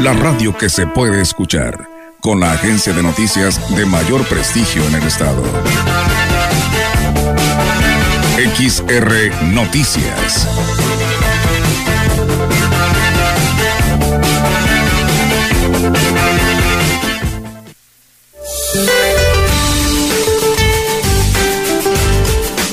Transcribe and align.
la 0.00 0.14
radio 0.14 0.56
que 0.56 0.70
se 0.70 0.86
puede 0.86 1.20
escuchar, 1.20 1.86
con 2.20 2.40
la 2.40 2.52
agencia 2.52 2.94
de 2.94 3.02
noticias 3.02 3.60
de 3.76 3.84
mayor 3.84 4.24
prestigio 4.24 4.82
en 4.86 4.94
el 4.94 5.02
estado. 5.02 5.42
XR 8.56 9.44
Noticias. 9.52 10.48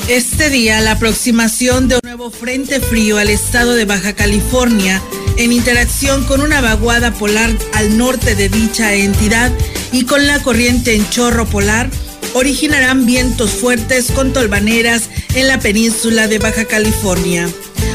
Este 0.08 0.48
día, 0.48 0.80
la 0.80 0.92
aproximación 0.92 1.88
de 1.88 1.96
un 1.96 2.00
nuevo 2.04 2.30
frente 2.30 2.80
frío 2.80 3.18
al 3.18 3.28
estado 3.28 3.74
de 3.74 3.84
Baja 3.84 4.14
California 4.14 5.02
en 5.38 5.52
interacción 5.52 6.24
con 6.24 6.40
una 6.40 6.60
vaguada 6.60 7.14
polar 7.14 7.50
al 7.74 7.96
norte 7.96 8.34
de 8.34 8.48
dicha 8.48 8.92
entidad 8.94 9.52
y 9.92 10.04
con 10.04 10.26
la 10.26 10.42
corriente 10.42 10.94
en 10.94 11.08
chorro 11.08 11.46
polar, 11.46 11.88
originarán 12.34 13.06
vientos 13.06 13.52
fuertes 13.52 14.10
con 14.10 14.32
tolvaneras 14.32 15.08
en 15.34 15.48
la 15.48 15.60
península 15.60 16.26
de 16.26 16.38
Baja 16.38 16.64
California. 16.64 17.48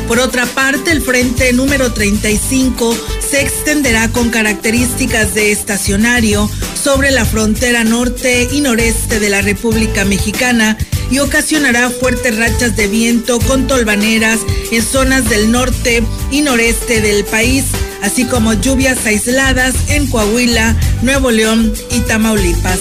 Por 0.08 0.20
otra 0.20 0.46
parte, 0.46 0.92
el 0.92 1.02
frente 1.02 1.52
número 1.54 1.94
35 1.94 2.98
se 3.30 3.42
extenderá 3.42 4.10
con 4.10 4.30
características 4.30 5.34
de 5.34 5.52
estacionario 5.52 6.50
sobre 6.82 7.12
la 7.12 7.26
frontera 7.26 7.84
norte 7.84 8.48
y 8.52 8.62
noreste 8.62 9.20
de 9.20 9.30
la 9.30 9.42
República 9.42 10.06
Mexicana 10.06 10.78
y 11.12 11.20
ocasionará 11.20 11.90
fuertes 11.90 12.38
rachas 12.38 12.76
de 12.76 12.88
viento 12.88 13.40
con 13.40 13.68
tolvaneras 13.68 14.40
en 14.72 14.84
zonas 14.84 15.30
del 15.30 15.52
norte 15.52 16.04
y 16.32 16.42
noreste 16.42 17.02
del 17.02 17.24
país, 17.26 17.66
así 18.02 18.26
como 18.26 18.54
lluvias 18.54 19.06
aisladas 19.06 19.76
en 19.90 20.08
Coahuila, 20.08 20.76
Nuevo 21.02 21.32
León 21.32 21.74
y 21.92 22.00
Tamaulipas. 22.02 22.80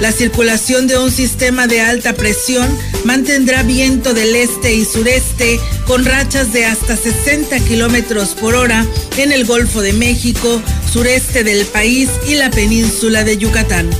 La 0.00 0.12
circulación 0.12 0.86
de 0.86 0.96
un 0.96 1.10
sistema 1.10 1.66
de 1.66 1.82
alta 1.82 2.14
presión 2.14 2.66
mantendrá 3.04 3.62
viento 3.62 4.14
del 4.14 4.34
este 4.34 4.74
y 4.74 4.86
sureste 4.86 5.60
con 5.86 6.06
rachas 6.06 6.54
de 6.54 6.64
hasta 6.64 6.96
60 6.96 7.60
kilómetros 7.60 8.30
por 8.30 8.54
hora 8.54 8.86
en 9.18 9.30
el 9.30 9.44
Golfo 9.44 9.82
de 9.82 9.92
México, 9.92 10.62
sureste 10.90 11.44
del 11.44 11.66
país 11.66 12.08
y 12.26 12.34
la 12.34 12.50
península 12.50 13.24
de 13.24 13.36
Yucatán. 13.36 13.90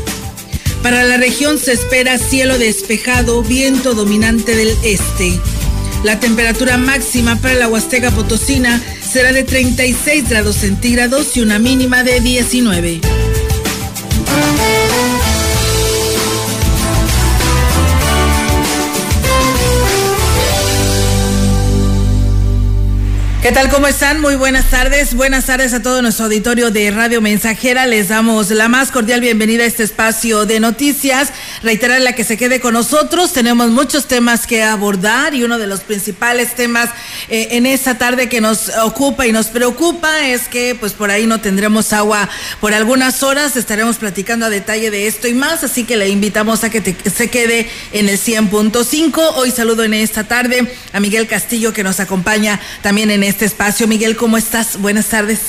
Para 0.82 1.04
la 1.04 1.18
región 1.18 1.58
se 1.58 1.72
espera 1.72 2.18
cielo 2.18 2.58
despejado, 2.58 3.42
viento 3.42 3.94
dominante 3.94 4.56
del 4.56 4.76
este. 4.82 5.38
La 6.04 6.18
temperatura 6.18 6.78
máxima 6.78 7.36
para 7.36 7.54
la 7.54 7.68
Huasteca 7.68 8.10
Potosina 8.10 8.82
será 9.02 9.32
de 9.32 9.44
36 9.44 10.28
grados 10.28 10.56
centígrados 10.56 11.36
y 11.36 11.40
una 11.42 11.58
mínima 11.58 12.02
de 12.02 12.20
19. 12.20 13.00
¿Qué 23.42 23.52
tal? 23.52 23.70
¿Cómo 23.70 23.86
están? 23.86 24.20
Muy 24.20 24.34
buenas 24.34 24.66
tardes. 24.66 25.14
Buenas 25.14 25.46
tardes 25.46 25.72
a 25.72 25.80
todo 25.80 26.02
nuestro 26.02 26.26
auditorio 26.26 26.70
de 26.70 26.90
Radio 26.90 27.22
Mensajera. 27.22 27.86
Les 27.86 28.08
damos 28.08 28.50
la 28.50 28.68
más 28.68 28.90
cordial 28.90 29.22
bienvenida 29.22 29.64
a 29.64 29.66
este 29.66 29.82
espacio 29.82 30.44
de 30.44 30.60
noticias. 30.60 31.32
Reiterarle 31.62 32.14
que 32.14 32.24
se 32.24 32.38
quede 32.38 32.58
con 32.58 32.72
nosotros. 32.72 33.34
Tenemos 33.34 33.70
muchos 33.70 34.06
temas 34.06 34.46
que 34.46 34.62
abordar 34.62 35.34
y 35.34 35.44
uno 35.44 35.58
de 35.58 35.66
los 35.66 35.80
principales 35.80 36.54
temas 36.54 36.88
eh, 37.28 37.48
en 37.50 37.66
esta 37.66 37.98
tarde 37.98 38.30
que 38.30 38.40
nos 38.40 38.70
ocupa 38.78 39.26
y 39.26 39.32
nos 39.32 39.48
preocupa 39.48 40.26
es 40.26 40.48
que 40.48 40.74
pues 40.74 40.94
por 40.94 41.10
ahí 41.10 41.26
no 41.26 41.40
tendremos 41.40 41.92
agua 41.92 42.30
por 42.60 42.72
algunas 42.72 43.22
horas. 43.22 43.56
Estaremos 43.56 43.98
platicando 43.98 44.46
a 44.46 44.50
detalle 44.50 44.90
de 44.90 45.06
esto 45.06 45.28
y 45.28 45.34
más, 45.34 45.62
así 45.62 45.84
que 45.84 45.96
le 45.96 46.08
invitamos 46.08 46.64
a 46.64 46.70
que 46.70 46.80
se 46.80 47.28
quede 47.28 47.68
en 47.92 48.08
el 48.08 48.18
100.5. 48.18 49.32
Hoy 49.34 49.50
saludo 49.50 49.84
en 49.84 49.92
esta 49.92 50.24
tarde 50.24 50.74
a 50.94 51.00
Miguel 51.00 51.26
Castillo 51.26 51.74
que 51.74 51.84
nos 51.84 52.00
acompaña 52.00 52.58
también 52.80 53.10
en 53.10 53.22
este 53.22 53.44
espacio. 53.44 53.86
Miguel, 53.86 54.16
¿cómo 54.16 54.38
estás? 54.38 54.78
Buenas 54.78 55.06
tardes. 55.06 55.40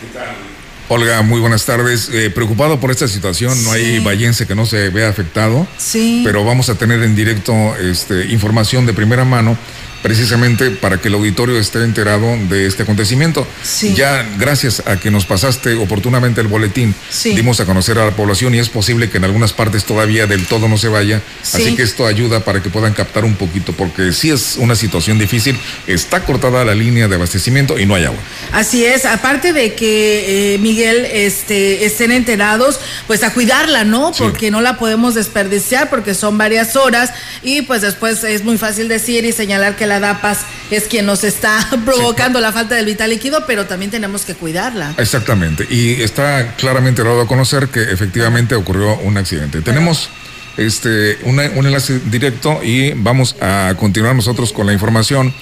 ¿Qué 0.00 0.18
tal? 0.18 0.53
Olga, 0.88 1.22
muy 1.22 1.40
buenas 1.40 1.64
tardes. 1.64 2.10
Eh, 2.12 2.30
preocupado 2.30 2.78
por 2.78 2.90
esta 2.90 3.08
situación, 3.08 3.62
no 3.64 3.72
hay 3.72 4.00
vallense 4.00 4.46
que 4.46 4.54
no 4.54 4.66
se 4.66 4.90
vea 4.90 5.08
afectado. 5.08 5.66
Sí. 5.78 6.22
Pero 6.24 6.44
vamos 6.44 6.68
a 6.68 6.74
tener 6.74 7.02
en 7.02 7.16
directo 7.16 7.54
este, 7.76 8.26
información 8.26 8.84
de 8.84 8.92
primera 8.92 9.24
mano 9.24 9.56
precisamente 10.04 10.70
para 10.70 11.00
que 11.00 11.08
el 11.08 11.14
auditorio 11.14 11.58
esté 11.58 11.82
enterado 11.82 12.36
de 12.50 12.66
este 12.66 12.82
acontecimiento. 12.82 13.46
Ya 13.94 14.22
gracias 14.38 14.82
a 14.84 15.00
que 15.00 15.10
nos 15.10 15.24
pasaste 15.24 15.72
oportunamente 15.76 16.42
el 16.42 16.46
boletín, 16.46 16.94
dimos 17.24 17.58
a 17.60 17.64
conocer 17.64 17.98
a 17.98 18.04
la 18.04 18.10
población 18.10 18.54
y 18.54 18.58
es 18.58 18.68
posible 18.68 19.08
que 19.08 19.16
en 19.16 19.24
algunas 19.24 19.54
partes 19.54 19.86
todavía 19.86 20.26
del 20.26 20.46
todo 20.46 20.68
no 20.68 20.76
se 20.76 20.88
vaya, 20.88 21.22
así 21.42 21.74
que 21.74 21.82
esto 21.82 22.06
ayuda 22.06 22.40
para 22.40 22.62
que 22.62 22.68
puedan 22.68 22.92
captar 22.92 23.24
un 23.24 23.34
poquito, 23.34 23.72
porque 23.72 24.12
sí 24.12 24.28
es 24.28 24.56
una 24.58 24.76
situación 24.76 25.18
difícil, 25.18 25.58
está 25.86 26.22
cortada 26.26 26.66
la 26.66 26.74
línea 26.74 27.08
de 27.08 27.14
abastecimiento 27.14 27.78
y 27.78 27.86
no 27.86 27.94
hay 27.94 28.04
agua. 28.04 28.20
Así 28.52 28.84
es, 28.84 29.06
aparte 29.06 29.54
de 29.54 29.74
que 29.74 30.54
eh, 30.54 30.58
Miguel 30.58 31.06
este, 31.12 31.86
estén 31.86 32.12
enterados, 32.12 32.78
pues 33.06 33.22
a 33.22 33.32
cuidarla, 33.32 33.84
¿no? 33.84 34.12
Porque 34.12 34.50
no 34.50 34.60
la 34.60 34.76
podemos 34.76 35.14
desperdiciar 35.14 35.88
porque 35.88 36.12
son 36.12 36.36
varias 36.36 36.76
horas 36.76 37.10
y 37.42 37.62
pues 37.62 37.80
después 37.80 38.22
es 38.22 38.44
muy 38.44 38.58
fácil 38.58 38.86
decir 38.88 39.24
y 39.24 39.32
señalar 39.32 39.76
que 39.76 39.86
la 39.86 39.93
DAPAS 40.00 40.40
es 40.70 40.84
quien 40.84 41.06
nos 41.06 41.24
está 41.24 41.68
provocando 41.84 42.40
la 42.40 42.52
falta 42.52 42.74
del 42.74 42.86
vital 42.86 43.10
líquido, 43.10 43.44
pero 43.46 43.66
también 43.66 43.90
tenemos 43.90 44.24
que 44.24 44.34
cuidarla. 44.34 44.94
Exactamente, 44.98 45.66
y 45.68 46.02
está 46.02 46.54
claramente 46.56 47.02
dado 47.02 47.20
a 47.20 47.26
conocer 47.26 47.68
que 47.68 47.82
efectivamente 47.82 48.54
ocurrió 48.54 48.96
un 48.98 49.16
accidente. 49.16 49.60
Tenemos 49.60 50.10
este 50.56 51.18
un 51.24 51.40
enlace 51.40 51.98
directo 52.06 52.60
y 52.62 52.92
vamos 52.92 53.36
a 53.40 53.74
continuar 53.78 54.14
nosotros 54.14 54.52
con 54.52 54.66
la 54.66 54.72
información 54.72 55.34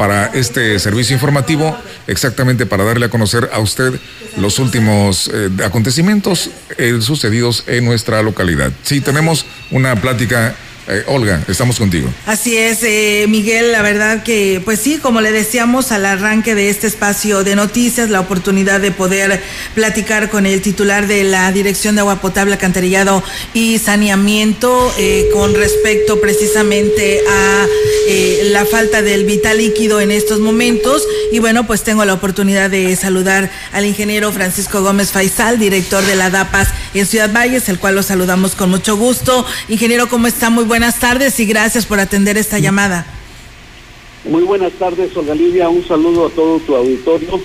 para 0.00 0.28
este 0.32 0.78
servicio 0.78 1.12
informativo, 1.12 1.76
exactamente 2.06 2.64
para 2.64 2.84
darle 2.84 3.04
a 3.04 3.10
conocer 3.10 3.50
a 3.52 3.58
usted 3.58 4.00
los 4.38 4.58
últimos 4.58 5.30
eh, 5.30 5.50
acontecimientos 5.62 6.48
eh, 6.78 6.96
sucedidos 7.02 7.64
en 7.66 7.84
nuestra 7.84 8.22
localidad. 8.22 8.72
Sí, 8.82 9.02
tenemos 9.02 9.44
una 9.70 9.96
plática 9.96 10.54
eh, 10.90 11.04
Olga, 11.06 11.42
estamos 11.48 11.78
contigo. 11.78 12.12
Así 12.26 12.56
es, 12.56 12.82
eh, 12.82 13.26
Miguel, 13.28 13.72
la 13.72 13.82
verdad 13.82 14.22
que, 14.22 14.60
pues 14.64 14.80
sí, 14.80 14.98
como 14.98 15.20
le 15.20 15.32
decíamos 15.32 15.92
al 15.92 16.04
arranque 16.04 16.54
de 16.54 16.68
este 16.68 16.86
espacio 16.86 17.44
de 17.44 17.56
noticias, 17.56 18.10
la 18.10 18.20
oportunidad 18.20 18.80
de 18.80 18.90
poder 18.90 19.40
platicar 19.74 20.30
con 20.30 20.46
el 20.46 20.62
titular 20.62 21.06
de 21.06 21.24
la 21.24 21.52
Dirección 21.52 21.94
de 21.94 22.00
Agua 22.00 22.20
Potable, 22.20 22.54
Alcantarillado 22.54 23.22
y 23.54 23.78
Saneamiento 23.78 24.92
eh, 24.98 25.28
con 25.32 25.54
respecto 25.54 26.20
precisamente 26.20 27.22
a 27.28 27.66
la 28.50 28.66
falta 28.66 29.02
del 29.02 29.24
vital 29.24 29.58
líquido 29.58 30.00
en 30.00 30.10
estos 30.10 30.40
momentos. 30.40 31.06
Y 31.30 31.38
bueno, 31.38 31.66
pues 31.66 31.84
tengo 31.84 32.04
la 32.04 32.14
oportunidad 32.14 32.68
de 32.68 32.96
saludar 32.96 33.50
al 33.72 33.86
ingeniero 33.86 34.32
Francisco 34.32 34.82
Gómez 34.82 35.10
Faisal, 35.10 35.58
director 35.60 36.04
de 36.04 36.16
la 36.16 36.30
DAPAS 36.30 36.68
en 36.98 37.06
Ciudad 37.06 37.32
Valles, 37.32 37.68
el 37.68 37.78
cual 37.78 37.94
lo 37.94 38.02
saludamos 38.02 38.54
con 38.54 38.70
mucho 38.70 38.96
gusto. 38.96 39.46
Ingeniero, 39.68 40.08
¿cómo 40.08 40.26
está? 40.26 40.50
Muy 40.50 40.64
buenas 40.64 40.98
tardes 40.98 41.38
y 41.40 41.46
gracias 41.46 41.86
por 41.86 42.00
atender 42.00 42.36
esta 42.36 42.58
llamada. 42.58 43.06
Muy 44.24 44.42
buenas 44.42 44.72
tardes, 44.72 45.16
Olga 45.16 45.34
Lidia. 45.34 45.68
Un 45.68 45.86
saludo 45.86 46.26
a 46.26 46.30
todo 46.30 46.58
tu 46.60 46.74
auditorio. 46.74 47.40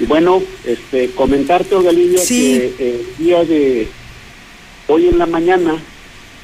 Y 0.00 0.06
bueno, 0.06 0.42
este, 0.64 1.10
comentarte, 1.10 1.74
Olga 1.74 1.92
Lidia, 1.92 2.20
que 2.26 2.56
el 2.56 2.74
eh, 2.78 3.06
día 3.18 3.44
de 3.44 3.88
hoy 4.86 5.08
en 5.08 5.18
la 5.18 5.26
mañana, 5.26 5.76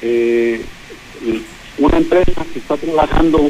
eh, 0.01 0.61
una 1.77 1.97
empresa 1.97 2.45
que 2.53 2.59
está 2.59 2.77
trabajando 2.77 3.49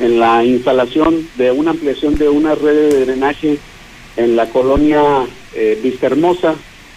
en 0.00 0.18
la 0.18 0.44
instalación 0.44 1.28
de 1.36 1.50
una 1.50 1.72
ampliación 1.72 2.16
de 2.16 2.28
una 2.28 2.54
red 2.54 2.90
de 2.90 3.04
drenaje 3.06 3.58
en 4.16 4.36
la 4.36 4.48
colonia 4.50 5.26
eh, 5.54 5.78
Vista 5.82 6.06
Hermosa, 6.06 6.54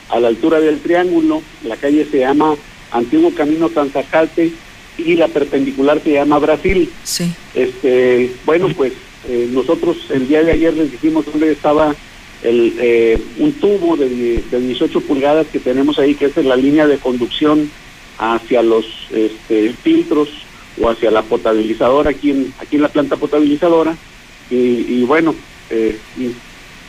a 0.10 0.20
la 0.20 0.28
altura 0.28 0.60
del 0.60 0.80
Triángulo, 0.80 1.42
la 1.64 1.78
calle 1.78 2.06
se 2.10 2.20
llama 2.20 2.56
Antiguo 2.92 3.34
Camino 3.34 3.70
Tanzacalte 3.70 4.52
y 4.98 5.16
la 5.16 5.28
perpendicular 5.28 6.02
se 6.04 6.14
llama 6.14 6.40
Brasil. 6.40 6.90
Sí. 7.04 7.32
Este, 7.54 8.32
bueno, 8.46 8.70
pues 8.76 8.94
eh, 9.28 9.50
nosotros 9.52 9.98
el 10.12 10.28
día 10.28 10.44
de 10.44 10.52
ayer 10.52 10.74
les 10.74 10.92
dijimos 10.92 11.26
dónde 11.26 11.52
estaba 11.52 11.96
el, 12.44 12.74
eh, 12.80 13.20
un 13.40 13.54
tubo 13.54 13.98
de, 13.98 14.44
de 14.50 14.60
18 14.60 15.02
pulgadas 15.02 15.48
que 15.48 15.60
tenemos 15.60 15.98
ahí, 16.00 16.16
que 16.16 16.26
es 16.26 16.38
la 16.38 16.56
línea 16.56 16.86
de 16.88 16.98
conducción 16.98 17.70
hacia 18.18 18.62
los 18.62 18.86
este, 19.12 19.74
filtros 19.84 20.30
o 20.82 20.90
hacia 20.90 21.12
la 21.12 21.24
potabilizadora 21.24 22.12
aquí 22.12 22.32
en, 22.32 22.54
aquí 22.60 22.76
en 22.76 22.82
la 22.84 22.90
planta 22.90 23.16
potabilizadora. 23.18 23.96
Y, 24.50 25.02
bueno, 25.04 25.34
eh, 25.72 25.98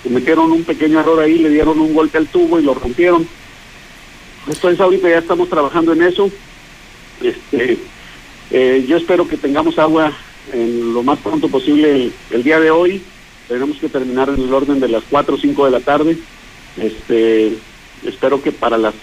cometieron 0.06 0.52
un 0.52 0.62
pequeño 0.62 1.00
error 1.00 1.18
ahí, 1.18 1.38
le 1.38 1.50
dieron 1.50 1.80
un 1.80 1.92
golpe 1.92 2.16
al 2.16 2.28
tubo 2.28 2.60
y 2.60 2.62
lo 2.62 2.74
rompieron. 2.74 3.26
Entonces 4.46 4.80
ahorita 4.80 5.08
ya 5.08 5.18
estamos 5.18 5.48
trabajando 5.48 5.92
en 5.92 6.02
eso. 6.02 6.30
Este, 7.20 7.76
eh, 8.52 8.84
yo 8.86 8.98
espero 8.98 9.26
que 9.26 9.36
tengamos 9.36 9.80
agua 9.80 10.12
en 10.52 10.94
lo 10.94 11.02
más 11.02 11.18
pronto 11.18 11.48
posible 11.48 12.12
el, 12.30 12.42
día 12.44 12.60
de 12.60 12.70
hoy. 12.70 13.02
Tenemos 13.48 13.78
que 13.78 13.88
terminar 13.88 14.28
en 14.28 14.40
el 14.40 14.54
orden 14.54 14.78
de 14.78 14.86
las 14.86 15.02
4 15.10 15.34
o 15.34 15.38
5 15.38 15.64
de 15.64 15.70
la 15.72 15.80
tarde. 15.80 16.16
Este, 16.76 17.56
espero 18.04 18.40
que 18.40 18.52
para 18.52 18.78
las 18.78 18.94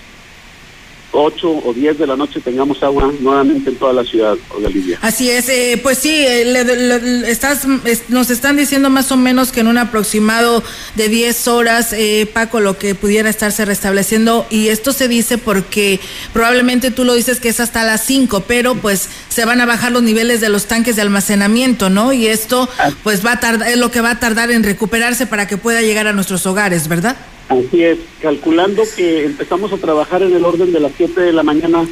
8 1.13 1.61
o 1.63 1.73
10 1.73 1.99
de 1.99 2.07
la 2.07 2.15
noche 2.15 2.41
tengamos 2.41 2.81
agua 2.81 3.13
nuevamente 3.19 3.69
en 3.69 3.75
toda 3.75 3.93
la 3.93 4.03
ciudad, 4.03 4.35
de 4.59 4.97
Así 5.01 5.29
es, 5.29 5.47
eh, 5.47 5.79
pues 5.81 5.99
sí, 5.99 6.09
eh, 6.09 7.23
estás, 7.27 7.67
nos 8.09 8.29
están 8.31 8.57
diciendo 8.57 8.89
más 8.89 9.11
o 9.11 9.17
menos 9.17 9.51
que 9.51 9.59
en 9.59 9.67
un 9.67 9.77
aproximado 9.77 10.63
de 10.95 11.09
10 11.09 11.47
horas, 11.47 11.93
eh, 11.93 12.27
Paco, 12.33 12.59
lo 12.59 12.77
que 12.77 12.95
pudiera 12.95 13.29
estarse 13.29 13.63
restableciendo, 13.63 14.47
y 14.49 14.69
esto 14.69 14.91
se 14.91 15.07
dice 15.07 15.37
porque 15.37 15.99
probablemente 16.33 16.89
tú 16.89 17.05
lo 17.05 17.13
dices 17.13 17.39
que 17.39 17.49
es 17.49 17.59
hasta 17.59 17.83
las 17.83 18.03
5, 18.05 18.43
pero 18.47 18.75
pues 18.75 19.07
se 19.29 19.45
van 19.45 19.61
a 19.61 19.65
bajar 19.65 19.91
los 19.91 20.03
niveles 20.03 20.41
de 20.41 20.49
los 20.49 20.65
tanques 20.65 20.95
de 20.95 21.03
almacenamiento, 21.03 21.89
¿no? 21.89 22.11
Y 22.11 22.27
esto 22.27 22.67
ah. 22.79 22.91
pues 23.03 23.25
va 23.25 23.33
a 23.33 23.39
tardar, 23.39 23.69
es 23.69 23.77
lo 23.77 23.91
que 23.91 24.01
va 24.01 24.11
a 24.11 24.19
tardar 24.19 24.49
en 24.51 24.63
recuperarse 24.63 25.27
para 25.27 25.47
que 25.47 25.57
pueda 25.57 25.81
llegar 25.81 26.07
a 26.07 26.13
nuestros 26.13 26.45
hogares, 26.47 26.87
¿verdad? 26.87 27.15
Así 27.49 27.83
es, 27.83 27.99
calculando 28.21 28.83
que 28.95 29.25
empezamos 29.25 29.73
a 29.73 29.77
trabajar 29.77 30.23
en 30.23 30.33
el 30.33 30.45
orden 30.45 30.71
de 30.71 30.79
las 30.79 30.93
7 30.95 31.19
de 31.19 31.33
la 31.33 31.43
mañana, 31.43 31.85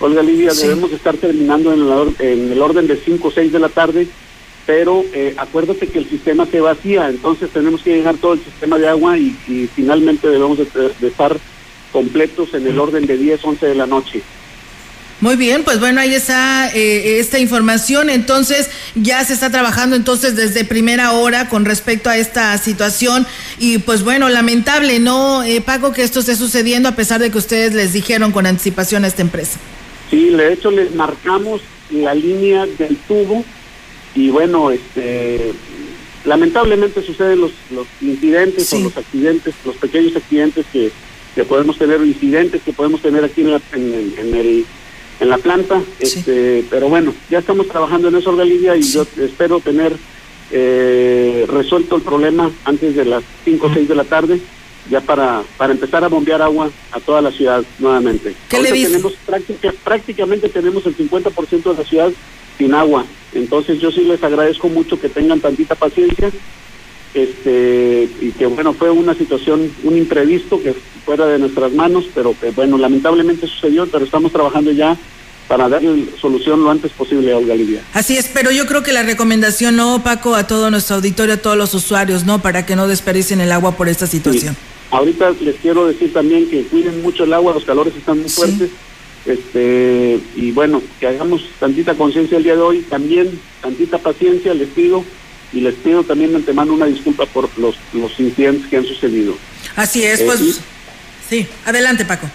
Olga 0.00 0.22
Lidia, 0.22 0.52
debemos 0.52 0.92
estar 0.92 1.16
terminando 1.16 1.72
en, 1.72 2.14
en, 2.18 2.52
el 2.52 2.62
orden 2.62 2.86
de 2.86 2.96
5 2.96 3.28
o 3.28 3.30
6 3.30 3.52
de 3.52 3.58
la 3.58 3.68
tarde, 3.68 4.06
pero 4.66 5.02
eh, 5.14 5.34
acuérdate 5.38 5.86
que 5.86 5.98
el 5.98 6.08
sistema 6.08 6.44
se 6.44 6.60
vacía, 6.60 7.08
entonces 7.08 7.48
tenemos 7.50 7.82
que 7.82 7.96
llenar 7.96 8.16
todo 8.18 8.34
el 8.34 8.44
sistema 8.44 8.78
de 8.78 8.86
agua 8.86 9.16
y, 9.16 9.30
finalmente 9.74 10.28
debemos 10.28 10.58
de, 10.58 11.08
estar 11.08 11.36
completos 11.90 12.52
en 12.52 12.66
el 12.66 12.78
orden 12.78 13.06
de 13.06 13.16
10, 13.16 13.44
11 13.44 13.66
de 13.66 13.74
la 13.74 13.86
noche. 13.86 14.22
Muy 15.20 15.34
bien, 15.34 15.64
pues 15.64 15.80
bueno, 15.80 16.00
ahí 16.00 16.14
está 16.14 16.70
eh, 16.72 17.18
esta 17.18 17.40
información. 17.40 18.08
Entonces, 18.08 18.70
ya 18.94 19.24
se 19.24 19.32
está 19.32 19.50
trabajando 19.50 19.96
entonces 19.96 20.36
desde 20.36 20.64
primera 20.64 21.12
hora 21.12 21.48
con 21.48 21.64
respecto 21.64 22.08
a 22.08 22.16
esta 22.16 22.56
situación. 22.58 23.26
Y 23.58 23.78
pues 23.78 24.04
bueno, 24.04 24.28
lamentable, 24.28 25.00
¿no, 25.00 25.42
eh, 25.42 25.60
Paco, 25.60 25.92
que 25.92 26.02
esto 26.02 26.20
esté 26.20 26.36
sucediendo 26.36 26.88
a 26.88 26.92
pesar 26.92 27.20
de 27.20 27.32
que 27.32 27.38
ustedes 27.38 27.74
les 27.74 27.92
dijeron 27.92 28.30
con 28.30 28.46
anticipación 28.46 29.04
a 29.04 29.08
esta 29.08 29.22
empresa? 29.22 29.58
Sí, 30.08 30.30
de 30.30 30.52
hecho 30.52 30.70
les 30.70 30.94
marcamos 30.94 31.62
la 31.90 32.14
línea 32.14 32.66
del 32.66 32.96
tubo 33.08 33.44
y 34.14 34.30
bueno, 34.30 34.70
este 34.70 35.52
lamentablemente 36.24 37.02
suceden 37.02 37.40
los, 37.40 37.52
los 37.70 37.86
incidentes 38.00 38.72
o 38.72 38.80
los 38.80 38.96
accidentes, 38.96 39.54
los 39.64 39.76
pequeños 39.76 40.14
accidentes 40.14 40.66
que, 40.72 40.92
que 41.34 41.44
podemos 41.44 41.78
tener, 41.78 42.00
incidentes 42.02 42.62
que 42.62 42.72
podemos 42.72 43.00
tener 43.00 43.24
aquí 43.24 43.40
en, 43.40 44.14
en 44.18 44.34
el 44.34 44.66
en 45.20 45.28
la 45.28 45.38
planta, 45.38 45.82
este, 45.98 46.64
pero 46.70 46.88
bueno, 46.88 47.12
ya 47.30 47.38
estamos 47.38 47.68
trabajando 47.68 48.08
en 48.08 48.16
eso, 48.16 48.36
Galicia, 48.36 48.76
y 48.76 48.82
yo 48.82 49.06
espero 49.20 49.60
tener 49.60 49.96
eh, 50.50 51.44
resuelto 51.48 51.96
el 51.96 52.02
problema 52.02 52.50
antes 52.64 52.94
de 52.94 53.04
las 53.04 53.24
5 53.44 53.66
o 53.66 53.74
6 53.74 53.88
de 53.88 53.94
la 53.94 54.04
tarde, 54.04 54.40
ya 54.88 55.00
para, 55.00 55.42
para 55.56 55.72
empezar 55.72 56.04
a 56.04 56.08
bombear 56.08 56.40
agua 56.40 56.70
a 56.92 57.00
toda 57.00 57.20
la 57.20 57.30
ciudad 57.30 57.62
nuevamente. 57.78 58.34
¿Qué 58.48 58.60
le 58.60 58.70
tenemos 58.70 59.14
prácticamente 59.84 60.48
tenemos 60.48 60.86
el 60.86 60.96
50% 60.96 61.62
de 61.62 61.74
la 61.74 61.84
ciudad 61.84 62.12
sin 62.56 62.74
agua, 62.74 63.04
entonces 63.34 63.80
yo 63.80 63.90
sí 63.92 64.00
les 64.00 64.22
agradezco 64.22 64.68
mucho 64.68 65.00
que 65.00 65.08
tengan 65.08 65.40
tantita 65.40 65.74
paciencia 65.74 66.30
este 67.14 68.08
y 68.20 68.32
que 68.32 68.46
bueno 68.46 68.74
fue 68.74 68.90
una 68.90 69.14
situación 69.14 69.72
un 69.84 69.96
imprevisto 69.96 70.60
que 70.60 70.74
fuera 71.08 71.24
de 71.24 71.38
nuestras 71.38 71.72
manos 71.72 72.04
pero 72.14 72.34
que 72.38 72.50
bueno 72.50 72.76
lamentablemente 72.76 73.46
sucedió 73.46 73.86
pero 73.86 74.04
estamos 74.04 74.30
trabajando 74.30 74.72
ya 74.72 74.94
para 75.48 75.66
darle 75.66 76.04
solución 76.20 76.62
lo 76.62 76.70
antes 76.70 76.92
posible 76.92 77.32
a 77.32 77.38
Olga 77.38 77.54
Lidia. 77.54 77.80
Así 77.94 78.18
es, 78.18 78.28
pero 78.34 78.50
yo 78.50 78.66
creo 78.66 78.82
que 78.82 78.92
la 78.92 79.02
recomendación, 79.02 79.76
¿no, 79.76 80.02
Paco, 80.04 80.34
a 80.34 80.46
todo 80.46 80.70
nuestro 80.70 80.96
auditorio, 80.96 81.36
a 81.36 81.38
todos 81.38 81.56
los 81.56 81.72
usuarios, 81.72 82.26
¿no? 82.26 82.42
Para 82.42 82.66
que 82.66 82.76
no 82.76 82.86
desperdicien 82.86 83.40
el 83.40 83.50
agua 83.50 83.74
por 83.74 83.88
esta 83.88 84.06
situación. 84.06 84.54
Ahorita 84.90 85.32
les 85.40 85.56
quiero 85.56 85.86
decir 85.86 86.12
también 86.12 86.50
que 86.50 86.64
cuiden 86.64 87.00
mucho 87.00 87.24
el 87.24 87.32
agua, 87.32 87.54
los 87.54 87.64
calores 87.64 87.96
están 87.96 88.20
muy 88.20 88.28
fuertes. 88.28 88.68
Este, 89.24 90.20
y 90.36 90.50
bueno, 90.50 90.82
que 91.00 91.06
hagamos 91.06 91.40
tantita 91.58 91.94
conciencia 91.94 92.36
el 92.36 92.44
día 92.44 92.54
de 92.54 92.60
hoy, 92.60 92.80
también 92.80 93.40
tantita 93.62 93.96
paciencia, 93.96 94.52
les 94.52 94.68
pido, 94.68 95.02
y 95.54 95.60
les 95.60 95.76
pido 95.76 96.04
también 96.04 96.32
de 96.32 96.36
antemano 96.36 96.74
una 96.74 96.84
disculpa 96.84 97.24
por 97.24 97.48
los, 97.58 97.74
los 97.94 98.20
incidentes 98.20 98.68
que 98.68 98.76
han 98.76 98.84
sucedido. 98.84 99.34
Así 99.76 100.04
es, 100.04 100.20
pues 100.22 100.40
eh, 100.40 100.60
sí, 101.28 101.46
adelante 101.64 102.04
Paco. 102.04 102.28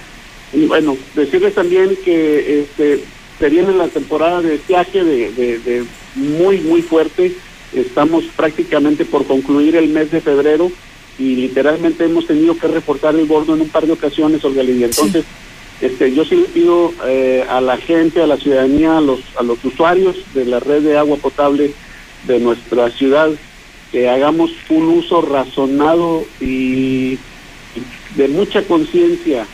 Y 0.53 0.65
bueno, 0.65 0.97
decirles 1.15 1.55
también 1.55 1.97
que 2.05 2.61
este, 2.61 3.03
se 3.39 3.49
viene 3.49 3.73
la 3.73 3.87
temporada 3.87 4.41
de 4.41 4.59
viaje 4.67 5.03
de, 5.03 5.31
de, 5.31 5.83
muy, 6.15 6.59
muy 6.59 6.81
fuerte. 6.81 7.33
Estamos 7.73 8.23
prácticamente 8.35 9.03
por 9.03 9.25
concluir 9.25 9.75
el 9.75 9.89
mes 9.89 10.11
de 10.11 10.21
febrero 10.21 10.71
y 11.17 11.35
literalmente 11.35 12.05
hemos 12.05 12.27
tenido 12.27 12.57
que 12.57 12.67
reportar 12.67 13.15
el 13.15 13.25
bordo 13.25 13.55
en 13.55 13.61
un 13.61 13.69
par 13.69 13.87
de 13.87 13.93
ocasiones, 13.93 14.45
Olga 14.45 14.61
Lidia. 14.61 14.85
Entonces, 14.85 15.25
este, 15.81 16.13
yo 16.13 16.23
sí 16.23 16.35
le 16.35 16.45
pido 16.45 16.93
eh, 17.07 17.43
a 17.49 17.59
la 17.61 17.77
gente, 17.77 18.21
a 18.21 18.27
la 18.27 18.37
ciudadanía, 18.37 18.97
a 18.97 19.01
los, 19.01 19.19
a 19.37 19.43
los 19.43 19.63
usuarios 19.65 20.15
de 20.35 20.45
la 20.45 20.59
red 20.59 20.83
de 20.83 20.97
agua 20.97 21.17
potable 21.17 21.73
de 22.27 22.39
nuestra 22.39 22.91
ciudad, 22.91 23.31
que 23.91 24.07
hagamos 24.07 24.51
un 24.69 24.85
uso 24.85 25.21
razonado 25.21 26.25
y 26.39 27.17
de 28.15 28.27
mucha 28.27 28.63
conciencia, 28.63 29.45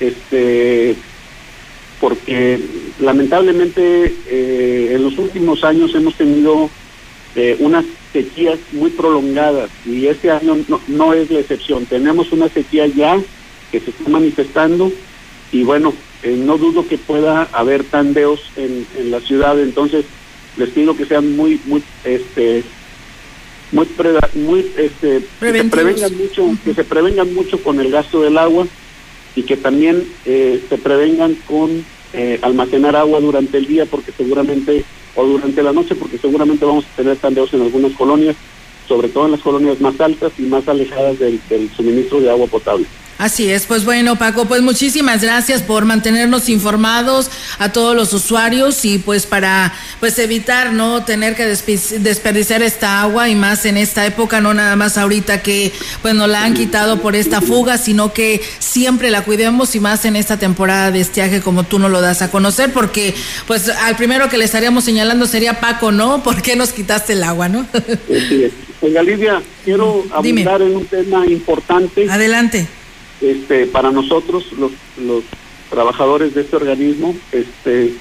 este, 0.00 0.96
porque 2.00 2.60
lamentablemente 3.00 4.14
eh, 4.28 4.92
en 4.92 5.02
los 5.02 5.18
últimos 5.18 5.64
años 5.64 5.94
hemos 5.94 6.14
tenido 6.14 6.70
eh, 7.34 7.56
unas 7.60 7.84
sequías 8.12 8.58
muy 8.72 8.90
prolongadas 8.90 9.70
y 9.84 10.06
este 10.06 10.30
año 10.30 10.56
no, 10.88 11.12
es 11.14 11.30
la 11.30 11.40
excepción. 11.40 11.86
Tenemos 11.86 12.32
una 12.32 12.48
sequía 12.48 12.86
ya 12.86 13.20
que 13.70 13.80
se 13.80 13.90
está 13.90 14.08
manifestando 14.08 14.92
y 15.52 15.62
bueno, 15.64 15.94
eh, 16.22 16.36
no 16.36 16.58
dudo 16.58 16.86
que 16.86 16.98
pueda 16.98 17.48
haber 17.52 17.84
tandeos 17.84 18.40
en, 18.56 18.86
en 18.98 19.10
la 19.10 19.20
ciudad, 19.20 19.60
entonces 19.60 20.04
les 20.56 20.70
pido 20.70 20.96
que 20.96 21.04
sean 21.04 21.36
muy, 21.36 21.60
muy, 21.66 21.82
este, 22.04 22.64
muy, 23.72 23.86
muy 24.34 24.60
este, 24.76 25.22
que 25.40 25.52
se 25.52 25.64
prevengan 25.64 26.16
mucho, 26.16 26.58
que 26.64 26.74
se 26.74 26.84
prevengan 26.84 27.34
mucho 27.34 27.62
con 27.62 27.80
el 27.80 27.90
gasto 27.90 28.22
del 28.22 28.38
agua 28.38 28.66
y 29.34 29.42
que 29.42 29.56
también 29.56 30.04
eh, 30.24 30.62
se 30.68 30.78
prevengan 30.78 31.34
con 31.46 31.84
eh, 32.12 32.38
almacenar 32.42 32.96
agua 32.96 33.20
durante 33.20 33.58
el 33.58 33.66
día 33.66 33.86
porque 33.86 34.12
seguramente 34.12 34.84
o 35.14 35.24
durante 35.24 35.62
la 35.62 35.72
noche 35.72 35.94
porque 35.94 36.18
seguramente 36.18 36.64
vamos 36.64 36.84
a 36.84 36.96
tener 36.96 37.16
tandeos 37.16 37.52
en 37.54 37.62
algunas 37.62 37.92
colonias, 37.92 38.36
sobre 38.86 39.08
todo 39.08 39.26
en 39.26 39.32
las 39.32 39.40
colonias 39.40 39.80
más 39.80 40.00
altas 40.00 40.32
y 40.38 40.42
más 40.42 40.68
alejadas 40.68 41.18
del 41.18 41.70
suministro 41.76 42.20
de 42.20 42.30
agua 42.30 42.46
potable. 42.46 42.86
Así 43.18 43.50
es, 43.50 43.64
pues 43.64 43.86
bueno, 43.86 44.16
Paco, 44.16 44.44
pues 44.44 44.60
muchísimas 44.60 45.22
gracias 45.22 45.62
por 45.62 45.86
mantenernos 45.86 46.50
informados 46.50 47.30
a 47.58 47.72
todos 47.72 47.96
los 47.96 48.12
usuarios 48.12 48.84
y 48.84 48.98
pues 48.98 49.24
para 49.24 49.72
pues 50.00 50.18
evitar 50.18 50.74
no 50.74 51.02
tener 51.02 51.34
que 51.34 51.46
desperdiciar 51.46 52.62
esta 52.62 53.00
agua 53.00 53.30
y 53.30 53.34
más 53.34 53.64
en 53.64 53.78
esta 53.78 54.04
época, 54.04 54.42
no 54.42 54.52
nada 54.52 54.76
más 54.76 54.98
ahorita 54.98 55.40
que 55.40 55.72
pues 56.02 56.14
nos 56.14 56.28
la 56.28 56.44
han 56.44 56.52
quitado 56.52 57.00
por 57.00 57.16
esta 57.16 57.40
fuga, 57.40 57.78
sino 57.78 58.12
que 58.12 58.42
siempre 58.58 59.10
la 59.10 59.22
cuidemos 59.22 59.74
y 59.74 59.80
más 59.80 60.04
en 60.04 60.14
esta 60.14 60.38
temporada 60.38 60.90
de 60.90 61.00
estiaje 61.00 61.40
como 61.40 61.64
tú 61.64 61.78
nos 61.78 61.90
lo 61.90 62.02
das 62.02 62.20
a 62.20 62.30
conocer, 62.30 62.70
porque 62.74 63.14
pues 63.46 63.70
al 63.70 63.96
primero 63.96 64.28
que 64.28 64.36
le 64.36 64.44
estaríamos 64.44 64.84
señalando 64.84 65.26
sería 65.26 65.58
Paco, 65.58 65.90
¿no? 65.90 66.22
¿Por 66.26 66.42
qué 66.42 66.54
nos 66.54 66.74
quitaste 66.74 67.14
el 67.14 67.22
agua, 67.22 67.48
no? 67.48 67.66
Sí, 68.08 68.52
Oiga, 68.82 69.02
Lidia, 69.02 69.42
quiero 69.64 70.04
abundar 70.12 70.60
en 70.60 70.76
un 70.76 70.84
tema 70.84 71.26
importante. 71.26 72.10
Adelante 72.10 72.68
este, 73.20 73.66
para 73.66 73.90
nosotros, 73.90 74.52
los, 74.58 74.72
los 74.98 75.24
trabajadores 75.70 76.34
de 76.34 76.42
este 76.42 76.56
organismo, 76.56 77.16
este, 77.32 77.92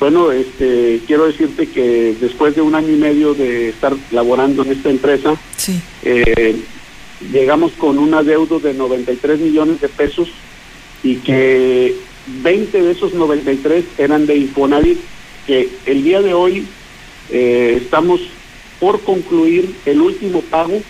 bueno, 0.00 0.30
este, 0.30 1.00
quiero 1.06 1.26
decirte 1.26 1.68
que 1.68 2.14
después 2.20 2.54
de 2.54 2.62
un 2.62 2.74
año 2.74 2.92
y 2.92 2.98
medio 2.98 3.34
de 3.34 3.70
estar 3.70 3.94
laborando 4.12 4.62
en 4.62 4.72
esta 4.72 4.90
empresa, 4.90 5.34
eh, 6.02 6.56
llegamos 7.32 7.72
con 7.72 7.98
un 7.98 8.14
adeudo 8.14 8.60
de 8.60 8.74
93 8.74 9.40
millones 9.40 9.80
de 9.80 9.88
pesos 9.88 10.28
y 11.02 11.16
que 11.16 11.96
20 12.42 12.82
de 12.82 12.92
esos 12.92 13.14
93 13.14 13.84
eran 13.98 14.26
de 14.26 14.36
Infonavit, 14.36 14.98
que 15.46 15.68
el 15.86 16.04
día 16.04 16.22
de 16.22 16.34
hoy 16.34 16.64
eh, 17.30 17.80
estamos 17.82 18.20
por 18.78 19.00
concluir 19.00 19.74
el 19.84 20.00
último 20.00 20.42
pago 20.42 20.80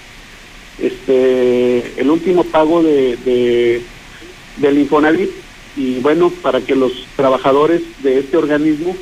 este 0.81 2.01
el 2.01 2.11
último 2.11 2.45
pago 2.45 2.83
de, 2.83 3.17
de, 3.17 3.83
del 4.59 4.79
Infonavit 4.79 5.31
y 5.77 6.01
bueno, 6.01 6.31
para 6.43 6.61
que 6.61 6.75
los 6.75 7.07
trabajadores 7.17 7.83
de 8.03 8.19
este 8.19 8.37
organismo 8.37 8.97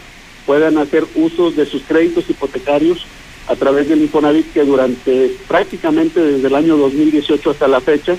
puedan 0.44 0.78
hacer 0.78 1.04
uso 1.14 1.50
de 1.50 1.66
sus 1.66 1.82
créditos 1.82 2.28
hipotecarios 2.28 3.06
a 3.48 3.56
través 3.56 3.88
del 3.88 4.02
Infonavit 4.02 4.52
que 4.52 4.64
durante 4.64 5.30
prácticamente 5.48 6.20
desde 6.20 6.46
el 6.46 6.54
año 6.54 6.76
2018 6.76 7.50
hasta 7.50 7.68
la 7.68 7.80
fecha 7.80 8.16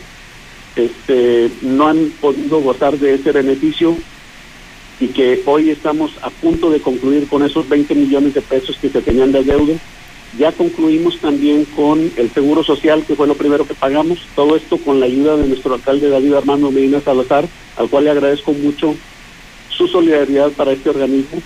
este, 0.75 1.49
no 1.61 1.87
han 1.87 2.11
podido 2.21 2.59
gozar 2.61 2.97
de 2.97 3.15
ese 3.15 3.31
beneficio 3.31 3.97
y 4.99 5.07
que 5.07 5.41
hoy 5.45 5.69
estamos 5.69 6.11
a 6.21 6.29
punto 6.29 6.69
de 6.69 6.81
concluir 6.81 7.27
con 7.27 7.43
esos 7.43 7.67
20 7.67 7.93
millones 7.95 8.33
de 8.33 8.41
pesos 8.41 8.77
que 8.77 8.89
se 8.89 9.01
tenían 9.01 9.31
de 9.31 9.43
deuda. 9.43 9.73
Ya 10.37 10.51
concluimos 10.51 11.17
también 11.17 11.65
con 11.65 12.11
el 12.15 12.31
Seguro 12.31 12.63
Social, 12.63 13.03
que 13.07 13.15
fue 13.15 13.25
lo 13.25 13.35
primero 13.35 13.65
que 13.65 13.73
pagamos. 13.73 14.19
Todo 14.35 14.55
esto 14.55 14.77
con 14.77 14.99
la 14.99 15.07
ayuda 15.07 15.35
de 15.35 15.47
nuestro 15.47 15.73
alcalde 15.73 16.09
David 16.09 16.33
Armando 16.33 16.69
Medina 16.69 17.01
Salazar, 17.01 17.47
al 17.75 17.89
cual 17.89 18.03
le 18.03 18.11
agradezco 18.11 18.53
mucho 18.53 18.95
su 19.69 19.87
solidaridad 19.87 20.51
para 20.51 20.73
este 20.73 20.91
organismo. 20.91 21.41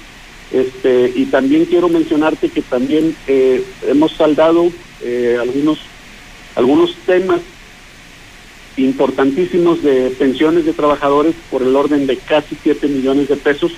Este, 0.52 1.14
y 1.16 1.26
también 1.28 1.66
quiero 1.66 1.88
mencionarte 1.88 2.50
que 2.50 2.62
también 2.62 3.16
eh, 3.28 3.64
hemos 3.88 4.12
saldado 4.12 4.70
eh, 5.02 5.38
algunos, 5.40 5.80
algunos 6.56 6.94
temas 7.06 7.40
importantísimos 8.76 9.82
de 9.84 10.10
pensiones 10.10 10.66
de 10.66 10.74
trabajadores 10.74 11.34
por 11.50 11.62
el 11.62 11.74
orden 11.78 12.08
de 12.08 12.18
casi 12.18 12.58
7 12.62 12.90
millones 12.90 13.30
de 13.30 13.38
pesos, 13.38 13.72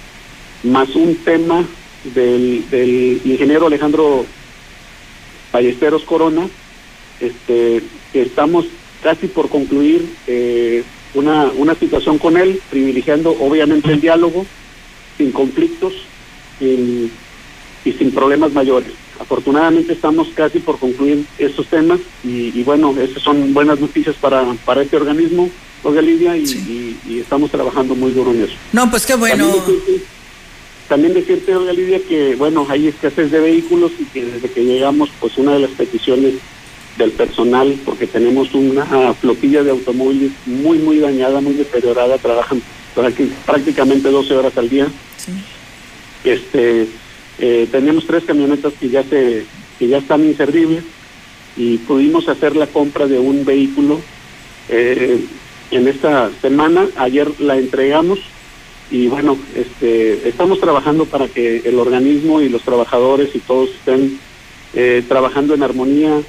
más 0.64 0.96
un 0.96 1.16
tema 1.18 1.64
del, 2.16 2.68
del 2.72 3.22
ingeniero 3.26 3.68
Alejandro 3.68 4.26
Ballesteros 5.54 6.04
Corona, 6.04 6.50
este, 7.22 7.82
que 8.12 8.22
estamos 8.24 8.66
casi 9.02 9.28
por 9.28 9.48
concluir 9.48 10.06
eh, 10.28 10.84
una, 11.14 11.46
una 11.56 11.76
situación 11.76 12.18
con 12.18 12.36
él, 12.36 12.60
privilegiando 12.70 13.32
obviamente 13.40 13.92
el 13.92 14.02
diálogo, 14.02 14.46
sin 15.18 15.32
conflictos 15.32 15.94
y 16.60 17.12
sin 17.84 18.12
problemas 18.12 18.52
mayores. 18.52 18.92
Afortunadamente 19.20 19.94
estamos 19.94 20.30
casi 20.34 20.60
por 20.60 20.80
concluir 20.80 21.26
estos 21.38 21.68
temas 21.68 22.00
y, 22.24 22.64
bueno, 22.64 22.96
esas 23.00 23.22
son 23.22 23.54
buenas 23.54 23.80
noticias 23.80 24.16
para, 24.16 24.44
para 24.66 24.82
este 24.82 24.98
organismo, 24.98 25.50
Olga 25.84 26.02
Lidia, 26.02 26.36
y, 26.36 26.98
estamos 27.20 27.52
trabajando 27.52 27.96
muy 27.96 28.12
duro 28.12 28.32
en 28.32 28.44
eso. 28.44 28.54
No, 28.72 28.90
pues 28.90 29.06
qué 29.06 29.16
bueno. 29.16 29.48
También 29.48 30.02
decirte, 30.98 31.56
Olga 31.56 31.74
Lidia, 31.74 32.00
que 32.08 32.36
bueno, 32.36 32.66
hay 32.70 32.88
escasez 32.88 33.32
de 33.32 33.40
vehículos 33.40 33.92
y 34.00 34.06
que 34.06 34.26
desde 34.26 34.50
que 34.50 34.64
llegamos, 34.64 35.10
pues 35.20 35.38
una 35.38 35.54
de 35.54 35.60
las 35.60 35.72
peticiones 35.72 36.36
del 36.98 37.12
personal, 37.12 37.76
porque 37.84 38.06
tenemos 38.06 38.54
una 38.54 39.14
flotilla 39.16 39.64
de 39.64 39.72
automóviles 39.72 40.32
muy, 40.46 40.78
muy 40.78 41.00
dañada, 41.00 41.42
muy 41.42 41.54
deteriorada, 41.54 42.18
trabajan 42.18 42.62
prácticamente 43.46 44.10
12 44.10 44.36
horas 44.36 44.58
al 44.58 44.70
día. 44.70 44.88
Este, 46.24 46.88
eh, 47.40 47.68
tenemos 47.72 48.06
tres 48.06 48.24
camionetas 48.24 48.74
que 48.80 48.90
ya 48.90 49.04
se 49.04 49.46
que 49.80 49.88
ya 49.88 49.98
están 49.98 50.24
inservibles 50.24 50.84
y 51.58 51.78
pudimos 51.78 52.28
hacer 52.30 52.56
la 52.56 52.68
compra 52.68 53.08
de 53.08 53.18
un 53.20 53.44
vehículo 53.44 54.00
eh, 54.70 55.20
en 55.72 55.88
esta 55.88 56.30
semana. 56.42 56.88
Ayer 56.96 57.28
la 57.40 57.58
entregamos 57.58 58.20
y 58.94 59.08
bueno, 59.08 59.40
este, 59.56 60.30
estamos 60.30 60.60
trabajando 60.60 61.06
para 61.06 61.28
que 61.28 61.64
el 61.66 61.80
organismo 61.80 62.42
y 62.42 62.48
los 62.48 62.62
trabajadores 62.62 63.34
y 63.34 63.40
todos 63.40 63.72
estén 63.72 64.20
eh, 64.76 65.04
trabajando 65.08 65.56
en 65.56 65.64
armonía, 65.64 66.22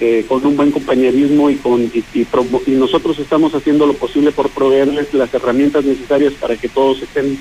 eh, 0.00 0.26
con 0.28 0.44
un 0.44 0.54
buen 0.54 0.70
compañerismo 0.70 1.48
y 1.48 1.56
con 1.56 1.80
y, 1.80 2.04
y, 2.14 2.70
nosotros 2.72 3.18
estamos 3.18 3.54
haciendo 3.54 3.86
lo 3.86 3.94
posible 3.94 4.32
por 4.32 4.50
proveerles 4.50 5.14
las 5.14 5.32
herramientas 5.32 5.86
necesarias 5.86 6.34
para 6.34 6.56
que 6.56 6.68
todos 6.68 7.00
estén 7.00 7.38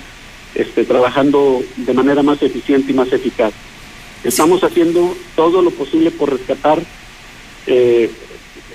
este, 0.56 0.86
trabajando 0.86 1.62
de 1.76 1.94
manera 1.94 2.24
más 2.24 2.42
eficiente 2.42 2.94
y 2.94 2.96
más 2.96 3.12
eficaz. 3.12 3.52
Estamos 4.24 4.64
haciendo 4.64 5.14
todo 5.36 5.62
lo 5.62 5.72
posible 5.72 6.10
por 6.10 6.32
rescatar 6.32 6.82
eh, 7.68 8.10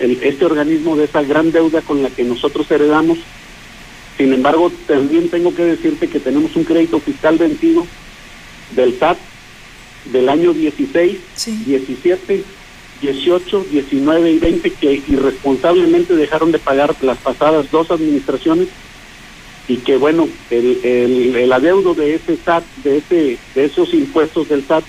este 0.01 0.45
organismo 0.45 0.97
de 0.97 1.05
esa 1.05 1.23
gran 1.23 1.51
deuda 1.51 1.81
con 1.81 2.03
la 2.03 2.11
que 2.11 2.25
nosotros 2.25 2.71
heredamos. 2.71 3.17
Sin 4.17 4.33
embargo, 4.33 4.71
también 4.87 5.29
tengo 5.29 5.55
que 5.55 5.65
decirte 5.65 6.09
que 6.09 6.21
tenemos 6.21 6.55
un 6.57 6.65
crédito 6.65 7.01
fiscal 7.01 7.37
vencido 7.37 7.87
del 8.75 8.99
SAT 8.99 9.19
del 10.13 10.29
año 10.29 10.53
16, 10.53 11.19
17, 11.67 12.45
18, 13.01 13.67
19 13.71 14.33
y 14.33 14.39
20 14.39 14.71
que 14.71 15.03
irresponsablemente 15.09 16.15
dejaron 16.15 16.53
de 16.53 16.59
pagar 16.59 16.95
las 17.03 17.19
pasadas 17.19 17.71
dos 17.71 17.91
administraciones 17.91 18.69
y 19.67 19.79
que 19.79 19.97
bueno, 19.97 20.29
el, 20.51 21.35
el, 21.37 21.53
adeudo 21.53 21.95
de 21.95 22.15
ese 22.15 22.37
SAT, 22.37 22.65
de, 22.85 22.99
ese, 22.99 23.39
de 23.55 23.65
esos 23.65 23.95
impuestos 23.95 24.49
del 24.49 24.63
SAT, 24.65 24.85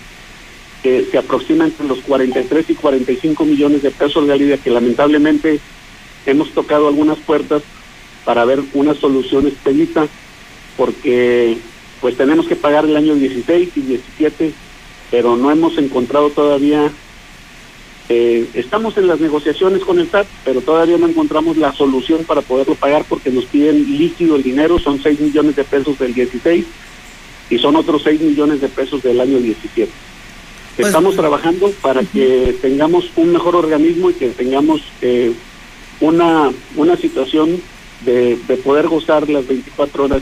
que 0.83 1.05
se 1.09 1.17
aproxima 1.17 1.65
entre 1.65 1.87
los 1.87 1.99
43 1.99 2.69
y 2.69 2.75
45 2.75 3.45
millones 3.45 3.81
de 3.81 3.91
pesos 3.91 4.27
de 4.27 4.33
alivio, 4.33 4.61
que 4.61 4.69
lamentablemente 4.69 5.59
hemos 6.25 6.51
tocado 6.51 6.89
algunas 6.89 7.17
puertas 7.19 7.63
para 8.25 8.43
ver 8.43 8.61
una 8.73 8.93
solución 8.95 9.47
expedita, 9.47 10.07
porque 10.75 11.57
pues 12.01 12.17
tenemos 12.17 12.47
que 12.47 12.55
pagar 12.55 12.85
el 12.85 12.97
año 12.97 13.15
16 13.15 13.69
y 13.75 13.81
17, 13.81 14.51
pero 15.11 15.37
no 15.37 15.51
hemos 15.51 15.77
encontrado 15.77 16.29
todavía 16.31 16.91
eh, 18.07 18.47
estamos 18.53 18.97
en 18.97 19.07
las 19.07 19.19
negociaciones 19.19 19.83
con 19.83 19.99
el 19.99 20.09
SAT, 20.09 20.27
pero 20.43 20.61
todavía 20.61 20.97
no 20.97 21.07
encontramos 21.07 21.57
la 21.57 21.73
solución 21.73 22.23
para 22.23 22.41
poderlo 22.41 22.75
pagar 22.75 23.03
porque 23.09 23.31
nos 23.31 23.45
piden 23.45 23.97
líquido 23.97 24.35
el 24.35 24.43
dinero, 24.43 24.77
son 24.77 25.01
6 25.01 25.19
millones 25.19 25.55
de 25.55 25.63
pesos 25.63 25.97
del 25.97 26.13
16 26.13 26.65
y 27.49 27.57
son 27.57 27.75
otros 27.75 28.03
6 28.03 28.21
millones 28.21 28.61
de 28.61 28.69
pesos 28.69 29.01
del 29.01 29.19
año 29.19 29.39
17. 29.39 29.91
Pues, 30.75 30.87
Estamos 30.87 31.15
trabajando 31.15 31.71
para 31.81 32.03
que 32.03 32.55
tengamos 32.61 33.09
un 33.15 33.31
mejor 33.31 33.55
organismo 33.55 34.11
y 34.11 34.13
que 34.13 34.29
tengamos 34.29 34.81
eh, 35.01 35.31
una, 35.99 36.51
una 36.75 36.97
situación 36.97 37.59
de, 38.01 38.37
de 38.47 38.57
poder 38.57 38.87
gozar 38.87 39.29
las 39.29 39.47
24 39.47 40.03
horas 40.05 40.21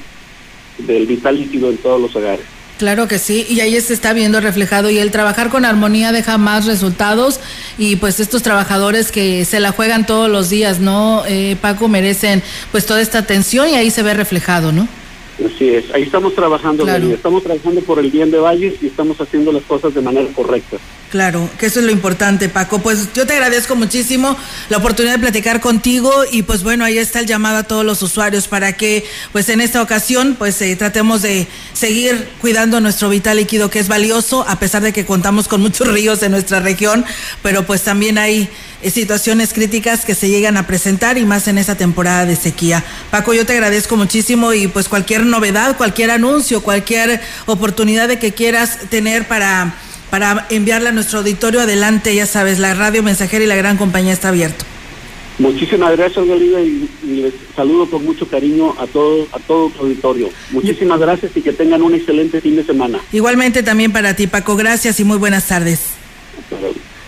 del 0.77 1.05
vital 1.05 1.37
líquido 1.37 1.69
en 1.69 1.77
todos 1.77 2.01
los 2.01 2.15
hogares. 2.15 2.45
Claro 2.77 3.07
que 3.07 3.19
sí, 3.19 3.45
y 3.47 3.59
ahí 3.59 3.79
se 3.79 3.93
está 3.93 4.13
viendo 4.13 4.41
reflejado 4.41 4.89
y 4.89 4.97
el 4.97 5.11
trabajar 5.11 5.49
con 5.49 5.63
armonía 5.63 6.11
deja 6.11 6.37
más 6.37 6.65
resultados 6.65 7.39
y 7.77 7.97
pues 7.97 8.19
estos 8.19 8.41
trabajadores 8.41 9.11
que 9.11 9.45
se 9.45 9.59
la 9.59 9.71
juegan 9.71 10.07
todos 10.07 10.29
los 10.29 10.49
días, 10.49 10.79
¿no? 10.79 11.23
Eh, 11.27 11.55
Paco, 11.61 11.87
merecen 11.87 12.41
pues 12.71 12.85
toda 12.85 13.01
esta 13.01 13.19
atención 13.19 13.69
y 13.69 13.75
ahí 13.75 13.91
se 13.91 14.01
ve 14.01 14.15
reflejado, 14.15 14.71
¿no? 14.71 14.87
Así 15.45 15.69
es, 15.69 15.91
ahí 15.93 16.03
estamos 16.03 16.33
trabajando, 16.33 16.87
estamos 16.87 17.43
trabajando 17.43 17.81
por 17.81 17.99
el 17.99 18.09
bien 18.09 18.31
de 18.31 18.39
Valles 18.39 18.73
y 18.81 18.87
estamos 18.87 19.21
haciendo 19.21 19.51
las 19.51 19.63
cosas 19.63 19.93
de 19.93 20.01
manera 20.01 20.27
correcta. 20.33 20.77
Claro, 21.13 21.47
que 21.59 21.67
eso 21.67 21.79
es 21.79 21.85
lo 21.85 21.91
importante, 21.91 22.49
Paco. 22.49 22.79
Pues 22.79 23.09
yo 23.13 23.27
te 23.27 23.33
agradezco 23.33 23.75
muchísimo 23.75 24.35
la 24.69 24.77
oportunidad 24.77 25.13
de 25.13 25.19
platicar 25.19 25.61
contigo 25.61 26.11
y 26.31 26.41
pues 26.41 26.63
bueno, 26.63 26.85
ahí 26.85 26.97
está 26.97 27.19
el 27.19 27.27
llamado 27.27 27.57
a 27.57 27.63
todos 27.65 27.85
los 27.85 28.01
usuarios 28.01 28.47
para 28.47 28.73
que 28.73 29.05
pues 29.31 29.47
en 29.49 29.61
esta 29.61 29.83
ocasión 29.83 30.35
pues 30.39 30.59
eh, 30.63 30.75
tratemos 30.75 31.21
de 31.21 31.47
seguir 31.73 32.29
cuidando 32.41 32.81
nuestro 32.81 33.09
vital 33.09 33.37
líquido 33.37 33.69
que 33.69 33.77
es 33.77 33.89
valioso 33.89 34.43
a 34.49 34.57
pesar 34.57 34.81
de 34.81 34.91
que 34.91 35.05
contamos 35.05 35.47
con 35.47 35.61
muchos 35.61 35.87
ríos 35.87 36.23
en 36.23 36.31
nuestra 36.31 36.61
región, 36.61 37.05
pero 37.43 37.63
pues 37.63 37.83
también 37.83 38.17
hay 38.17 38.49
eh, 38.81 38.89
situaciones 38.89 39.53
críticas 39.53 40.05
que 40.05 40.15
se 40.15 40.29
llegan 40.29 40.57
a 40.57 40.65
presentar 40.65 41.19
y 41.19 41.25
más 41.25 41.47
en 41.47 41.59
esta 41.59 41.75
temporada 41.75 42.25
de 42.25 42.35
sequía. 42.35 42.83
Paco, 43.11 43.35
yo 43.35 43.45
te 43.45 43.53
agradezco 43.53 43.97
muchísimo 43.97 44.51
y 44.51 44.65
pues 44.65 44.89
cualquier 44.89 45.27
novedad, 45.27 45.77
cualquier 45.77 46.09
anuncio, 46.09 46.63
cualquier 46.63 47.21
oportunidad 47.45 48.07
de 48.07 48.17
que 48.17 48.33
quieras 48.33 48.79
tener 48.89 49.27
para 49.27 49.75
para 50.13 50.45
enviarla 50.51 50.89
a 50.89 50.91
nuestro 50.91 51.17
auditorio. 51.17 51.59
Adelante, 51.59 52.13
ya 52.13 52.27
sabes, 52.27 52.59
la 52.59 52.75
radio 52.75 53.01
mensajera 53.01 53.45
y 53.45 53.47
la 53.47 53.55
gran 53.55 53.77
compañía 53.77 54.13
está 54.13 54.29
abierto. 54.29 54.63
Muchísimas 55.39 55.97
gracias, 55.97 56.23
Galida, 56.23 56.61
y, 56.61 56.87
les 57.03 57.33
saludo 57.55 57.89
con 57.89 58.05
mucho 58.05 58.27
cariño 58.27 58.75
a 58.79 58.85
todo, 58.85 59.25
a 59.31 59.39
todo 59.39 59.71
tu 59.71 59.81
auditorio. 59.81 60.29
Muchísimas 60.51 60.99
gracias 60.99 61.35
y 61.35 61.41
que 61.41 61.51
tengan 61.51 61.81
un 61.81 61.95
excelente 61.95 62.41
fin 62.41 62.55
de 62.55 62.63
semana. 62.63 62.99
Igualmente 63.11 63.63
también 63.63 63.91
para 63.91 64.15
ti, 64.15 64.27
Paco. 64.27 64.55
Gracias 64.55 64.99
y 64.99 65.03
muy 65.03 65.17
buenas 65.17 65.47
tardes. 65.47 65.79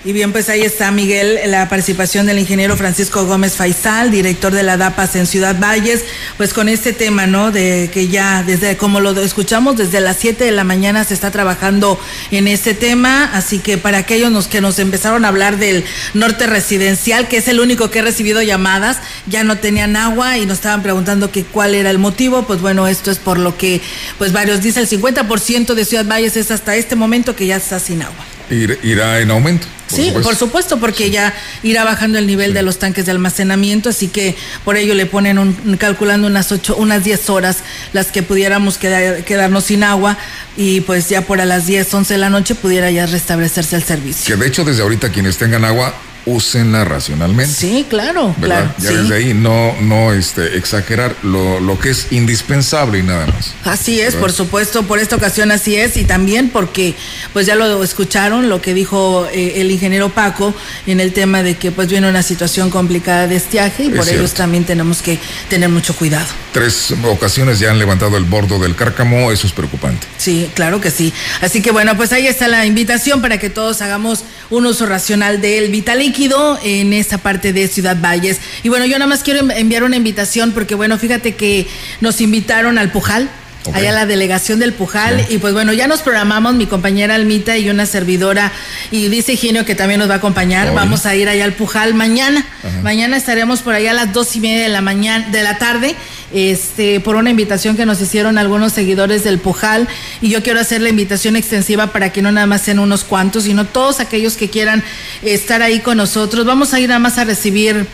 Y 0.06 0.14
bien, 0.14 0.32
pues 0.32 0.50
ahí 0.50 0.62
está, 0.62 0.92
Miguel, 0.92 1.40
la 1.48 1.68
participación 1.68 2.28
del 2.28 2.38
ingeniero 2.38 2.78
Francisco 2.78 3.26
Gómez 3.26 3.56
Faisal, 3.56 4.12
director 4.12 4.54
de 4.54 4.62
la 4.62 4.78
DAPAS 4.78 5.16
en 5.16 5.26
Ciudad 5.26 5.60
Valles, 5.60 6.04
pues 6.38 6.54
con 6.54 6.70
este 6.70 6.94
tema, 6.94 7.26
¿no? 7.26 7.52
De 7.52 7.90
que 7.92 8.08
ya 8.08 8.44
desde, 8.44 8.78
como 8.78 9.00
lo 9.00 9.20
escuchamos, 9.20 9.78
desde 9.78 10.02
las 10.02 10.18
7 10.18 10.44
de 10.44 10.52
la 10.52 10.64
mañana 10.64 11.04
se 11.06 11.16
está 11.16 11.32
trabajando 11.32 12.00
en 12.30 12.48
este 12.48 12.76
tema, 12.76 13.32
así 13.34 13.58
que 13.58 13.80
para 13.80 13.98
aquellos 13.98 14.48
que 14.48 14.62
nos 14.62 14.78
empezaron 14.78 15.26
a 15.26 15.30
hablar 15.30 15.58
del 15.58 15.84
norte 16.14 16.46
residencial, 16.46 17.28
que 17.28 17.38
es 17.38 17.48
el 17.48 17.60
único 17.60 17.90
que 17.90 17.98
he 17.98 18.04
recibido 18.04 18.44
llamadas, 18.44 19.00
ya 19.26 19.44
no 19.44 19.58
tenían 19.58 19.96
agua 19.96 20.38
y 20.38 20.46
nos 20.46 20.58
estaban 20.58 20.84
preguntando 20.84 21.32
que 21.32 21.46
cuál 21.46 21.74
era 21.74 21.90
el 21.90 21.98
motivo, 21.98 22.44
pues 22.44 22.62
bueno, 22.62 22.88
esto 22.88 23.10
es 23.10 23.18
por 23.18 23.40
lo 23.40 23.58
que, 23.58 23.82
pues 24.20 24.34
varios 24.34 24.62
dicen, 24.62 24.84
el 24.84 24.90
50% 25.02 25.74
de 25.74 25.84
Ciudad 25.84 26.06
Valles 26.06 26.38
es 26.38 26.52
hasta 26.52 26.76
este 26.76 26.96
momento 26.96 27.36
que 27.36 27.48
ya 27.48 27.56
está 27.56 27.80
sin 27.80 28.04
agua. 28.04 28.35
Irá 28.50 29.20
en 29.20 29.32
aumento. 29.32 29.68
sí, 29.88 30.14
por 30.24 30.36
supuesto, 30.36 30.80
porque 30.80 31.10
ya 31.10 31.34
irá 31.64 31.84
bajando 31.84 32.18
el 32.18 32.28
nivel 32.28 32.54
de 32.54 32.62
los 32.62 32.80
tanques 32.80 33.06
de 33.06 33.12
almacenamiento, 33.12 33.90
así 33.90 34.08
que 34.08 34.36
por 34.64 34.78
ello 34.78 34.94
le 34.94 35.06
ponen 35.06 35.38
un, 35.38 35.78
calculando 35.78 36.28
unas 36.28 36.52
ocho, 36.52 36.76
unas 36.76 37.04
10 37.04 37.30
horas 37.30 37.58
las 37.94 38.08
que 38.08 38.24
pudiéramos 38.24 38.78
quedarnos 38.78 39.66
sin 39.66 39.84
agua 39.84 40.18
y 40.58 40.82
pues 40.82 41.10
ya 41.10 41.22
por 41.22 41.42
a 41.42 41.46
las 41.46 41.68
10, 41.68 41.94
11 41.94 42.14
de 42.14 42.18
la 42.18 42.30
noche 42.30 42.56
pudiera 42.56 42.92
ya 42.92 43.06
restablecerse 43.06 43.76
el 43.76 43.84
servicio. 43.84 44.36
Que 44.36 44.42
de 44.42 44.48
hecho 44.48 44.64
desde 44.64 44.82
ahorita 44.82 45.12
quienes 45.12 45.38
tengan 45.38 45.66
agua 45.66 45.94
úsenla 46.26 46.84
racionalmente. 46.86 47.54
Sí, 47.54 47.86
claro, 47.90 48.36
claro. 48.42 48.74
Ya 48.80 48.92
desde 48.92 49.16
ahí 49.16 49.34
no, 49.34 49.74
no 49.82 50.14
este, 50.14 50.58
exagerar 50.58 51.16
lo, 51.24 51.60
lo, 51.60 51.78
que 51.80 51.92
es 51.92 52.08
indispensable 52.12 53.00
y 53.00 53.04
nada 53.04 53.28
más. 53.28 53.54
Así 53.64 54.02
es, 54.02 54.16
por 54.16 54.32
supuesto, 54.32 54.84
por 54.84 55.00
esta 55.00 55.16
ocasión 55.16 55.52
así 55.52 55.76
es 55.76 55.98
y 55.98 56.06
también 56.06 56.50
porque 56.50 56.96
pues 57.34 57.46
ya 57.46 57.56
lo 57.56 57.84
escucharon 57.84 58.50
lo 58.50 58.62
que 58.62 58.74
dijo 58.74 59.28
eh, 59.32 59.62
el 59.62 59.70
ingeniero 59.72 60.10
Paco 60.10 60.54
en 60.88 61.00
el 61.00 61.14
tema 61.14 61.44
de 61.44 61.56
que 61.56 61.72
pues 61.72 61.88
viene 61.88 62.10
una 62.10 62.24
situación 62.24 62.70
complicada 62.70 63.28
de 63.28 63.36
estiaje 63.36 63.86
y 63.86 63.90
por 63.90 64.08
ello 64.08 64.28
también 64.30 64.64
tenemos 64.64 65.02
que 65.02 65.20
tener 65.50 65.70
mucho 65.70 65.96
cuidado. 65.96 66.28
Tres 66.52 66.94
ocasiones 67.04 67.60
ya 67.60 67.70
han 67.70 67.80
levantado 67.80 68.18
el 68.18 68.24
bordo 68.24 68.60
del 68.60 68.76
cárcamo, 68.76 69.32
eso 69.32 69.46
es 69.46 69.54
preocupante. 69.54 70.08
Sí, 70.18 70.50
claro 70.54 70.82
que 70.82 70.90
sí. 70.90 71.14
Así 71.42 71.62
que 71.62 71.72
bueno, 71.72 71.96
pues 71.96 72.12
ahí 72.14 72.28
está 72.28 72.48
la 72.48 72.66
invitación 72.66 73.22
para 73.22 73.38
que 73.38 73.50
todos 73.50 73.82
hagamos 73.82 74.24
un 74.50 74.66
uso 74.66 74.86
racional 74.86 75.42
del 75.42 75.70
Vitalic 75.70 76.15
en 76.64 76.94
esta 76.94 77.18
parte 77.18 77.52
de 77.52 77.68
Ciudad 77.68 77.98
Valles. 78.00 78.40
Y 78.64 78.70
bueno, 78.70 78.86
yo 78.86 78.98
nada 78.98 79.08
más 79.08 79.22
quiero 79.22 79.50
enviar 79.52 79.84
una 79.84 79.98
invitación 79.98 80.52
porque 80.54 80.74
bueno, 80.76 80.98
fíjate 80.98 81.36
que 81.36 81.68
nos 82.00 82.22
invitaron 82.22 82.78
al 82.78 82.92
Pujal 82.92 83.30
allá 83.74 83.92
la 83.92 84.06
delegación 84.06 84.60
del 84.60 84.74
Pujal. 84.74 85.26
Y 85.30 85.38
pues 85.40 85.54
bueno, 85.54 85.74
ya 85.74 85.88
nos 85.88 86.02
programamos, 86.02 86.56
mi 86.56 86.68
compañera 86.68 87.16
Almita 87.16 87.58
y 87.58 87.70
una 87.70 87.86
servidora, 87.86 88.52
y 88.92 89.08
dice 89.08 89.34
Higinio 89.34 89.66
que 89.66 89.76
también 89.76 90.00
nos 90.00 90.10
va 90.10 90.16
a 90.16 90.18
acompañar. 90.18 90.74
Vamos 90.74 91.06
a 91.06 91.16
ir 91.16 91.30
allá 91.30 91.46
al 91.46 91.54
Pujal 91.54 91.94
mañana. 91.94 92.46
Mañana 92.84 93.18
estaremos 93.18 93.62
por 93.62 93.74
allá 93.74 93.92
a 93.92 93.94
las 93.94 94.14
dos 94.14 94.36
y 94.36 94.40
media 94.40 94.64
de 94.64 94.70
la 94.70 94.82
mañana, 94.82 95.30
de 95.30 95.44
la 95.44 95.58
tarde, 95.58 95.96
este, 96.34 97.00
por 97.00 97.16
una 97.16 97.30
invitación 97.30 97.76
que 97.76 97.86
nos 97.86 98.02
hicieron 98.02 98.38
algunos 98.38 98.74
seguidores 98.74 99.24
del 99.24 99.40
Pujal. 99.40 99.88
Y 100.22 100.30
yo 100.30 100.44
quiero 100.44 100.60
hacer 100.60 100.82
la 100.82 100.90
invitación 100.90 101.36
extensiva 101.36 101.88
para 101.88 102.12
que 102.12 102.22
no 102.22 102.32
nada 102.32 102.48
más 102.48 102.62
sean 102.62 102.80
unos 102.80 103.04
cuantos, 103.04 103.44
sino 103.44 103.66
todos 103.66 104.00
aquellos 104.00 104.36
que 104.36 104.50
quieran 104.50 104.84
estar 105.22 105.62
ahí 105.62 105.80
con 105.80 105.98
nosotros. 105.98 106.46
Vamos 106.46 106.74
a 106.74 106.80
ir 106.80 106.90
nada 106.90 107.00
más 107.00 107.18
a 107.18 107.24
recibir 107.24 107.88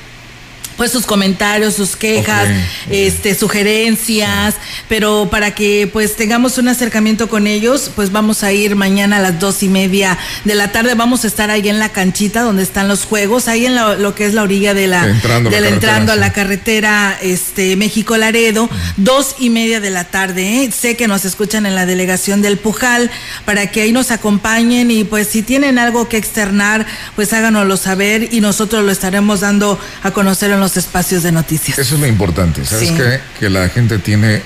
pues 0.82 0.94
sus 0.94 1.06
comentarios, 1.06 1.76
sus 1.76 1.96
quejas, 1.96 2.50
este, 2.90 3.36
sugerencias, 3.36 4.56
pero 4.90 5.28
para 5.30 5.54
que 5.54 5.88
pues 5.94 6.16
tengamos 6.16 6.58
un 6.58 6.70
acercamiento 6.70 7.30
con 7.30 7.46
ellos, 7.46 7.92
pues 7.96 8.12
vamos 8.12 8.44
a 8.44 8.52
ir 8.52 8.76
mañana 8.76 9.18
a 9.18 9.20
las 9.20 9.40
dos 9.40 9.62
y 9.62 9.70
media 9.70 10.18
de 10.44 10.56
la 10.56 10.72
tarde, 10.72 10.96
vamos 10.96 11.24
a 11.24 11.28
estar 11.28 11.52
ahí 11.52 11.70
en 11.70 11.78
la 11.78 11.90
canchita 11.90 12.42
donde 12.42 12.64
están 12.64 12.88
los 12.88 13.06
juegos, 13.06 13.48
ahí 13.48 13.68
en 13.68 13.76
lo 13.76 14.16
que 14.16 14.26
es 14.26 14.34
la 14.34 14.42
orilla 14.42 14.74
de 14.74 14.88
la, 14.88 15.06
entrando, 15.06 15.52
entrando 15.52 16.14
a 16.14 16.16
la 16.16 16.34
carretera 16.34 17.16
este 17.22 17.76
México 17.76 18.18
Laredo, 18.18 18.68
dos 18.98 19.36
y 19.38 19.52
media 19.52 19.82
de 19.82 19.92
la 19.92 20.06
tarde, 20.06 20.64
¿eh? 20.64 20.72
sé 20.72 20.98
que 20.98 21.08
nos 21.08 21.26
escuchan 21.26 21.68
en 21.68 21.76
la 21.76 21.86
delegación 21.86 22.42
del 22.42 22.58
Pujal, 22.58 23.12
para 23.46 23.68
que 23.68 23.82
ahí 23.82 23.92
nos 23.92 24.10
acompañen 24.10 24.90
y 24.90 25.04
pues 25.04 25.28
si 25.28 25.44
tienen 25.44 25.78
algo 25.78 26.10
que 26.10 26.18
externar, 26.18 26.88
pues 27.16 27.34
háganoslo 27.34 27.78
saber 27.78 28.34
y 28.34 28.42
nosotros 28.42 28.84
lo 28.84 28.92
estaremos 28.92 29.42
dando 29.42 29.78
a 30.02 30.10
conocer 30.10 30.50
en 30.50 30.60
los 30.60 30.71
espacios 30.78 31.24
de 31.24 31.32
noticias. 31.32 31.78
Eso 31.78 31.96
es 31.96 32.02
lo 32.02 32.08
importante, 32.08 32.66
¿sabes 32.66 32.92
qué? 32.92 33.20
Que 33.40 33.50
la 33.50 33.70
gente 33.70 33.98
tiene 34.00 34.42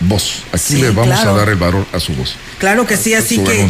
voz. 0.00 0.44
Aquí 0.52 0.76
le 0.76 0.90
vamos 0.90 1.18
a 1.18 1.32
dar 1.32 1.48
el 1.48 1.56
valor 1.56 1.86
a 1.92 2.00
su 2.00 2.14
voz. 2.14 2.36
Claro 2.58 2.86
que 2.86 2.96
sí, 2.96 3.14
así 3.14 3.38
que... 3.38 3.66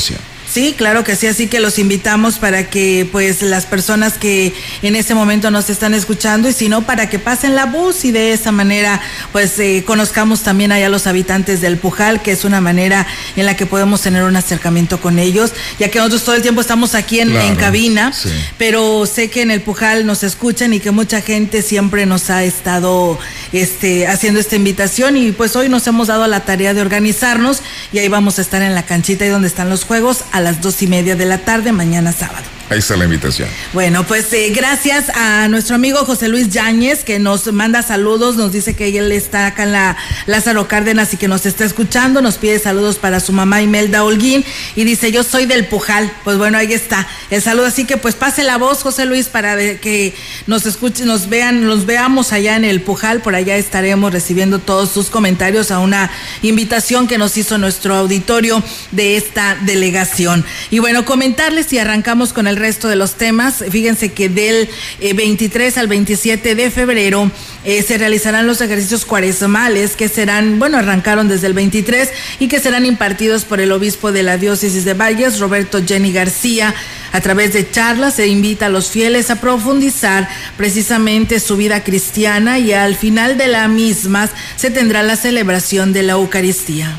Sí, 0.51 0.75
claro 0.77 1.05
que 1.05 1.15
sí, 1.15 1.29
así 1.29 1.47
que 1.47 1.61
los 1.61 1.79
invitamos 1.79 2.39
para 2.39 2.69
que 2.69 3.09
pues 3.13 3.41
las 3.43 3.67
personas 3.67 4.15
que 4.15 4.53
en 4.83 4.97
ese 4.97 5.15
momento 5.15 5.53
nos 5.53 5.71
están 5.71 5.95
escuchando 5.95 6.49
y 6.49 6.53
si 6.53 6.69
no 6.69 6.83
para 6.83 7.09
que 7.09 7.21
pasen 7.21 7.55
la 7.55 7.67
voz 7.67 8.05
y 8.05 8.11
de 8.11 8.33
esa 8.33 8.51
manera 8.51 9.01
pues 9.31 9.57
eh, 9.61 9.85
conozcamos 9.87 10.43
también 10.43 10.73
allá 10.73 10.89
los 10.89 11.07
habitantes 11.07 11.61
del 11.61 11.77
Pujal, 11.77 12.21
que 12.21 12.33
es 12.33 12.45
una 12.45 12.61
manera 12.61 13.07
en 13.37 13.47
la 13.47 13.57
que 13.57 13.65
podemos 13.65 14.03
tener 14.03 14.25
un 14.25 14.35
acercamiento 14.35 15.01
con 15.01 15.21
ellos, 15.21 15.53
ya 15.79 15.89
que 15.89 15.99
nosotros 15.99 16.25
todo 16.25 16.35
el 16.35 16.43
tiempo 16.43 16.61
estamos 16.61 16.97
aquí 16.97 17.21
en, 17.21 17.31
cabina, 17.55 18.13
pero 18.59 19.07
sé 19.07 19.31
que 19.31 19.43
en 19.43 19.53
el 19.53 19.61
Pujal 19.61 20.05
nos 20.05 20.25
escuchan 20.25 20.75
y 20.75 20.81
que 20.81 20.91
mucha 20.91 21.21
gente 21.21 21.63
siempre 21.63 22.07
nos 22.07 22.29
ha 22.29 22.43
estado 22.43 23.21
este, 23.53 24.09
haciendo 24.09 24.41
esta 24.41 24.57
invitación 24.57 25.17
y 25.17 25.31
pues 25.31 25.55
hoy 25.55 25.69
nos 25.69 25.87
hemos 25.87 26.09
dado 26.09 26.27
la 26.27 26.41
tarea 26.41 26.75
de 26.75 26.81
organizarnos 26.81 27.63
y 27.93 27.99
ahí 27.99 28.09
vamos 28.09 28.39
a 28.41 28.43
estar 28.43 28.63
en 28.63 28.75
la 28.75 28.85
canchita 28.85 29.25
y 29.25 29.29
donde 29.29 29.47
están 29.47 29.71
los 29.71 29.85
juegos 29.85 30.25
a 30.33 30.40
las 30.41 30.61
dos 30.61 30.83
y 30.83 30.87
media 30.87 31.17
de 31.17 31.27
la 31.27 31.39
tarde, 31.39 31.73
mañana 31.73 32.13
sábado. 32.13 32.60
Ahí 32.71 32.79
está 32.79 32.97
la 32.97 33.05
invitación. 33.05 33.49
Bueno, 33.73 34.07
pues 34.07 34.33
eh, 34.33 34.53
gracias 34.55 35.11
a 35.17 35.49
nuestro 35.49 35.75
amigo 35.75 36.05
José 36.05 36.29
Luis 36.29 36.51
Yáñez, 36.51 37.03
que 37.03 37.19
nos 37.19 37.53
manda 37.53 37.83
saludos, 37.83 38.37
nos 38.37 38.53
dice 38.53 38.75
que 38.75 38.97
él 38.97 39.11
está 39.11 39.47
acá 39.47 39.65
en 39.65 39.73
la 39.73 39.97
Lázaro 40.27 40.69
Cárdenas 40.69 41.13
y 41.13 41.17
que 41.17 41.27
nos 41.27 41.47
está 41.47 41.65
escuchando, 41.65 42.23
nos 42.23 42.37
pide 42.37 42.61
saludos 42.61 42.99
para 42.99 43.19
su 43.19 43.33
mamá 43.33 43.61
Imelda 43.61 44.05
Holguín 44.05 44.45
y 44.77 44.85
dice, 44.85 45.11
yo 45.11 45.25
soy 45.25 45.47
del 45.47 45.67
Pujal. 45.67 46.13
Pues 46.23 46.39
bueno, 46.39 46.59
ahí 46.59 46.73
está 46.73 47.09
el 47.31 47.43
saludo, 47.43 47.67
así 47.67 47.87
que 47.87 47.97
pues 47.97 48.15
pase 48.15 48.45
la 48.45 48.57
voz, 48.57 48.85
José 48.85 49.05
Luis, 49.05 49.27
para 49.27 49.57
que 49.57 50.15
nos 50.47 50.65
escuchen, 50.65 51.09
nos 51.09 51.29
vean, 51.29 51.67
los 51.67 51.87
veamos 51.87 52.33
allá 52.33 52.55
en 52.55 52.65
el 52.65 52.83
Pujal, 52.83 53.21
por 53.21 53.35
allá 53.35 53.57
estaremos 53.57 54.13
recibiendo 54.13 54.61
todos 54.61 54.93
sus 54.93 55.11
comentarios 55.11 55.73
a 55.73 55.81
una 55.81 56.09
invitación 56.43 57.09
que 57.09 57.19
nos 57.19 57.37
hizo 57.37 57.59
nuestro 57.59 57.97
auditorio 57.97 58.63
de 58.93 59.17
esta 59.17 59.57
delegación. 59.63 60.45
Y 60.71 60.79
bueno, 60.79 61.05
comentarles 61.05 61.73
y 61.73 61.79
arrancamos 61.79 62.33
con 62.33 62.47
el 62.47 62.60
resto 62.61 62.87
de 62.87 62.95
los 62.95 63.15
temas. 63.15 63.65
Fíjense 63.71 64.13
que 64.13 64.29
del 64.29 64.69
23 65.01 65.77
eh, 65.77 65.81
al 65.81 65.89
27 65.89 66.55
de 66.55 66.71
febrero 66.71 67.31
eh, 67.65 67.83
se 67.83 67.99
realizarán 67.99 68.47
los 68.47 68.61
ejercicios 68.61 69.05
cuaresmales 69.05 69.97
que 69.97 70.09
serán, 70.09 70.59
bueno, 70.61 70.79
arrancaron 70.79 71.29
desde 71.29 71.49
el 71.49 71.55
23 71.55 72.09
y 72.39 72.47
que 72.47 72.61
serán 72.61 72.87
impartidos 72.87 73.45
por 73.45 73.61
el 73.61 73.73
obispo 73.73 74.13
de 74.13 74.23
la 74.23 74.39
diócesis 74.39 74.85
de 74.85 74.95
Valles, 74.95 75.41
Roberto 75.41 75.81
Jenny 75.85 76.13
García. 76.13 76.75
A 77.13 77.21
través 77.21 77.53
de 77.53 77.69
charlas 77.69 78.15
se 78.15 78.29
invita 78.29 78.67
a 78.67 78.71
los 78.71 78.91
fieles 78.91 79.31
a 79.31 79.41
profundizar 79.41 80.29
precisamente 80.57 81.41
su 81.41 81.57
vida 81.57 81.83
cristiana 81.83 82.59
y 82.59 82.73
al 82.73 82.95
final 82.95 83.37
de 83.37 83.49
la 83.49 83.67
misma 83.67 84.29
se 84.57 84.71
tendrá 84.71 85.03
la 85.03 85.17
celebración 85.17 85.93
de 85.93 86.05
la 86.05 86.13
Eucaristía. 86.13 86.99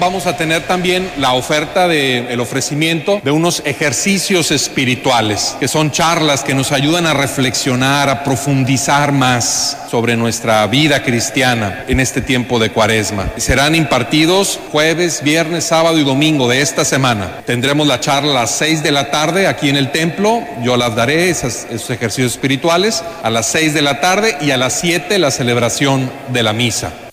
Vamos 0.00 0.26
a 0.26 0.36
tener 0.36 0.62
también 0.68 1.10
la 1.16 1.32
oferta 1.32 1.88
del 1.88 2.38
ofrecimiento 2.38 3.20
de 3.24 3.32
unos 3.32 3.62
ejercicios 3.64 4.52
espirituales, 4.52 5.56
que 5.58 5.66
son 5.66 5.90
charlas 5.90 6.44
que 6.44 6.54
nos 6.54 6.70
ayudan 6.70 7.06
a 7.06 7.14
reflexionar, 7.14 8.08
a 8.08 8.22
profundizar 8.22 9.10
más 9.10 9.76
sobre 9.90 10.16
nuestra 10.16 10.64
vida 10.68 11.02
cristiana 11.02 11.84
en 11.88 11.98
este 11.98 12.20
tiempo 12.20 12.60
de 12.60 12.70
cuaresma. 12.70 13.28
Serán 13.38 13.74
impartidos 13.74 14.60
jueves, 14.70 15.22
viernes, 15.24 15.64
sábado 15.64 15.98
y 15.98 16.04
domingo 16.04 16.48
de 16.48 16.60
esta 16.60 16.84
semana. 16.84 17.40
Tendremos 17.44 17.86
la 17.86 17.98
charla 17.98 18.30
a 18.30 18.42
las 18.42 18.52
seis 18.52 18.84
de 18.84 18.92
la 18.92 19.10
tarde 19.10 19.48
aquí 19.48 19.68
en 19.68 19.76
el 19.76 19.90
templo. 19.90 20.44
Yo 20.62 20.76
las 20.76 20.94
daré, 20.94 21.30
esos, 21.30 21.66
esos 21.70 21.90
ejercicios 21.90 22.32
espirituales, 22.32 23.02
a 23.24 23.30
las 23.30 23.46
seis 23.46 23.74
de 23.74 23.82
la 23.82 24.00
tarde 24.00 24.36
y 24.40 24.52
a 24.52 24.56
las 24.56 24.74
siete 24.74 25.18
la 25.18 25.32
celebración 25.32 26.08
de 26.28 26.42
la 26.44 26.52
misa. 26.52 27.07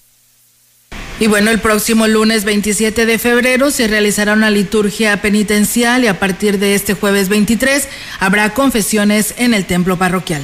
Y 1.17 1.27
bueno, 1.27 1.49
el 1.49 1.59
próximo 1.59 2.07
lunes 2.07 2.43
27 2.43 3.05
de 3.05 3.17
febrero 3.17 3.71
se 3.71 3.87
realizará 3.87 4.33
una 4.33 4.49
liturgia 4.49 5.21
penitencial 5.21 6.03
y 6.03 6.07
a 6.07 6.19
partir 6.19 6.59
de 6.59 6.75
este 6.75 6.93
jueves 6.93 7.29
23 7.29 7.87
habrá 8.19 8.53
confesiones 8.53 9.33
en 9.37 9.53
el 9.53 9.65
templo 9.65 9.97
parroquial. 9.97 10.41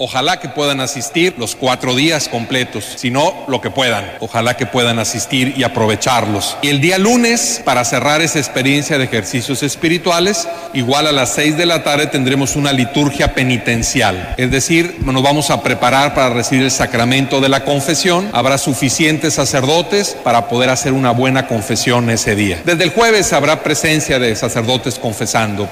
Ojalá 0.00 0.38
que 0.38 0.48
puedan 0.48 0.80
asistir 0.80 1.34
los 1.38 1.56
cuatro 1.56 1.96
días 1.96 2.28
completos, 2.28 2.84
si 2.96 3.10
no, 3.10 3.44
lo 3.48 3.60
que 3.60 3.70
puedan. 3.70 4.12
Ojalá 4.20 4.56
que 4.56 4.64
puedan 4.64 5.00
asistir 5.00 5.54
y 5.56 5.64
aprovecharlos. 5.64 6.56
Y 6.62 6.68
el 6.68 6.80
día 6.80 6.98
lunes, 6.98 7.60
para 7.64 7.84
cerrar 7.84 8.22
esa 8.22 8.38
experiencia 8.38 8.96
de 8.96 9.04
ejercicios 9.04 9.64
espirituales, 9.64 10.46
igual 10.72 11.08
a 11.08 11.12
las 11.12 11.34
seis 11.34 11.56
de 11.56 11.66
la 11.66 11.82
tarde 11.82 12.06
tendremos 12.06 12.54
una 12.54 12.72
liturgia 12.72 13.34
penitencial. 13.34 14.34
Es 14.36 14.52
decir, 14.52 14.98
nos 15.00 15.22
vamos 15.22 15.50
a 15.50 15.64
preparar 15.64 16.14
para 16.14 16.30
recibir 16.30 16.62
el 16.62 16.70
sacramento 16.70 17.40
de 17.40 17.48
la 17.48 17.64
confesión. 17.64 18.30
Habrá 18.32 18.56
suficientes 18.56 19.34
sacerdotes 19.34 20.16
para 20.22 20.48
poder 20.48 20.70
hacer 20.70 20.92
una 20.92 21.10
buena 21.10 21.48
confesión 21.48 22.08
ese 22.08 22.36
día. 22.36 22.62
Desde 22.64 22.84
el 22.84 22.90
jueves 22.90 23.32
habrá 23.32 23.64
presencia 23.64 24.20
de 24.20 24.36
sacerdotes 24.36 24.96
confesando. 24.96 25.68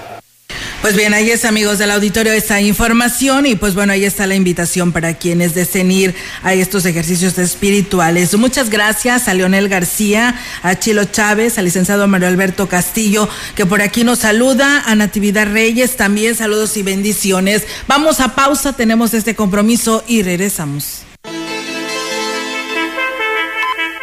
Pues 0.87 0.95
bien, 0.95 1.15
ahí 1.15 1.33
es 1.33 1.45
amigos 1.45 1.79
del 1.79 1.91
auditorio 1.91 2.33
esta 2.33 2.61
información 2.61 3.45
y 3.45 3.57
pues 3.57 3.75
bueno, 3.75 3.93
ahí 3.93 4.05
está 4.05 4.25
la 4.29 4.37
invitación 4.37 4.93
para 4.93 5.15
quienes 5.15 5.53
deseen 5.53 5.91
ir 5.91 6.15
a 6.45 6.55
estos 6.55 6.87
ejercicios 6.87 7.37
espirituales. 7.39 8.39
Muchas 8.39 8.71
gracias 8.71 9.27
a 9.27 9.35
Leonel 9.35 9.69
García, 9.69 10.41
a 10.63 10.79
Chilo 10.79 11.03
Chávez, 11.07 11.59
al 11.59 11.65
licenciado 11.65 12.07
Mario 12.07 12.29
Alberto 12.29 12.69
Castillo, 12.69 13.29
que 13.57 13.67
por 13.67 13.83
aquí 13.83 14.05
nos 14.05 14.21
saluda, 14.21 14.85
a 14.87 14.95
Natividad 14.95 15.49
Reyes, 15.51 15.97
también 15.97 16.37
saludos 16.37 16.77
y 16.77 16.85
bendiciones. 16.85 17.65
Vamos 17.89 18.21
a 18.21 18.37
pausa, 18.37 18.73
tenemos 18.73 19.13
este 19.13 19.35
compromiso 19.35 20.05
y 20.07 20.23
regresamos. 20.23 21.03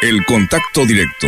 El 0.01 0.25
contacto 0.25 0.85
directo 0.85 1.27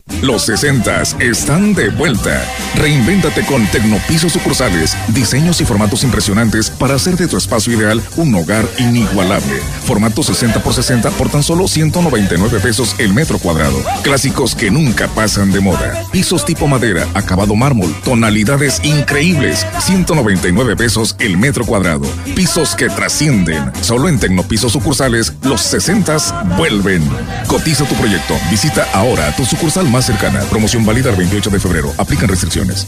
Los 0.21 0.43
60 0.43 1.01
están 1.19 1.73
de 1.73 1.89
vuelta. 1.89 2.45
Reinvéntate 2.75 3.43
con 3.43 3.65
Tecnopisos 3.67 4.33
sucursales, 4.33 4.95
diseños 5.07 5.61
y 5.61 5.65
formatos 5.65 6.03
impresionantes 6.03 6.69
para 6.69 6.93
hacer 6.93 7.17
de 7.17 7.27
tu 7.27 7.37
espacio 7.37 7.73
ideal 7.73 7.99
un 8.17 8.35
hogar 8.35 8.67
inigualable. 8.77 9.59
Formato 9.83 10.21
60 10.21 10.61
por 10.61 10.75
60 10.75 11.09
por 11.11 11.29
tan 11.29 11.41
solo 11.41 11.67
199 11.67 12.59
pesos 12.59 12.95
el 12.99 13.15
metro 13.15 13.39
cuadrado. 13.39 13.77
Clásicos 14.03 14.53
que 14.53 14.69
nunca 14.69 15.07
pasan 15.07 15.51
de 15.51 15.59
moda. 15.59 16.03
Pisos 16.11 16.45
tipo 16.45 16.67
madera, 16.67 17.07
acabado 17.15 17.55
mármol, 17.55 17.91
tonalidades 18.03 18.79
increíbles, 18.83 19.65
199 19.79 20.75
pesos 20.75 21.15
el 21.17 21.35
metro 21.39 21.65
cuadrado. 21.65 22.05
Pisos 22.35 22.75
que 22.75 22.89
trascienden. 22.89 23.71
Solo 23.81 24.07
en 24.07 24.19
Tecnopisos 24.19 24.71
sucursales, 24.71 25.33
los 25.41 25.61
60 25.61 26.57
vuelven. 26.57 27.01
Cotiza 27.47 27.85
tu 27.85 27.95
proyecto. 27.95 28.35
Visita 28.51 28.87
ahora 28.93 29.35
tu 29.35 29.45
sucursal 29.45 29.89
más 29.89 30.10
Promoción 30.49 30.85
válida 30.85 31.09
el 31.09 31.15
28 31.15 31.49
de 31.49 31.59
febrero. 31.59 31.93
Aplican 31.97 32.27
restricciones. 32.27 32.87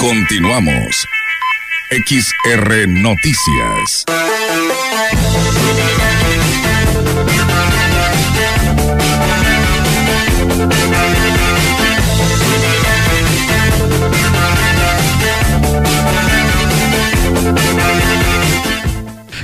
Continuamos. 0.00 1.06
XR 1.90 2.88
Noticias. 2.88 4.04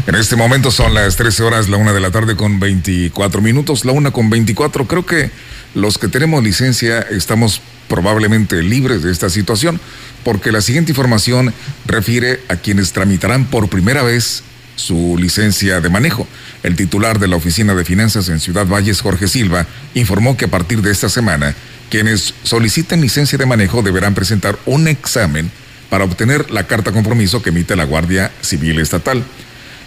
En 0.06 0.14
este 0.14 0.36
momento 0.36 0.70
son 0.70 0.94
las 0.94 1.16
13 1.16 1.42
horas, 1.42 1.68
la 1.68 1.76
una 1.76 1.92
de 1.92 2.00
la 2.00 2.10
tarde 2.10 2.34
con 2.34 2.58
24 2.58 3.42
minutos, 3.42 3.84
la 3.84 3.92
una 3.92 4.10
con 4.10 4.30
24. 4.30 4.86
Creo 4.86 5.04
que 5.04 5.30
los 5.74 5.98
que 5.98 6.08
tenemos 6.08 6.42
licencia 6.42 7.00
estamos 7.00 7.60
probablemente 7.88 8.62
libres 8.62 9.02
de 9.02 9.12
esta 9.12 9.30
situación, 9.30 9.80
porque 10.26 10.50
la 10.50 10.60
siguiente 10.60 10.90
información 10.90 11.54
refiere 11.84 12.40
a 12.48 12.56
quienes 12.56 12.90
tramitarán 12.90 13.44
por 13.44 13.68
primera 13.68 14.02
vez 14.02 14.42
su 14.74 15.16
licencia 15.16 15.80
de 15.80 15.88
manejo. 15.88 16.26
El 16.64 16.74
titular 16.74 17.20
de 17.20 17.28
la 17.28 17.36
Oficina 17.36 17.76
de 17.76 17.84
Finanzas 17.84 18.28
en 18.28 18.40
Ciudad 18.40 18.66
Valles, 18.66 19.02
Jorge 19.02 19.28
Silva, 19.28 19.68
informó 19.94 20.36
que 20.36 20.46
a 20.46 20.50
partir 20.50 20.82
de 20.82 20.90
esta 20.90 21.08
semana, 21.08 21.54
quienes 21.90 22.34
soliciten 22.42 23.00
licencia 23.00 23.38
de 23.38 23.46
manejo 23.46 23.82
deberán 23.82 24.14
presentar 24.14 24.58
un 24.66 24.88
examen 24.88 25.48
para 25.90 26.02
obtener 26.02 26.50
la 26.50 26.66
carta 26.66 26.90
compromiso 26.90 27.40
que 27.40 27.50
emite 27.50 27.76
la 27.76 27.84
Guardia 27.84 28.32
Civil 28.40 28.80
Estatal. 28.80 29.22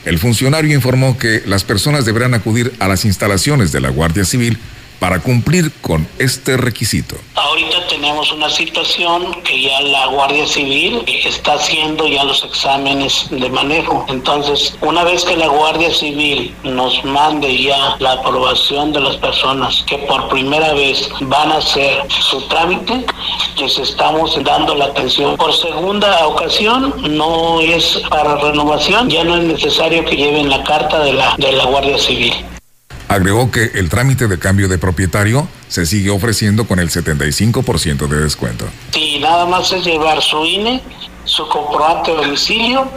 El 0.05 0.19
funcionario 0.19 0.73
informó 0.73 1.17
que 1.17 1.43
las 1.47 1.65
personas 1.65 2.05
deberán 2.05 2.33
acudir 2.33 2.71
a 2.79 2.87
las 2.87 3.03
instalaciones 3.03 3.73
de 3.73 3.81
la 3.81 3.89
Guardia 3.89 4.23
Civil 4.23 4.57
para 4.99 5.19
cumplir 5.19 5.71
con 5.81 6.07
este 6.17 6.57
requisito. 6.57 7.15
Ahorita 7.35 7.87
tenemos 7.87 8.31
una 8.31 8.49
situación 8.49 9.33
que 9.43 9.61
ya 9.61 9.81
la 9.81 10.07
Guardia 10.07 10.45
Civil 10.45 11.03
está 11.07 11.53
haciendo 11.53 12.07
ya 12.07 12.23
los 12.23 12.43
exámenes 12.43 13.27
de 13.29 13.49
manejo. 13.49 14.05
Entonces, 14.09 14.77
una 14.81 15.03
vez 15.03 15.23
que 15.23 15.37
la 15.37 15.47
Guardia 15.47 15.93
Civil 15.93 16.53
nos 16.63 17.03
mande 17.05 17.63
ya 17.63 17.95
la 17.99 18.13
aprobación 18.13 18.91
de 18.91 18.99
las 18.99 19.15
personas 19.17 19.83
que 19.87 19.97
por 19.99 20.27
primera 20.29 20.73
vez 20.73 21.09
van 21.21 21.51
a 21.51 21.57
hacer 21.57 22.03
su 22.09 22.41
trámite, 22.47 23.05
les 23.57 23.77
estamos 23.77 24.41
dando 24.43 24.75
la 24.75 24.85
atención. 24.85 25.37
Por 25.37 25.53
segunda 25.53 26.27
ocasión, 26.27 26.93
no 27.17 27.61
es 27.61 28.01
para 28.09 28.35
renovación, 28.35 29.09
ya 29.09 29.23
no 29.23 29.37
es 29.37 29.43
necesario 29.43 30.03
que 30.05 30.15
lleven 30.15 30.49
la 30.49 30.63
carta 30.63 30.99
de 30.99 31.13
la, 31.13 31.35
de 31.37 31.53
la 31.53 31.65
Guardia 31.65 31.97
Civil. 31.97 32.33
Agregó 33.09 33.49
que 33.49 33.71
el 33.73 33.89
trámite 33.89 34.27
de 34.27 34.37
cambio 34.37 34.67
de 34.67 34.77
propietario 34.77 35.47
se 35.67 35.87
sigue 35.87 36.11
ofreciendo 36.11 36.67
con 36.67 36.79
el 36.79 36.91
75% 36.91 38.07
de 38.07 38.19
descuento. 38.21 38.65
Sí, 38.91 39.17
nada 39.19 39.47
más 39.47 39.71
es 39.71 39.83
llevar 39.83 40.21
su 40.21 40.45
INE, 40.45 40.79
su 41.25 41.47
comprobante 41.47 42.11
de 42.11 42.17
domicilio 42.17 42.87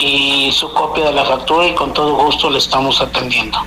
y 0.00 0.50
su 0.50 0.72
copia 0.72 1.04
de 1.04 1.12
la 1.12 1.26
factura 1.26 1.66
y 1.66 1.74
con 1.74 1.92
todo 1.92 2.16
gusto 2.24 2.48
le 2.48 2.58
estamos 2.58 3.02
atendiendo. 3.02 3.58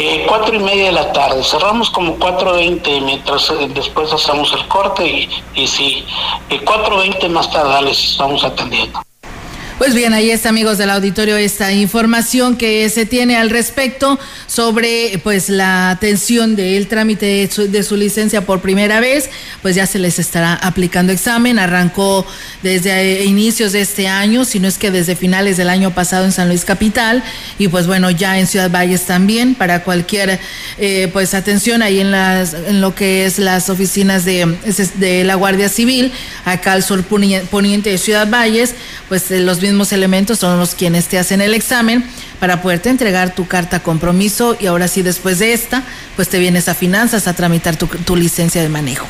Eh, 0.00 0.24
cuatro 0.28 0.54
y 0.54 0.60
media 0.60 0.86
de 0.86 0.92
la 0.92 1.12
tarde, 1.12 1.42
cerramos 1.42 1.90
como 1.90 2.16
4.20 2.16 3.04
mientras 3.04 3.50
eh, 3.50 3.68
después 3.74 4.12
hacemos 4.12 4.52
el 4.52 4.66
corte 4.68 5.04
y, 5.04 5.28
y 5.54 5.66
sí, 5.66 6.04
eh, 6.48 6.60
4.20 6.64 7.28
más 7.28 7.50
tarde 7.50 7.82
les 7.82 8.12
estamos 8.12 8.44
atendiendo. 8.44 9.02
Pues 9.78 9.94
bien, 9.94 10.12
ahí 10.12 10.32
está, 10.32 10.48
amigos 10.48 10.76
del 10.76 10.90
auditorio, 10.90 11.36
esta 11.36 11.72
información 11.72 12.56
que 12.56 12.88
se 12.90 13.06
tiene 13.06 13.36
al 13.36 13.48
respecto 13.48 14.18
sobre 14.48 15.20
pues 15.22 15.48
la 15.48 15.90
atención 15.90 16.56
del 16.56 16.88
trámite 16.88 17.26
de 17.26 17.48
su, 17.48 17.70
de 17.70 17.84
su, 17.84 17.96
licencia 17.96 18.44
por 18.44 18.60
primera 18.60 18.98
vez, 18.98 19.30
pues 19.62 19.76
ya 19.76 19.86
se 19.86 20.00
les 20.00 20.18
estará 20.18 20.54
aplicando 20.54 21.12
examen, 21.12 21.60
arrancó 21.60 22.26
desde 22.64 23.24
inicios 23.24 23.70
de 23.70 23.82
este 23.82 24.08
año, 24.08 24.44
si 24.44 24.58
no 24.58 24.66
es 24.66 24.78
que 24.78 24.90
desde 24.90 25.14
finales 25.14 25.56
del 25.56 25.68
año 25.68 25.94
pasado 25.94 26.24
en 26.24 26.32
San 26.32 26.48
Luis 26.48 26.64
Capital, 26.64 27.22
y 27.56 27.68
pues 27.68 27.86
bueno, 27.86 28.10
ya 28.10 28.36
en 28.40 28.48
Ciudad 28.48 28.72
Valles 28.72 29.02
también, 29.02 29.54
para 29.54 29.84
cualquier 29.84 30.40
eh, 30.78 31.08
pues 31.12 31.34
atención 31.34 31.82
ahí 31.82 32.00
en 32.00 32.10
las 32.10 32.52
en 32.52 32.80
lo 32.80 32.96
que 32.96 33.26
es 33.26 33.38
las 33.38 33.70
oficinas 33.70 34.24
de, 34.24 34.56
de 34.96 35.22
la 35.22 35.36
Guardia 35.36 35.68
Civil, 35.68 36.10
acá 36.44 36.72
al 36.72 36.82
sur 36.82 37.04
poniente 37.04 37.90
de 37.90 37.98
Ciudad 37.98 38.28
Valles, 38.28 38.74
pues 39.08 39.30
los 39.30 39.60
mismos 39.68 39.92
elementos 39.92 40.38
son 40.38 40.58
los 40.58 40.74
quienes 40.74 41.06
te 41.06 41.18
hacen 41.18 41.40
el 41.40 41.54
examen 41.54 42.04
para 42.40 42.62
poderte 42.62 42.90
entregar 42.90 43.34
tu 43.34 43.46
carta 43.46 43.80
compromiso 43.80 44.56
y 44.58 44.66
ahora 44.66 44.88
sí 44.88 45.02
después 45.02 45.38
de 45.38 45.52
esta, 45.52 45.84
pues 46.16 46.28
te 46.28 46.38
vienes 46.38 46.68
a 46.68 46.74
finanzas 46.74 47.28
a 47.28 47.34
tramitar 47.34 47.76
tu, 47.76 47.86
tu 47.86 48.16
licencia 48.16 48.62
de 48.62 48.68
manejo. 48.68 49.06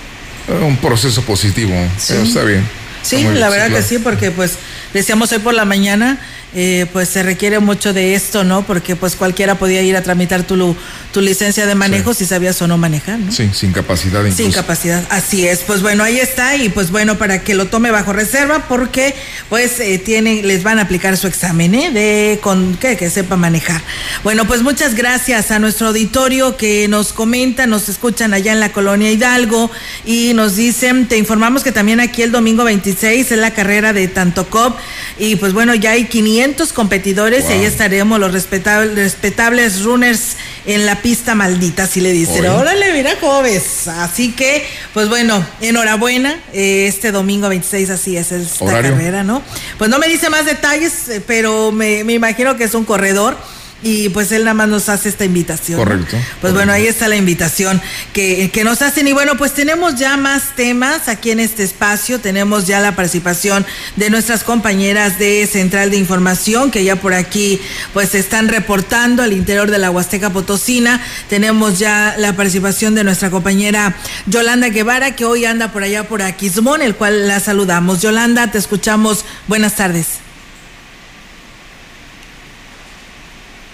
Un 0.49 0.77
proceso 0.79 1.23
positivo, 1.23 1.75
sí. 1.99 2.15
está 2.15 2.43
bien. 2.43 2.65
Sí, 3.03 3.23
la 3.23 3.49
verdad 3.49 3.71
que 3.71 3.83
sí, 3.83 3.99
porque 3.99 4.31
pues 4.31 4.59
decíamos 4.93 5.33
hoy 5.33 5.39
por 5.39 5.55
la 5.55 5.65
mañana, 5.65 6.19
eh, 6.55 6.87
pues 6.95 7.11
se 7.11 7.23
requiere 7.23 7.59
mucho 7.59 7.93
de 7.93 8.15
esto, 8.15 8.43
¿no? 8.43 8.63
Porque 8.63 8.97
pues 8.97 9.17
cualquiera 9.17 9.57
podía 9.59 9.83
ir 9.83 9.97
a 9.97 10.03
tramitar 10.03 10.45
tu, 10.45 10.75
tu 11.13 11.21
licencia 11.21 11.67
de 11.67 11.75
manejo 11.75 12.15
si 12.15 12.25
sabías 12.25 12.61
o 12.63 12.67
no 12.67 12.79
manejar, 12.79 13.19
¿no? 13.19 13.31
Sí, 13.31 13.51
sin 13.53 13.73
capacidad 13.73 14.21
incluso. 14.21 14.43
Sin 14.43 14.53
capacidad, 14.53 15.05
así 15.11 15.47
es. 15.47 15.61
Pues 15.61 15.83
bueno, 15.83 16.05
ahí 16.05 16.19
está 16.19 16.57
y 16.57 16.71
pues 16.71 16.91
bueno, 16.91 17.19
para 17.19 17.43
que 17.43 17.55
lo 17.55 17.67
tome 17.67 17.91
bajo 17.91 18.15
reserva 18.15 18.65
porque 18.67 19.15
pues 19.51 19.79
eh, 19.81 19.99
tienen, 19.99 20.49
les 20.49 20.63
van 20.63 20.79
a 20.79 20.83
aplicar 20.83 21.19
su 21.19 21.27
examen, 21.27 21.75
¿eh? 21.75 21.91
De 21.91 22.41
con 22.43 22.77
que, 22.77 22.97
que 22.97 23.11
sepa 23.11 23.37
manejar. 23.37 23.83
Bueno, 24.25 24.47
pues 24.47 24.63
muchas 24.63 24.95
gracias 24.95 25.51
a 25.51 25.59
nuestro 25.59 25.89
auditorio 25.89 26.57
que 26.57 26.89
nos 26.89 27.13
comenta, 27.13 27.67
nos 27.67 27.91
escuchan 27.91 28.33
allá 28.33 28.53
en 28.53 28.61
la 28.61 28.73
colonia 28.73 29.13
Hidalgo 29.13 29.71
y 30.07 30.33
nos 30.33 30.57
dicen, 30.57 31.09
te 31.09 31.19
informamos 31.19 31.63
que 31.63 31.73
también 31.73 32.01
aquí 32.01 32.23
el 32.23 32.33
domingo 32.33 32.65
26 32.65 33.33
es 33.33 33.39
la 33.39 33.53
carrera 33.53 33.93
de 33.93 34.09
Tantocop 34.09 34.79
y 35.19 35.37
pues 35.37 35.53
bueno, 35.53 35.75
ya 35.75 35.91
hay 35.91 36.07
500 36.07 36.38
competidores 36.73 37.45
y 37.49 37.53
ahí 37.53 37.65
estaremos 37.65 38.21
los 38.21 38.33
respetables, 38.33 38.95
respetables 38.95 39.83
runners 39.83 40.37
en 40.67 40.87
la 40.87 41.03
pista 41.03 41.35
maldita, 41.35 41.85
así 41.85 42.01
le 42.01 42.13
dicen. 42.13 42.47
Órale, 42.47 42.93
mira 42.93 43.13
cómo 43.21 43.43
ves. 43.43 43.89
Así 43.89 44.33
que, 44.33 44.65
pues 44.95 45.09
bueno, 45.09 45.45
enhorabuena. 45.61 46.39
Eh, 46.53 46.87
este 46.87 47.13
domingo 47.13 47.49
26, 47.49 47.91
así 47.91 48.17
es 48.17 48.33
esta 48.33 48.67
carrera, 48.67 49.25
¿no? 49.25 49.43
Pues 49.79 49.91
no 49.91 49.99
me 49.99 50.07
dice 50.09 50.31
más 50.31 50.45
detalles, 50.45 51.09
eh, 51.09 51.23
pero 51.27 51.73
me, 51.73 52.05
me 52.05 52.15
imagino 52.15 52.57
que 52.57 52.65
es 52.65 52.75
un 52.75 52.85
corredor 52.85 53.37
y 53.83 54.09
pues 54.09 54.33
él 54.33 54.45
nada 54.45 54.55
más 54.55 54.69
nos 54.69 54.89
hace 54.89 55.09
esta 55.09 55.25
invitación. 55.25 55.79
Correcto. 55.79 56.17
Pues 56.41 56.53
bueno, 56.53 56.73
ahí 56.73 56.87
está 56.87 57.09
la 57.09 57.17
invitación 57.17 57.81
que, 58.13 58.51
que, 58.53 58.65
nos 58.65 58.83
hacen. 58.83 59.07
Y 59.07 59.13
bueno, 59.13 59.37
pues 59.37 59.55
tenemos 59.55 59.97
ya 59.97 60.17
más 60.17 60.57
temas 60.57 61.09
aquí 61.09 61.31
en 61.31 61.41
este 61.41 61.63
espacio. 61.63 62.19
Tenemos 62.19 62.67
ya 62.67 62.81
la 62.81 62.97
participación 62.97 63.65
de 63.97 64.11
nuestras 64.11 64.43
compañeras 64.43 65.19
de 65.19 65.47
Central 65.47 65.91
de 65.91 65.97
Información 65.97 66.71
que 66.71 66.85
ya 66.85 66.97
por 66.97 67.15
aquí 67.15 67.61
pues 67.93 68.15
están 68.15 68.49
reportando 68.49 69.23
al 69.23 69.33
interior 69.33 69.71
de 69.71 69.79
la 69.79 69.91
Huasteca 69.91 70.31
Potosina. 70.31 71.01
Tenemos 71.29 71.79
ya 71.79 72.17
la 72.19 72.35
participación 72.35 72.95
de 72.95 73.05
nuestra 73.05 73.31
compañera 73.31 73.97
Yolanda 74.27 74.69
Guevara 74.69 75.15
que 75.15 75.25
hoy 75.25 75.45
anda 75.45 75.73
por 75.73 75.83
allá 75.83 76.09
por 76.09 76.23
Aquismón, 76.23 76.83
el 76.83 76.95
cual 76.95 77.29
la 77.29 77.41
saludamos. 77.41 78.03
Yolanda, 78.03 78.51
te 78.51 78.59
escuchamos. 78.59 79.25
Buenas 79.47 79.77
tardes. 79.77 80.28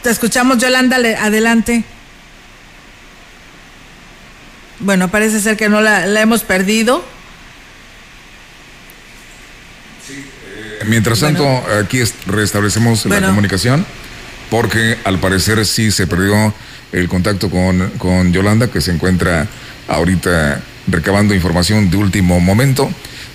Te 0.04 0.10
escuchamos, 0.10 0.58
Yolanda, 0.58 0.96
adelante. 0.96 1.82
Bueno, 4.80 5.10
parece 5.10 5.40
ser 5.40 5.56
que 5.56 5.70
no 5.70 5.80
la, 5.80 6.20
hemos 6.20 6.42
perdido. 6.42 7.02
Eh, 10.10 10.84
mientras 10.88 11.20
tanto, 11.20 11.46
aquí 11.80 12.02
restablecemos 12.26 13.06
la 13.06 13.22
comunicación, 13.22 13.86
porque 14.50 14.98
al 15.04 15.20
parecer 15.20 15.64
sí 15.64 15.90
se 15.90 16.06
perdió 16.06 16.52
el 16.92 17.08
contacto 17.08 17.48
con, 17.48 17.88
con 17.96 18.30
Yolanda, 18.30 18.70
que 18.70 18.82
se 18.82 18.90
encuentra 18.90 19.46
ahorita 19.88 20.60
recabando 20.86 21.34
información 21.34 21.88
de 21.88 21.96
último 21.96 22.40
momento. 22.40 22.90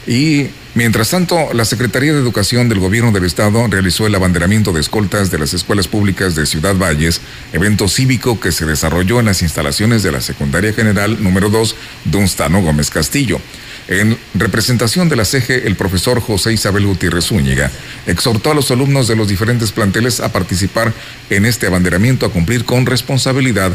Y 0.05 0.51
Mientras 0.75 1.09
tanto, 1.09 1.51
la 1.53 1.65
Secretaría 1.65 2.13
de 2.13 2.19
Educación 2.19 2.69
del 2.69 2.79
Gobierno 2.79 3.11
del 3.11 3.25
Estado 3.25 3.65
realizó 3.67 4.05
el 4.05 4.13
abanderamiento 4.13 4.71
de 4.71 4.81
escoltas 4.81 5.31
de 5.31 5.39
las 5.39 5.55
escuelas 5.55 5.87
públicas 5.87 6.35
de 6.35 6.45
Ciudad 6.45 6.75
Valles, 6.75 7.21
evento 7.53 7.87
cívico 7.87 8.39
que 8.39 8.51
se 8.51 8.67
desarrolló 8.67 9.19
en 9.19 9.25
las 9.25 9.41
instalaciones 9.41 10.03
de 10.03 10.11
la 10.11 10.21
Secundaria 10.21 10.71
General 10.71 11.21
número 11.23 11.49
2 11.49 11.75
Dunstano 12.05 12.61
Gómez 12.61 12.91
Castillo. 12.91 13.41
En 13.87 14.15
representación 14.35 15.09
de 15.09 15.15
la 15.15 15.25
CEGE, 15.25 15.65
el 15.65 15.75
profesor 15.75 16.21
José 16.21 16.53
Isabel 16.53 16.85
Gutiérrez 16.85 17.25
Zúñiga 17.25 17.71
exhortó 18.05 18.51
a 18.51 18.53
los 18.53 18.69
alumnos 18.69 19.07
de 19.07 19.15
los 19.15 19.27
diferentes 19.27 19.71
planteles 19.71 20.19
a 20.19 20.31
participar 20.31 20.93
en 21.31 21.45
este 21.45 21.65
abanderamiento 21.65 22.27
a 22.27 22.31
cumplir 22.31 22.65
con 22.65 22.85
responsabilidad 22.85 23.71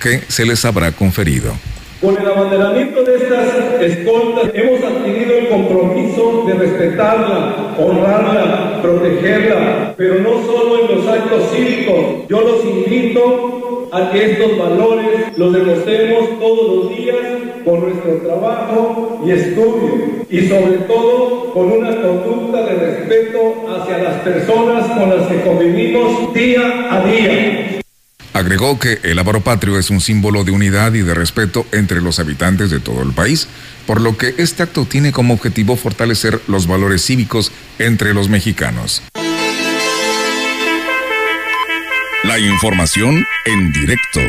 que 0.00 0.22
se 0.28 0.46
les 0.46 0.64
habrá 0.64 0.92
conferido. 0.92 1.58
Con 2.06 2.16
el 2.22 2.28
abanderamiento 2.28 3.02
de 3.02 3.16
estas 3.16 3.52
escoltas 3.80 4.52
hemos 4.54 4.80
adquirido 4.80 5.38
el 5.38 5.48
compromiso 5.48 6.44
de 6.46 6.54
respetarla, 6.54 7.74
honrarla, 7.76 8.80
protegerla, 8.80 9.92
pero 9.96 10.20
no 10.20 10.40
solo 10.46 10.82
en 10.82 10.96
los 10.98 11.08
actos 11.08 11.50
cívicos. 11.50 12.28
Yo 12.28 12.42
los 12.42 12.64
invito 12.64 13.88
a 13.90 14.12
que 14.12 14.24
estos 14.24 14.56
valores 14.56 15.36
los 15.36 15.52
demostremos 15.52 16.38
todos 16.38 16.76
los 16.76 16.96
días 16.96 17.16
con 17.64 17.80
nuestro 17.80 18.12
trabajo 18.18 19.20
y 19.26 19.30
estudio 19.32 20.24
y 20.30 20.46
sobre 20.46 20.76
todo 20.86 21.50
con 21.54 21.72
una 21.72 21.90
conducta 21.90 22.66
de 22.66 22.72
respeto 22.72 23.52
hacia 23.68 23.98
las 23.98 24.14
personas 24.20 24.86
con 24.96 25.10
las 25.10 25.26
que 25.26 25.40
convivimos 25.40 26.32
día 26.32 26.86
a 26.88 27.04
día. 27.04 27.80
Agregó 28.36 28.78
que 28.78 29.00
el 29.02 29.18
Ávaro 29.18 29.40
Patrio 29.40 29.78
es 29.78 29.88
un 29.88 30.02
símbolo 30.02 30.44
de 30.44 30.50
unidad 30.50 30.92
y 30.92 31.00
de 31.00 31.14
respeto 31.14 31.66
entre 31.72 32.02
los 32.02 32.18
habitantes 32.18 32.68
de 32.68 32.80
todo 32.80 33.00
el 33.00 33.14
país, 33.14 33.48
por 33.86 33.98
lo 33.98 34.18
que 34.18 34.34
este 34.36 34.62
acto 34.62 34.84
tiene 34.84 35.10
como 35.10 35.32
objetivo 35.32 35.74
fortalecer 35.74 36.42
los 36.46 36.66
valores 36.66 37.02
cívicos 37.02 37.50
entre 37.78 38.12
los 38.12 38.28
mexicanos. 38.28 39.02
La 42.24 42.38
información 42.38 43.24
en 43.46 43.72
directo. 43.72 44.20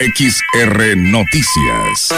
XR 0.00 0.98
Noticias. 0.98 2.10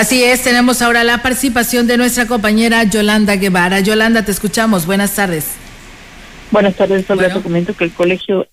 Así 0.00 0.24
es, 0.24 0.42
tenemos 0.42 0.80
ahora 0.80 1.04
la 1.04 1.18
participación 1.18 1.86
de 1.86 1.98
nuestra 1.98 2.26
compañera 2.26 2.84
Yolanda 2.84 3.36
Guevara. 3.36 3.80
Yolanda, 3.80 4.24
te 4.24 4.30
escuchamos. 4.30 4.86
Buenas 4.86 5.14
tardes. 5.14 5.58
Buenas 6.50 6.74
tardes, 6.74 7.10
Olga. 7.10 7.30
Te 7.30 7.42
comento 7.42 7.74
que 7.74 7.84
el 7.84 7.92
colegio. 7.92 8.46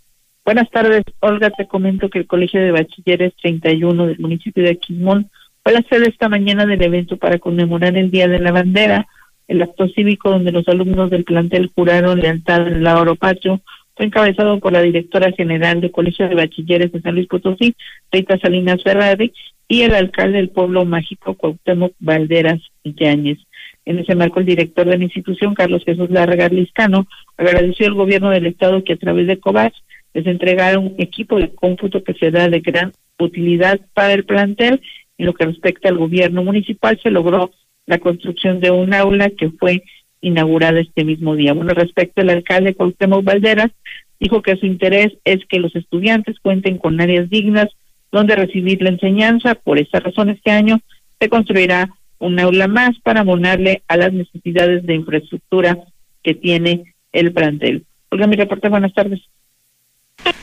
Buenas 0.44 0.70
tardes, 0.70 1.04
Olga. 1.22 1.50
Te 1.52 1.66
comento 1.66 2.10
que 2.10 2.20
el 2.20 2.28
Colegio 2.28 2.60
de 2.60 2.72
Bachilleres 2.72 3.34
31 3.42 4.08
del 4.08 4.20
municipio 4.20 4.62
de 4.62 4.72
Aquismón 4.72 5.32
fue 5.64 5.72
la 5.72 5.82
sede 5.84 6.10
esta 6.10 6.28
mañana 6.28 6.66
del 6.66 6.82
evento 6.82 7.16
para 7.16 7.40
conmemorar 7.40 7.96
el 7.96 8.12
Día 8.12 8.28
de 8.28 8.40
la 8.40 8.52
Bandera, 8.52 9.08
el 9.48 9.62
acto 9.62 9.88
cívico 9.88 10.30
donde 10.30 10.52
los 10.52 10.68
alumnos 10.68 11.10
del 11.10 11.24
plantel 11.24 11.72
juraron 11.74 12.20
lealtad 12.20 12.64
al 12.64 12.84
Lauro 12.84 13.16
Pacho 13.16 13.62
fue 13.98 14.06
encabezado 14.06 14.60
por 14.60 14.72
la 14.72 14.82
directora 14.82 15.32
general 15.32 15.82
del 15.82 15.92
Colegio 15.92 16.30
de 16.30 16.36
Bachilleres 16.36 16.92
de 16.92 17.02
San 17.02 17.16
Luis 17.16 17.28
Potosí, 17.28 17.76
Rita 18.12 18.38
Salinas 18.40 18.82
Ferrari, 18.84 19.34
y 19.68 19.82
el 19.82 19.96
alcalde 19.96 20.38
del 20.38 20.50
pueblo 20.50 20.86
mágico, 20.86 21.34
Cuauhtémoc 21.34 21.94
Valderas 22.00 22.62
Yáñez. 22.84 23.40
En 23.86 24.00
ese 24.00 24.16
marco, 24.16 24.40
el 24.40 24.46
director 24.46 24.86
de 24.86 24.98
la 24.98 25.04
institución, 25.04 25.56
Carlos 25.56 25.84
Jesús 25.84 26.10
Larga 26.12 26.48
Liscano, 26.50 27.08
agradeció 27.38 27.88
al 27.88 27.96
gobierno 27.96 28.30
del 28.30 28.46
estado 28.46 28.84
que 28.84 28.94
a 28.94 28.98
través 28.98 29.28
de 29.28 29.40
COVAX 29.40 29.76
les 30.14 30.28
entregaron 30.28 30.86
un 30.86 30.96
equipo 31.00 31.38
de 31.38 31.50
cómputo 31.50 32.04
que 32.04 32.14
será 32.14 32.48
de 32.50 32.60
gran 32.60 32.92
utilidad 33.18 33.80
para 33.94 34.14
el 34.14 34.26
plantel. 34.26 34.80
En 35.18 35.26
lo 35.26 35.34
que 35.34 35.46
respecta 35.46 35.90
al 35.90 35.98
gobierno 35.98 36.44
municipal, 36.44 37.00
se 37.02 37.10
logró 37.10 37.52
la 37.88 37.98
construcción 37.98 38.60
de 38.60 38.70
un 38.70 38.94
aula 38.94 39.32
que 39.32 39.50
fue 39.50 39.84
inaugurada 40.22 40.80
este 40.80 41.04
mismo 41.04 41.36
día. 41.36 41.54
Bueno, 41.54 41.74
respecto 41.74 42.22
al 42.22 42.30
alcalde 42.30 42.76
Cuauhtémoc 42.76 43.24
Valderas, 43.24 43.72
dijo 44.20 44.42
que 44.42 44.58
su 44.58 44.66
interés 44.66 45.14
es 45.24 45.40
que 45.48 45.60
los 45.60 45.76
estudiantes 45.76 46.38
cuenten 46.42 46.78
con 46.78 47.00
áreas 47.00 47.30
dignas 47.30 47.68
donde 48.12 48.36
recibir 48.36 48.82
la 48.82 48.90
enseñanza. 48.90 49.56
Por 49.56 49.80
esta 49.80 50.00
razón, 50.00 50.30
este 50.30 50.52
año 50.52 50.80
se 51.20 51.30
construirá 51.30 51.90
un 52.20 52.40
aula 52.40 52.68
más 52.68 52.98
para 53.04 53.22
abonarle 53.22 53.84
a 53.88 53.98
las 53.98 54.14
necesidades 54.14 54.86
de 54.86 54.96
infraestructura 54.96 55.78
que 56.24 56.34
tiene 56.34 56.96
el 57.12 57.32
plantel. 57.32 57.86
Olga, 58.10 58.28
mi 58.28 58.36
reporte, 58.36 58.70
buenas 58.70 58.94
tardes. 58.94 59.22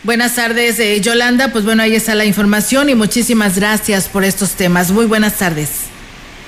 Buenas 0.02 0.36
tardes, 0.36 0.78
eh, 0.78 1.00
Yolanda. 1.00 1.50
Pues 1.50 1.64
bueno, 1.64 1.82
ahí 1.82 1.94
está 1.94 2.14
la 2.14 2.24
información 2.24 2.90
y 2.90 2.94
muchísimas 2.94 3.58
gracias 3.58 4.08
por 4.08 4.24
estos 4.24 4.54
temas. 4.54 4.92
Muy 4.92 5.06
buenas 5.06 5.38
tardes. 5.38 5.88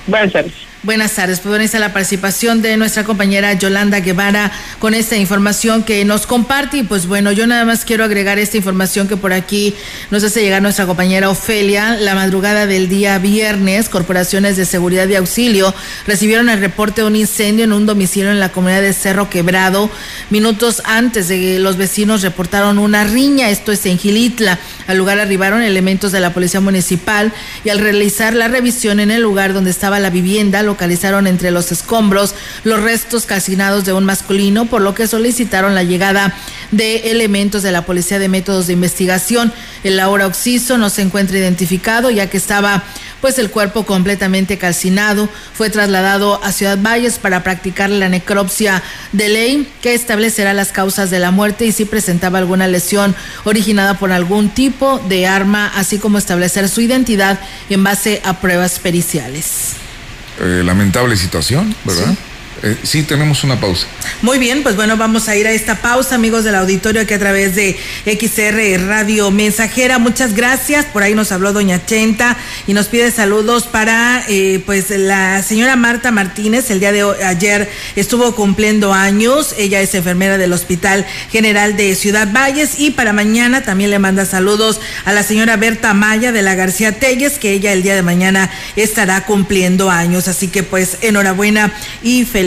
Buenas 0.07 0.31
tardes. 0.31 0.53
Buenas 0.83 1.13
tardes, 1.13 1.39
pues 1.39 1.57
bueno, 1.57 1.79
la 1.79 1.91
participación 1.91 2.61
de 2.61 2.77
nuestra 2.77 3.03
compañera 3.03 3.51
Yolanda 3.53 3.99
Guevara 3.99 4.51
con 4.77 4.93
esta 4.93 5.17
información 5.17 5.81
que 5.81 6.05
nos 6.05 6.27
comparte 6.27 6.77
y 6.77 6.83
pues 6.83 7.07
bueno, 7.07 7.31
yo 7.31 7.47
nada 7.47 7.65
más 7.65 7.83
quiero 7.83 8.03
agregar 8.03 8.37
esta 8.37 8.57
información 8.57 9.07
que 9.07 9.17
por 9.17 9.33
aquí 9.33 9.73
nos 10.11 10.23
hace 10.23 10.43
llegar 10.43 10.61
nuestra 10.61 10.85
compañera 10.85 11.31
Ofelia. 11.31 11.97
La 11.99 12.13
madrugada 12.13 12.67
del 12.67 12.89
día 12.89 13.17
viernes, 13.17 13.89
corporaciones 13.89 14.55
de 14.55 14.65
seguridad 14.65 15.07
y 15.07 15.15
auxilio 15.15 15.73
recibieron 16.05 16.47
el 16.47 16.59
reporte 16.59 17.01
de 17.01 17.07
un 17.07 17.15
incendio 17.15 17.65
en 17.65 17.73
un 17.73 17.87
domicilio 17.87 18.29
en 18.29 18.39
la 18.39 18.51
comunidad 18.51 18.83
de 18.83 18.93
Cerro 18.93 19.31
Quebrado. 19.31 19.89
Minutos 20.29 20.83
antes 20.85 21.27
de 21.27 21.39
que 21.39 21.59
los 21.59 21.77
vecinos 21.77 22.21
reportaron 22.21 22.77
una 22.77 23.03
riña, 23.03 23.49
esto 23.49 23.71
es 23.71 23.83
en 23.87 23.97
Gilitla. 23.97 24.59
Al 24.85 24.97
lugar 24.97 25.19
arribaron 25.19 25.63
elementos 25.63 26.11
de 26.11 26.19
la 26.19 26.33
policía 26.33 26.61
municipal 26.61 27.33
y 27.65 27.69
al 27.69 27.79
realizar 27.79 28.35
la 28.35 28.47
revisión 28.47 28.99
en 28.99 29.09
el 29.09 29.23
lugar 29.23 29.53
donde 29.53 29.71
estaba 29.71 29.99
la 29.99 30.11
vivienda, 30.11 30.63
lo 30.63 30.76
localizaron 30.77 31.25
entre 31.25 31.49
los 31.49 31.71
escombros 31.71 32.35
los 32.63 32.79
restos 32.79 33.25
calcinados 33.25 33.83
de 33.83 33.93
un 33.93 34.05
masculino, 34.05 34.67
por 34.67 34.83
lo 34.83 34.93
que 34.93 35.07
solicitaron 35.07 35.73
la 35.73 35.81
llegada 35.81 36.35
de 36.69 37.09
elementos 37.09 37.63
de 37.63 37.71
la 37.71 37.81
Policía 37.81 38.19
de 38.19 38.29
Métodos 38.29 38.67
de 38.67 38.73
Investigación. 38.73 39.51
El 39.83 39.97
Laura 39.97 40.27
Oxiso 40.27 40.77
no 40.77 40.91
se 40.91 41.01
encuentra 41.01 41.39
identificado 41.39 42.11
ya 42.11 42.29
que 42.29 42.37
estaba 42.37 42.83
pues 43.21 43.39
el 43.39 43.49
cuerpo 43.49 43.87
completamente 43.87 44.59
calcinado. 44.59 45.29
Fue 45.53 45.71
trasladado 45.71 46.39
a 46.43 46.51
Ciudad 46.51 46.77
Valles 46.79 47.17
para 47.17 47.41
practicar 47.41 47.89
la 47.89 48.07
necropsia 48.07 48.83
de 49.13 49.29
ley 49.29 49.73
que 49.81 49.95
establecerá 49.95 50.53
las 50.53 50.71
causas 50.71 51.09
de 51.09 51.17
la 51.17 51.31
muerte 51.31 51.65
y 51.65 51.71
si 51.71 51.85
presentaba 51.85 52.37
alguna 52.37 52.67
lesión 52.67 53.15
originada 53.45 53.95
por 53.95 54.11
algún 54.11 54.49
tipo 54.49 54.99
de 55.09 55.25
arma, 55.25 55.71
así 55.75 55.97
como 55.97 56.19
establecer 56.19 56.69
su 56.69 56.81
identidad 56.81 57.39
en 57.71 57.83
base 57.83 58.21
a 58.23 58.39
pruebas 58.39 58.77
periciales. 58.77 59.86
Eh, 60.39 60.61
lamentable 60.63 61.17
situación, 61.17 61.73
¿verdad? 61.83 62.13
Eh, 62.63 62.75
sí, 62.83 63.03
tenemos 63.03 63.43
una 63.43 63.59
pausa. 63.59 63.87
Muy 64.23 64.39
bien, 64.39 64.63
pues 64.63 64.75
bueno, 64.75 64.97
vamos 64.97 65.29
a 65.29 65.35
ir 65.35 65.45
a 65.45 65.51
esta 65.51 65.75
pausa, 65.75 66.15
amigos 66.15 66.43
del 66.43 66.55
auditorio, 66.55 67.01
aquí 67.01 67.13
a 67.13 67.19
través 67.19 67.55
de 67.55 67.77
XR 68.05 68.87
Radio 68.87 69.29
Mensajera. 69.29 69.99
Muchas 69.99 70.33
gracias. 70.33 70.85
Por 70.85 71.03
ahí 71.03 71.13
nos 71.13 71.31
habló 71.31 71.53
Doña 71.53 71.85
Chenta 71.85 72.35
y 72.65 72.73
nos 72.73 72.87
pide 72.87 73.11
saludos 73.11 73.67
para 73.67 74.23
eh, 74.27 74.61
pues 74.65 74.89
la 74.89 75.43
señora 75.43 75.75
Marta 75.75 76.09
Martínez. 76.09 76.71
El 76.71 76.79
día 76.79 76.91
de 76.91 77.03
ayer 77.23 77.69
estuvo 77.95 78.33
cumpliendo 78.33 78.91
años. 78.91 79.53
Ella 79.57 79.81
es 79.81 79.93
enfermera 79.93 80.39
del 80.39 80.51
Hospital 80.51 81.05
General 81.31 81.77
de 81.77 81.93
Ciudad 81.93 82.27
Valles 82.33 82.79
y 82.79 82.89
para 82.89 83.13
mañana 83.13 83.61
también 83.61 83.91
le 83.91 83.99
manda 83.99 84.25
saludos 84.25 84.81
a 85.05 85.13
la 85.13 85.21
señora 85.21 85.57
Berta 85.57 85.93
Maya 85.93 86.31
de 86.31 86.41
la 86.41 86.55
García 86.55 86.93
Telles, 86.93 87.37
que 87.37 87.51
ella 87.51 87.71
el 87.71 87.83
día 87.83 87.95
de 87.95 88.01
mañana 88.01 88.49
estará 88.75 89.25
cumpliendo 89.25 89.91
años. 89.91 90.27
Así 90.27 90.47
que 90.47 90.63
pues 90.63 90.97
enhorabuena 91.01 91.71
y 92.01 92.25
feliz 92.25 92.46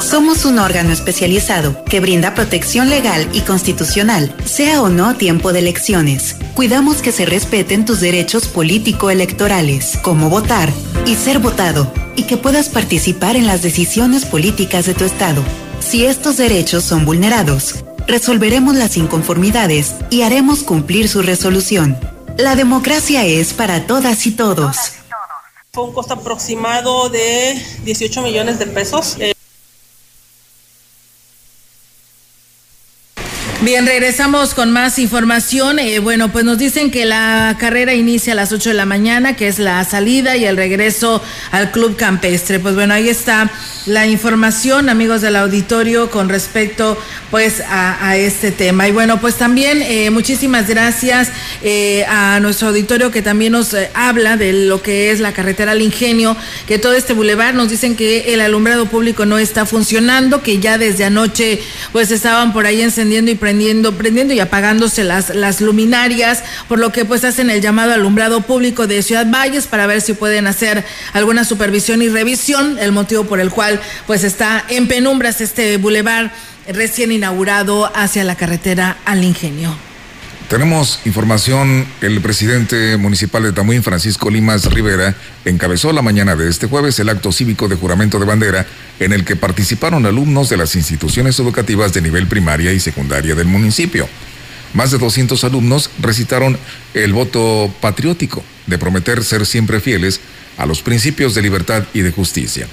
Somos 0.00 0.44
un 0.44 0.60
órgano 0.60 0.92
especializado 0.92 1.84
que 1.84 1.98
brinda 1.98 2.34
protección 2.34 2.88
legal 2.88 3.28
y 3.32 3.40
constitucional, 3.40 4.32
sea 4.44 4.80
o 4.82 4.88
no 4.88 5.16
tiempo 5.16 5.52
de 5.52 5.58
elecciones. 5.60 6.36
Cuidamos 6.54 6.98
que 6.98 7.10
se 7.10 7.26
respeten 7.26 7.84
tus 7.84 7.98
derechos 8.00 8.46
político-electorales, 8.46 9.98
como 10.02 10.30
votar 10.30 10.72
y 11.06 11.16
ser 11.16 11.40
votado, 11.40 11.92
y 12.16 12.24
que 12.24 12.36
puedas 12.36 12.68
participar 12.68 13.36
en 13.36 13.46
las 13.46 13.62
decisiones 13.62 14.24
políticas 14.24 14.86
de 14.86 14.94
tu 14.94 15.04
Estado. 15.04 15.42
Si 15.80 16.06
estos 16.06 16.36
derechos 16.36 16.84
son 16.84 17.04
vulnerados, 17.04 17.84
resolveremos 18.06 18.74
las 18.74 18.96
inconformidades 18.96 19.94
y 20.10 20.22
haremos 20.22 20.62
cumplir 20.62 21.08
su 21.08 21.22
resolución. 21.22 21.98
La 22.36 22.56
democracia 22.56 23.24
es 23.24 23.52
para 23.54 23.86
todas 23.86 24.26
y 24.26 24.32
todos. 24.32 24.76
Fue 25.72 25.84
un 25.84 25.92
costo 25.92 26.14
aproximado 26.14 27.08
de 27.08 27.60
18 27.84 28.22
millones 28.22 28.58
de 28.58 28.66
pesos. 28.66 29.16
Bien, 33.64 33.86
regresamos 33.86 34.52
con 34.52 34.72
más 34.72 34.98
información. 34.98 35.78
Eh, 35.78 35.98
bueno, 35.98 36.30
pues 36.30 36.44
nos 36.44 36.58
dicen 36.58 36.90
que 36.90 37.06
la 37.06 37.56
carrera 37.58 37.94
inicia 37.94 38.34
a 38.34 38.36
las 38.36 38.52
8 38.52 38.68
de 38.68 38.74
la 38.74 38.84
mañana, 38.84 39.36
que 39.36 39.48
es 39.48 39.58
la 39.58 39.82
salida 39.84 40.36
y 40.36 40.44
el 40.44 40.58
regreso 40.58 41.22
al 41.50 41.70
Club 41.70 41.96
Campestre. 41.96 42.58
Pues 42.60 42.74
bueno, 42.74 42.92
ahí 42.92 43.08
está 43.08 43.50
la 43.86 44.06
información, 44.06 44.90
amigos 44.90 45.22
del 45.22 45.36
auditorio, 45.36 46.10
con 46.10 46.28
respecto 46.28 46.98
pues 47.30 47.62
a, 47.66 48.16
este 48.18 48.50
tema. 48.50 48.86
Y 48.86 48.92
bueno, 48.92 49.18
pues 49.18 49.36
también 49.36 49.80
eh, 49.80 50.10
muchísimas 50.10 50.68
gracias 50.68 51.30
eh, 51.62 52.04
a 52.06 52.38
nuestro 52.40 52.68
auditorio 52.68 53.10
que 53.10 53.22
también 53.22 53.52
nos 53.52 53.74
habla 53.94 54.36
de 54.36 54.52
lo 54.52 54.82
que 54.82 55.10
es 55.10 55.20
la 55.20 55.32
carretera 55.32 55.72
al 55.72 55.80
ingenio, 55.80 56.36
que 56.66 56.78
todo 56.78 56.92
este 56.92 57.14
bulevar 57.14 57.54
nos 57.54 57.70
dicen 57.70 57.96
que 57.96 58.34
el 58.34 58.42
alumbrado 58.42 58.86
público 58.86 59.24
no 59.24 59.38
está 59.38 59.64
funcionando, 59.64 60.42
que 60.42 60.58
ya 60.58 60.76
desde 60.76 61.06
anoche 61.06 61.60
pues 61.92 62.10
estaban 62.10 62.52
por 62.52 62.66
ahí 62.66 62.82
encendiendo 62.82 63.30
y 63.30 63.34
prendiendo 63.34 63.53
prendiendo, 63.96 64.34
y 64.34 64.40
apagándose 64.40 65.04
las, 65.04 65.34
las 65.34 65.60
luminarias, 65.60 66.42
por 66.68 66.78
lo 66.78 66.92
que 66.92 67.04
pues 67.04 67.24
hacen 67.24 67.50
el 67.50 67.60
llamado 67.60 67.92
alumbrado 67.92 68.40
público 68.40 68.86
de 68.86 69.02
Ciudad 69.02 69.26
Valles 69.30 69.66
para 69.66 69.86
ver 69.86 70.00
si 70.00 70.12
pueden 70.12 70.46
hacer 70.46 70.84
alguna 71.12 71.44
supervisión 71.44 72.02
y 72.02 72.08
revisión, 72.08 72.78
el 72.78 72.92
motivo 72.92 73.24
por 73.24 73.40
el 73.40 73.50
cual 73.50 73.80
pues 74.06 74.24
está 74.24 74.64
en 74.68 74.88
penumbras 74.88 75.40
este 75.40 75.76
bulevar 75.76 76.32
recién 76.68 77.12
inaugurado 77.12 77.90
hacia 77.94 78.24
la 78.24 78.36
carretera 78.36 78.96
al 79.04 79.22
Ingenio. 79.22 79.93
Tenemos 80.48 81.00
información, 81.06 81.86
el 82.02 82.20
presidente 82.20 82.98
municipal 82.98 83.42
de 83.42 83.52
Tamuín, 83.52 83.82
Francisco 83.82 84.30
Limas 84.30 84.66
Rivera, 84.66 85.16
encabezó 85.46 85.90
la 85.90 86.02
mañana 86.02 86.36
de 86.36 86.50
este 86.50 86.66
jueves 86.66 86.98
el 86.98 87.08
acto 87.08 87.32
cívico 87.32 87.66
de 87.66 87.76
juramento 87.76 88.18
de 88.18 88.26
bandera 88.26 88.66
en 89.00 89.14
el 89.14 89.24
que 89.24 89.36
participaron 89.36 90.04
alumnos 90.04 90.50
de 90.50 90.58
las 90.58 90.76
instituciones 90.76 91.38
educativas 91.38 91.94
de 91.94 92.02
nivel 92.02 92.26
primaria 92.26 92.72
y 92.72 92.78
secundaria 92.78 93.34
del 93.34 93.46
municipio. 93.46 94.06
Más 94.74 94.90
de 94.90 94.98
200 94.98 95.42
alumnos 95.44 95.90
recitaron 95.98 96.58
el 96.92 97.14
voto 97.14 97.72
patriótico 97.80 98.44
de 98.66 98.76
prometer 98.76 99.24
ser 99.24 99.46
siempre 99.46 99.80
fieles 99.80 100.20
a 100.58 100.66
los 100.66 100.82
principios 100.82 101.34
de 101.34 101.40
libertad 101.40 101.84
y 101.94 102.00
de 102.00 102.12
justicia. 102.12 102.68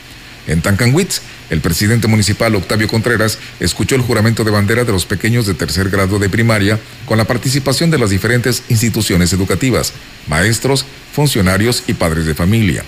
En 0.46 0.62
Tancanwitz, 0.62 1.22
el 1.52 1.60
presidente 1.60 2.08
municipal 2.08 2.56
Octavio 2.56 2.88
Contreras 2.88 3.38
escuchó 3.60 3.96
el 3.96 4.02
juramento 4.02 4.46
de 4.46 4.52
bandera 4.52 4.86
de 4.86 4.94
los 4.94 5.06
pequeños 5.06 5.46
de 5.46 5.54
tercer 5.54 5.90
grado 5.90 6.18
de 6.18 6.30
primaria 6.30 6.80
con 7.06 7.18
la 7.18 7.26
participación 7.26 7.92
de 7.92 8.00
las 8.00 8.10
diferentes 8.10 8.64
instituciones 8.70 9.34
educativas, 9.34 9.92
maestros, 10.28 10.86
funcionarios 11.14 11.84
y 11.88 11.94
padres 11.94 12.26
de 12.26 12.36
familia. 12.36 12.86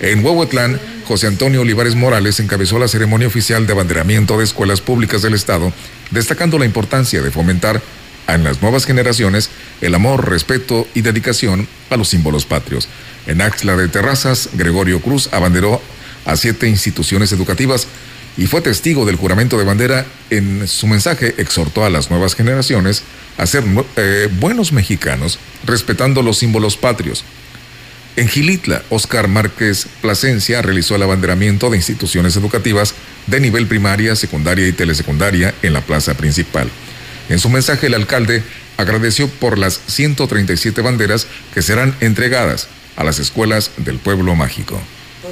En 0.00 0.24
Huehuetlán, 0.24 0.80
José 1.06 1.26
Antonio 1.26 1.60
Olivares 1.60 1.96
Morales 1.96 2.40
encabezó 2.40 2.78
la 2.78 2.88
ceremonia 2.88 3.28
oficial 3.28 3.66
de 3.66 3.74
abanderamiento 3.74 4.38
de 4.38 4.44
escuelas 4.44 4.80
públicas 4.80 5.20
del 5.20 5.34
Estado, 5.34 5.70
destacando 6.10 6.58
la 6.58 6.64
importancia 6.64 7.20
de 7.20 7.30
fomentar 7.30 7.82
en 8.26 8.42
las 8.42 8.62
nuevas 8.62 8.86
generaciones 8.86 9.50
el 9.82 9.94
amor, 9.94 10.30
respeto 10.30 10.88
y 10.94 11.02
dedicación 11.02 11.68
a 11.90 11.98
los 11.98 12.08
símbolos 12.08 12.46
patrios. 12.46 12.88
En 13.26 13.42
Axla 13.42 13.76
de 13.76 13.88
Terrazas, 13.88 14.48
Gregorio 14.54 15.02
Cruz 15.02 15.28
abanderó 15.30 15.82
a 16.28 16.36
siete 16.36 16.68
instituciones 16.68 17.32
educativas 17.32 17.88
y 18.36 18.46
fue 18.46 18.60
testigo 18.60 19.06
del 19.06 19.16
juramento 19.16 19.58
de 19.58 19.64
bandera. 19.64 20.06
En 20.30 20.68
su 20.68 20.86
mensaje 20.86 21.34
exhortó 21.38 21.84
a 21.84 21.90
las 21.90 22.10
nuevas 22.10 22.36
generaciones 22.36 23.02
a 23.38 23.46
ser 23.46 23.64
eh, 23.96 24.28
buenos 24.38 24.72
mexicanos, 24.72 25.38
respetando 25.64 26.22
los 26.22 26.38
símbolos 26.38 26.76
patrios. 26.76 27.24
En 28.16 28.28
Gilitla, 28.28 28.82
Oscar 28.90 29.26
Márquez 29.28 29.86
Plasencia 30.02 30.60
realizó 30.60 30.96
el 30.96 31.02
abanderamiento 31.02 31.70
de 31.70 31.78
instituciones 31.78 32.36
educativas 32.36 32.94
de 33.26 33.40
nivel 33.40 33.66
primaria, 33.66 34.14
secundaria 34.14 34.68
y 34.68 34.72
telesecundaria 34.72 35.54
en 35.62 35.72
la 35.72 35.80
plaza 35.80 36.14
principal. 36.14 36.68
En 37.28 37.38
su 37.38 37.48
mensaje, 37.48 37.86
el 37.86 37.94
alcalde 37.94 38.42
agradeció 38.76 39.28
por 39.28 39.56
las 39.56 39.80
137 39.86 40.82
banderas 40.82 41.26
que 41.54 41.62
serán 41.62 41.94
entregadas 42.00 42.68
a 42.96 43.04
las 43.04 43.18
escuelas 43.18 43.70
del 43.78 43.98
pueblo 43.98 44.34
mágico. 44.34 44.80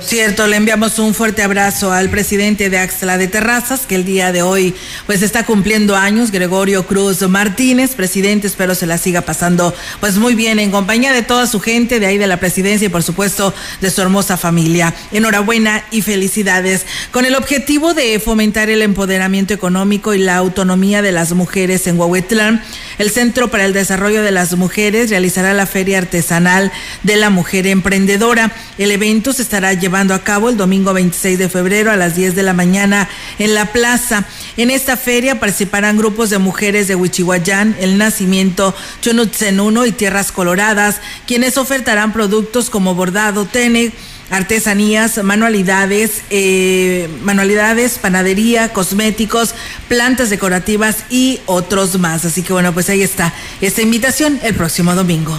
Cierto, 0.03 0.47
le 0.47 0.57
enviamos 0.57 0.99
un 0.99 1.15
fuerte 1.15 1.43
abrazo 1.43 1.93
al 1.93 2.11
presidente 2.11 2.71
de 2.71 2.79
Axla 2.79 3.19
de 3.19 3.29
Terrazas, 3.29 3.87
que 3.87 3.95
el 3.95 4.05
día 4.05 4.31
de 4.33 4.43
hoy 4.43 4.75
pues 5.07 5.23
está 5.23 5.45
cumpliendo 5.45 5.97
años, 5.97 6.31
Gregorio 6.31 6.87
Cruz 6.87 7.23
Martínez, 7.29 7.95
presidente, 7.95 8.47
espero 8.47 8.75
se 8.75 8.87
la 8.87 8.99
siga 8.99 9.23
pasando 9.23 9.75
pues 10.01 10.17
muy 10.17 10.35
bien 10.35 10.59
en 10.59 10.71
compañía 10.71 11.13
de 11.13 11.23
toda 11.23 11.47
su 11.47 11.61
gente 11.61 11.99
de 12.01 12.07
ahí 12.07 12.19
de 12.19 12.27
la 12.27 12.39
presidencia 12.39 12.87
y 12.87 12.89
por 12.89 13.03
supuesto 13.03 13.55
de 13.81 13.91
su 13.91 14.03
hermosa 14.03 14.37
familia. 14.37 14.95
Enhorabuena 15.13 15.85
y 15.91 16.03
felicidades. 16.03 16.87
Con 17.11 17.25
el 17.25 17.35
objetivo 17.35 17.95
de 17.95 18.21
fomentar 18.21 18.71
el 18.71 18.83
empoderamiento 18.83 19.55
económico 19.55 20.15
y 20.15 20.19
la 20.19 20.37
autonomía 20.37 21.03
de 21.03 21.13
las 21.13 21.33
mujeres 21.33 21.87
en 21.87 21.99
Huehuetlán, 21.99 22.63
el 22.99 23.11
Centro 23.11 23.49
para 23.49 23.65
el 23.65 23.73
Desarrollo 23.73 24.23
de 24.23 24.31
las 24.31 24.55
Mujeres 24.57 25.11
realizará 25.11 25.53
la 25.55 25.67
Feria 25.67 25.99
Artesanal 25.99 26.73
de 27.03 27.17
la 27.17 27.31
Mujer 27.31 27.67
Emprendedora. 27.67 28.53
El 28.79 28.91
evento 28.91 29.33
se 29.33 29.43
estará 29.43 29.73
llevando 29.87 30.15
a 30.15 30.25
cabo 30.25 30.49
el 30.49 30.57
domingo 30.57 30.93
26 30.93 31.39
de 31.39 31.49
febrero 31.49 31.93
a 31.93 31.97
las 31.97 32.17
10 32.17 32.35
de 32.35 32.43
la 32.43 32.53
mañana 32.53 33.09
en 33.39 33.55
la 33.55 33.67
plaza. 33.67 34.25
En 34.57 34.71
esta 34.71 34.97
feria 34.97 35.39
participarán 35.39 35.97
grupos 35.97 36.29
de 36.29 36.39
mujeres 36.39 36.89
de 36.89 36.97
Huichihuayán, 36.97 37.77
El 37.79 37.97
Nacimiento, 37.97 38.75
Chonutzenuno 39.01 39.87
y 39.87 39.93
Tierras 39.93 40.33
Coloradas, 40.33 41.01
quienes 41.25 41.57
ofertarán 41.57 42.13
productos 42.13 42.69
como 42.69 42.97
bordado, 42.97 43.45
tene, 43.45 43.93
artesanías, 44.29 45.23
manualidades, 45.23 46.23
eh, 46.31 47.09
manualidades, 47.23 47.99
panadería, 47.99 48.73
cosméticos, 48.73 49.55
plantas 49.87 50.31
decorativas 50.31 51.05
y 51.11 51.39
otros 51.47 51.97
más. 52.01 52.25
Así 52.25 52.43
que 52.43 52.53
bueno, 52.53 52.75
pues 52.75 52.91
ahí 52.91 53.03
está 53.03 53.33
esta 53.61 53.83
invitación 53.83 54.41
el 54.43 54.57
próximo 54.57 54.97
domingo. 54.97 55.39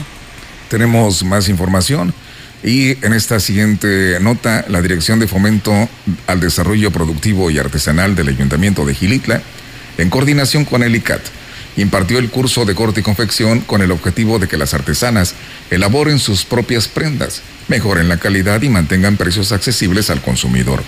Tenemos 0.70 1.22
más 1.26 1.50
información. 1.50 2.14
Y 2.64 3.04
en 3.06 3.14
esta 3.14 3.40
siguiente 3.40 4.18
nota, 4.20 4.66
la 4.68 4.82
Dirección 4.82 5.20
de 5.20 5.28
Fomento 5.28 5.88
al 6.26 6.40
Desarrollo 6.40 6.92
Productivo 6.92 7.52
y 7.52 7.60
Artesanal 7.60 8.16
del 8.16 8.30
Ayuntamiento 8.30 8.86
de 8.86 8.96
Gilitla, 8.96 9.42
en 9.98 10.10
coordinación 10.10 10.66
con 10.66 10.84
el 10.84 10.96
ICAT, 10.96 11.22
impartió 11.78 12.18
el 12.18 12.30
curso 12.30 12.66
de 12.66 12.76
corte 12.76 13.02
y 13.02 13.04
confección 13.04 13.62
con 13.62 13.82
el 13.82 13.92
objetivo 13.92 14.40
de 14.40 14.48
que 14.48 14.58
las 14.58 14.74
artesanas 14.74 15.36
elaboren 15.70 16.18
sus 16.20 16.44
propias 16.46 16.88
prendas, 16.88 17.42
mejoren 17.68 18.10
la 18.10 18.18
calidad 18.18 18.62
y 18.64 18.70
mantengan 18.70 19.18
precios 19.18 19.52
accesibles 19.52 20.10
al 20.10 20.22
consumidor. 20.22 20.84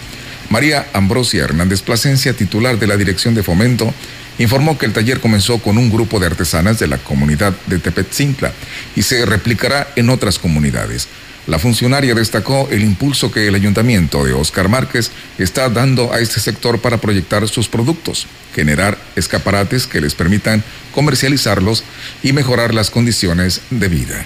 María 0.50 0.88
Ambrosia 0.94 1.44
Hernández 1.44 1.84
Plasencia, 1.84 2.34
titular 2.34 2.80
de 2.80 2.88
la 2.88 2.98
Dirección 2.98 3.36
de 3.36 3.44
Fomento, 3.44 3.94
informó 4.40 4.78
que 4.80 4.88
el 4.88 4.94
taller 4.94 5.20
comenzó 5.20 5.60
con 5.60 5.78
un 5.78 5.92
grupo 5.92 6.20
de 6.20 6.26
artesanas 6.26 6.80
de 6.80 6.88
la 6.88 6.98
comunidad 6.98 7.54
de 7.68 7.78
Tepetzincla 7.78 8.52
y 8.96 9.04
se 9.04 9.26
replicará 9.26 9.90
en 9.96 10.10
otras 10.10 10.40
comunidades. 10.40 11.08
La 11.50 11.58
funcionaria 11.58 12.14
destacó 12.14 12.68
el 12.70 12.84
impulso 12.84 13.32
que 13.32 13.48
el 13.48 13.56
ayuntamiento 13.56 14.24
de 14.24 14.34
Oscar 14.34 14.70
Márquez 14.70 15.10
está 15.40 15.68
dando 15.68 16.14
a 16.14 16.20
este 16.20 16.40
sector 16.40 16.80
para 16.80 16.98
proyectar 16.98 17.48
sus 17.48 17.68
productos, 17.68 18.28
generar 18.54 19.00
escaparates 19.16 19.88
que 19.88 20.00
les 20.00 20.14
permitan 20.14 20.64
comercializarlos 20.94 21.84
y 22.22 22.34
mejorar 22.34 22.76
las 22.76 22.92
condiciones 22.92 23.62
de 23.72 23.88
vida. 23.88 24.26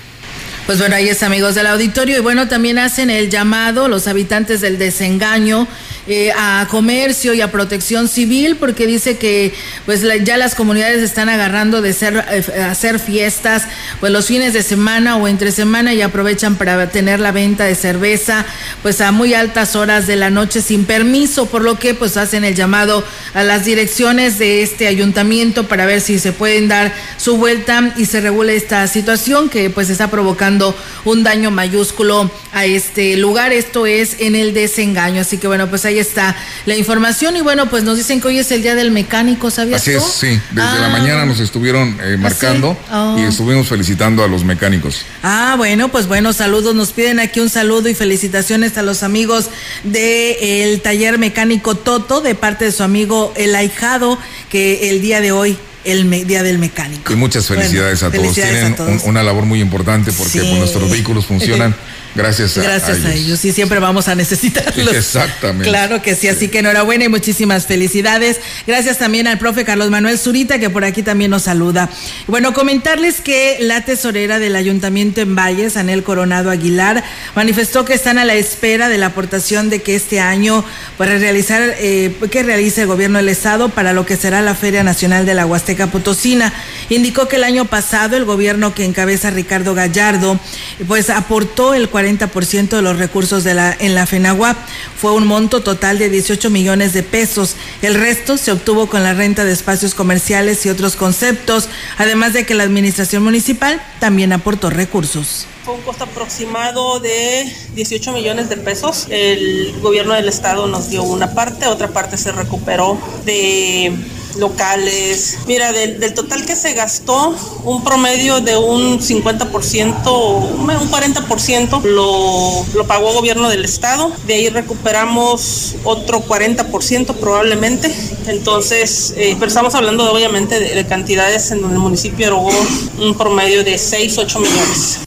Pues 0.66 0.80
bueno, 0.80 0.98
ahí 0.98 1.08
es 1.08 1.24
amigos 1.24 1.56
del 1.56 1.68
auditorio 1.68 2.18
y 2.18 2.20
bueno, 2.20 2.50
también 2.50 2.78
hacen 2.78 3.10
el 3.10 3.30
llamado 3.30 3.88
los 3.88 4.08
habitantes 4.08 4.60
del 4.60 4.78
desengaño 4.78 5.66
eh, 6.08 6.32
a 6.38 6.68
comercio 6.70 7.34
y 7.34 7.40
a 7.40 7.52
protección 7.52 8.08
civil 8.08 8.58
porque 8.58 8.86
dice 8.88 9.18
que 9.18 9.54
pues 9.86 10.04
ya 10.24 10.36
las 10.36 10.54
comunidades 10.54 11.02
están 11.02 11.30
agarrando 11.30 11.82
de 11.82 11.94
ser, 11.94 12.26
eh, 12.30 12.62
hacer 12.62 13.00
fiestas 13.00 13.64
pues 14.00 14.12
los 14.12 14.26
fines 14.26 14.54
de 14.54 14.64
semana 14.64 15.16
o 15.16 15.28
entre 15.30 15.52
semana 15.52 15.94
y 15.94 16.02
aprovechan 16.02 16.56
para 16.56 16.90
tener 16.90 17.20
la 17.20 17.32
venta 17.32 17.64
de 17.64 17.76
cerveza 17.76 18.46
pues 18.82 19.00
a 19.00 19.12
muy 19.14 19.34
altas 19.34 19.78
horas 19.78 20.06
de 20.06 20.18
la 20.18 20.30
noche 20.30 20.62
sin 20.62 20.86
permiso, 20.86 21.46
por 21.46 21.62
lo 21.62 21.80
que 21.80 21.94
pues 21.94 22.18
hacen 22.18 22.44
el 22.44 22.56
llamado 22.56 23.04
a 23.34 23.44
las 23.44 23.64
direcciones 23.64 24.40
de 24.40 24.62
este 24.62 24.88
ayuntamiento 24.88 25.68
para 25.68 25.86
ver 25.86 26.02
si 26.02 26.20
se 26.20 26.34
pueden 26.34 26.68
dar 26.68 26.94
su 27.18 27.38
vuelta 27.38 27.94
y 27.96 28.08
se 28.08 28.22
regule 28.22 28.56
esta 28.56 28.86
situación 28.88 29.50
que 29.50 29.70
pues 29.70 29.90
está 29.90 30.12
provocando 30.12 30.76
un 31.06 31.24
daño 31.24 31.50
mayúsculo 31.52 32.30
a 32.52 32.66
este 32.66 33.16
lugar. 33.18 33.54
Esto 33.54 33.86
es 33.86 34.18
en 34.20 34.36
el 34.36 34.54
desengaño. 34.54 35.22
Así 35.22 35.38
que 35.38 35.48
bueno, 35.48 35.70
pues 35.70 35.86
ahí 35.86 35.93
está 36.00 36.36
la 36.66 36.76
información. 36.76 37.36
Y 37.38 37.42
bueno, 37.42 37.70
pues 37.70 37.84
nos 37.84 37.98
dicen 37.98 38.22
que 38.22 38.28
hoy 38.28 38.40
es 38.40 38.52
el 38.52 38.62
día 38.62 38.76
del 38.76 38.92
mecánico, 38.92 39.50
¿sabías 39.52 39.82
Así 39.82 39.92
es, 39.92 40.04
sí. 40.04 40.40
Desde 40.52 40.80
la 40.80 40.88
Ah. 40.88 40.90
mañana 40.90 41.26
nos 41.26 41.40
estuvieron 41.40 41.98
eh, 42.04 42.18
marcando 42.20 42.78
Oh. 42.92 43.16
y 43.20 43.24
estuvimos 43.24 43.68
felicitando 43.68 44.24
a 44.24 44.28
los 44.28 44.44
mecánicos. 44.44 45.02
Ah, 45.24 45.56
bueno, 45.58 45.90
pues 45.90 46.08
bueno, 46.08 46.34
saludos. 46.34 46.76
Nos 46.76 46.92
piden 46.94 47.20
aquí 47.20 47.40
un 47.40 47.50
saludo 47.50 47.90
y 47.90 47.96
felicitaciones 47.96 48.78
a 48.78 48.82
los 48.84 49.04
amigos 49.04 49.50
del 49.84 50.82
taller 50.82 51.18
mecánico 51.18 51.76
Toto 51.76 52.22
de 52.22 52.36
parte 52.36 52.66
de 52.66 52.72
su 52.72 52.84
amigo 52.84 53.34
El 53.36 53.56
Ahijado, 53.56 54.18
que 54.50 54.90
el 54.90 55.02
día 55.02 55.22
de 55.22 55.32
hoy, 55.32 55.58
el 55.86 56.06
me- 56.06 56.24
día 56.26 56.44
del 56.44 56.58
mecánico. 56.60 57.12
Y 57.12 57.16
muchas 57.16 57.46
felicidades 57.48 58.00
Bueno, 58.02 58.08
a 58.08 58.12
todos. 58.18 58.36
felicidades 58.36 58.54
Tienen 58.56 58.74
a 58.74 58.76
todos. 58.76 59.04
un- 59.04 59.10
una 59.10 59.24
labor 59.24 59.46
muy 59.46 59.60
importante 59.62 60.12
porque 60.12 60.32
Sí. 60.32 60.40
pues, 60.40 60.52
nuestros 60.60 60.90
vehículos 60.90 61.26
funcionan 61.26 61.76
gracias 62.16 62.58
a, 62.58 62.64
Gracias 62.64 63.06
a 63.06 63.14
ellos. 63.14 63.44
y 63.46 63.52
siempre 63.52 63.80
vamos 63.80 64.08
a 64.08 64.16
necesitarlos. 64.16 64.96
Exactamente. 64.96 65.70
Claro 65.70 66.02
que 66.02 66.16
sí, 66.16 66.28
así 66.28 66.48
que 66.48 66.60
enhorabuena 66.60 67.06
y 67.06 67.10
muchísimas 67.10 67.66
felicidades. 67.66 68.40
Gracias 68.68 68.98
también 68.98 69.28
al 69.28 69.38
profe 69.40 69.66
Carlos 69.66 69.90
Manuel 69.90 70.18
Zurita, 70.18 70.60
que 70.60 70.70
por 70.70 70.84
aquí 70.84 71.04
también 71.04 71.32
nos 71.32 71.44
saluda. 71.44 71.90
Bueno, 72.28 72.54
comentarles 72.54 73.22
que 73.22 73.58
la 73.60 73.86
tesorera 73.86 74.40
del 74.40 74.56
Ayuntamiento 74.56 75.22
en 75.22 75.36
Valles, 75.36 75.78
Anel 75.78 76.04
Coronado 76.04 76.50
Aguilar, 76.50 77.04
manifestó 77.36 77.86
que 77.86 77.94
están 77.94 78.18
a 78.18 78.26
la 78.26 78.36
espera 78.36 78.90
de 78.90 78.98
la 78.98 79.08
aportación 79.08 79.70
de 79.70 79.82
que 79.82 79.96
este 79.96 80.20
año 80.20 80.64
para 80.98 81.18
realizar, 81.18 81.62
eh, 81.80 82.16
que 82.32 82.44
realice 82.44 82.82
el 82.82 82.88
gobierno 82.88 83.18
del 83.18 83.30
Estado 83.30 83.70
para 83.70 83.94
lo 83.94 84.06
que 84.06 84.18
será 84.18 84.42
la 84.42 84.56
Feria 84.56 84.84
Nacional 84.84 85.26
de 85.26 85.34
la 85.34 85.46
Huasteca 85.46 85.88
Potosina. 85.88 86.54
Indicó 86.90 87.28
que 87.28 87.38
el 87.38 87.44
año 87.44 87.66
pasado 87.66 88.18
el 88.18 88.26
gobierno 88.26 88.74
que 88.74 88.86
encabeza 88.86 89.32
Ricardo 89.32 89.74
Gallardo, 89.74 90.40
pues 90.88 91.10
aportó 91.10 91.74
el 91.74 91.90
40% 91.90 92.03
de 92.04 92.82
los 92.82 92.98
recursos 92.98 93.44
de 93.44 93.54
la, 93.54 93.76
en 93.80 93.96
la 93.96 94.06
FENAGUAP. 94.06 94.58
Fue 94.98 95.14
un 95.14 95.26
monto 95.26 95.62
total 95.62 95.98
de 95.98 96.10
18 96.10 96.50
millones 96.50 96.94
de 96.94 97.04
pesos. 97.04 97.56
El 97.82 97.96
resto 97.96 98.38
se 98.38 98.52
obtuvo 98.52 98.88
con 98.88 99.04
la 99.04 99.14
renta 99.14 99.46
de 99.46 99.52
espacios 99.52 99.96
comerciales 99.96 100.66
y 100.66 100.70
otros 100.70 100.96
conceptos, 100.96 101.70
además 101.98 102.34
de 102.34 102.46
que 102.46 102.56
la 102.56 102.64
administración 102.64 103.24
municipal 103.24 103.82
también 104.00 104.34
aportó 104.34 104.70
recursos. 104.70 105.48
Fue 105.64 105.76
un 105.76 105.82
costo 105.82 106.04
aproximado 106.04 107.00
de 107.00 107.50
18 107.74 108.12
millones 108.12 108.50
de 108.50 108.58
pesos. 108.58 109.08
El 109.10 109.80
gobierno 109.82 110.14
del 110.14 110.28
estado 110.28 110.68
nos 110.68 110.90
dio 110.90 111.04
una 111.04 111.34
parte, 111.34 111.68
otra 111.68 111.88
parte 111.88 112.18
se 112.18 112.34
recuperó 112.34 112.98
de 113.24 113.94
locales. 114.38 115.38
Mira, 115.48 115.72
del, 115.72 116.14
total 116.14 116.46
que 116.46 116.58
se 116.58 116.74
gastó, 116.74 117.34
un 117.64 117.82
promedio 117.82 118.42
de 118.42 118.58
un 118.58 119.00
50%, 119.00 120.52
un 120.52 120.68
40% 120.68 121.82
lo, 121.84 122.66
lo 122.74 122.86
pagó 122.86 123.14
gobierno 123.14 123.48
del 123.48 123.64
estado. 123.64 124.12
De 124.28 124.34
ahí 124.34 124.50
recuperamos 124.50 125.76
otro 125.86 126.26
40% 126.26 127.16
probablemente. 127.16 127.90
Entonces, 128.28 129.14
eh, 129.16 129.38
pero 129.40 129.48
estamos 129.48 129.76
hablando 129.76 130.12
obviamente 130.12 130.60
de, 130.60 130.76
de 130.76 130.86
cantidades 130.88 131.52
en 131.52 131.62
donde 131.62 131.78
el 131.78 131.82
municipio 131.82 132.28
erogó 132.28 132.52
un 133.00 133.18
promedio 133.18 133.64
de 133.64 133.78
6, 133.78 134.18
8 134.18 134.40
millones. 134.42 135.00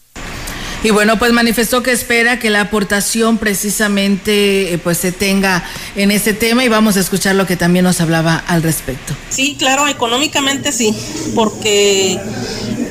Y 0.82 0.90
bueno, 0.90 1.18
pues 1.18 1.32
manifestó 1.32 1.82
que 1.82 1.92
espera 1.92 2.38
que 2.38 2.50
la 2.50 2.60
aportación 2.62 3.38
precisamente 3.38 4.72
eh, 4.72 4.78
pues 4.78 4.98
se 4.98 5.10
tenga 5.10 5.64
en 5.96 6.10
este 6.10 6.32
tema 6.32 6.64
y 6.64 6.68
vamos 6.68 6.96
a 6.96 7.00
escuchar 7.00 7.34
lo 7.34 7.46
que 7.46 7.56
también 7.56 7.84
nos 7.84 8.00
hablaba 8.00 8.36
al 8.36 8.62
respecto. 8.62 9.14
Sí, 9.30 9.56
claro, 9.58 9.88
económicamente 9.88 10.72
sí, 10.72 10.94
porque 11.34 12.20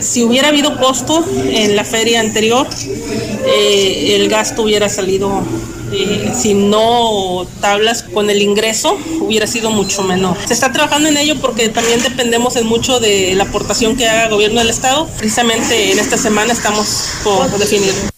si 0.06 0.24
hubiera 0.24 0.50
habido 0.50 0.78
costo 0.78 1.26
en 1.46 1.76
la 1.76 1.84
feria 1.84 2.20
anterior, 2.20 2.68
eh, 3.46 4.16
el 4.16 4.30
gasto 4.30 4.64
hubiera 4.64 4.88
salido, 4.88 5.44
eh, 5.92 6.32
si 6.34 6.54
no 6.54 7.46
tablas 7.60 8.04
con 8.04 8.30
el 8.30 8.42
ingreso, 8.42 8.98
hubiera 9.20 9.48
sido 9.48 9.72
mucho 9.72 10.04
menor. 10.04 10.38
Se 10.46 10.54
está 10.54 10.72
trabajando 10.72 11.10
en 11.10 11.18
ello 11.18 11.36
porque 11.42 11.70
también 11.70 12.02
dependemos 12.02 12.56
en 12.56 12.68
mucho 12.68 13.00
de 13.00 13.34
la 13.36 13.46
aportación 13.46 13.96
que 13.98 14.08
haga 14.08 14.26
el 14.26 14.32
gobierno 14.32 14.60
del 14.60 14.70
Estado. 14.70 15.08
Precisamente 15.18 15.92
en 15.92 16.00
esta 16.00 16.18
semana 16.18 16.54
estamos 16.54 17.10
por 17.24 17.50
definir. 17.58 18.15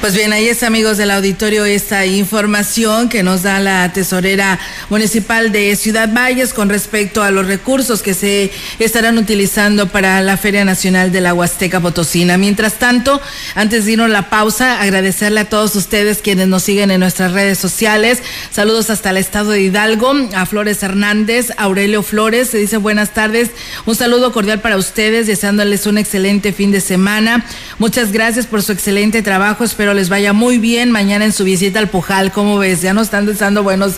Pues 0.00 0.14
bien, 0.14 0.32
ahí 0.32 0.48
es 0.48 0.62
amigos 0.62 0.96
del 0.96 1.10
auditorio 1.10 1.64
esta 1.64 2.06
información 2.06 3.08
que 3.08 3.24
nos 3.24 3.42
da 3.42 3.58
la 3.58 3.92
tesorera 3.92 4.56
municipal 4.90 5.50
de 5.50 5.74
Ciudad 5.74 6.08
Valles 6.14 6.54
con 6.54 6.68
respecto 6.68 7.24
a 7.24 7.32
los 7.32 7.48
recursos 7.48 8.00
que 8.00 8.14
se 8.14 8.52
estarán 8.78 9.18
utilizando 9.18 9.88
para 9.88 10.20
la 10.20 10.36
Feria 10.36 10.64
Nacional 10.64 11.10
de 11.10 11.20
la 11.20 11.34
Huasteca 11.34 11.80
Potosina. 11.80 12.38
Mientras 12.38 12.74
tanto, 12.74 13.20
antes 13.56 13.86
de 13.86 13.92
irnos 13.92 14.08
la 14.08 14.30
pausa, 14.30 14.80
agradecerle 14.80 15.40
a 15.40 15.48
todos 15.48 15.74
ustedes 15.74 16.18
quienes 16.18 16.46
nos 16.46 16.62
siguen 16.62 16.92
en 16.92 17.00
nuestras 17.00 17.32
redes 17.32 17.58
sociales. 17.58 18.22
Saludos 18.52 18.90
hasta 18.90 19.10
el 19.10 19.16
estado 19.16 19.50
de 19.50 19.62
Hidalgo, 19.62 20.14
a 20.32 20.46
Flores 20.46 20.80
Hernández, 20.80 21.48
Aurelio 21.56 22.04
Flores, 22.04 22.50
se 22.50 22.58
dice 22.58 22.76
buenas 22.76 23.14
tardes. 23.14 23.50
Un 23.84 23.96
saludo 23.96 24.32
cordial 24.32 24.60
para 24.60 24.76
ustedes, 24.76 25.26
deseándoles 25.26 25.86
un 25.86 25.98
excelente 25.98 26.52
fin 26.52 26.70
de 26.70 26.80
semana. 26.80 27.44
Muchas 27.80 28.12
gracias 28.12 28.46
por 28.46 28.62
su 28.62 28.70
excelente 28.70 29.22
trabajo. 29.22 29.64
Espero 29.64 29.88
les 29.98 30.08
vaya 30.08 30.32
muy 30.32 30.58
bien 30.58 30.92
mañana 30.92 31.24
en 31.24 31.32
su 31.32 31.42
visita 31.42 31.80
al 31.80 31.88
Pujal. 31.88 32.30
¿Cómo 32.30 32.56
ves? 32.56 32.82
Ya 32.82 32.94
nos 32.94 33.08
están 33.08 33.26
dando 33.36 33.64
buenos, 33.64 33.94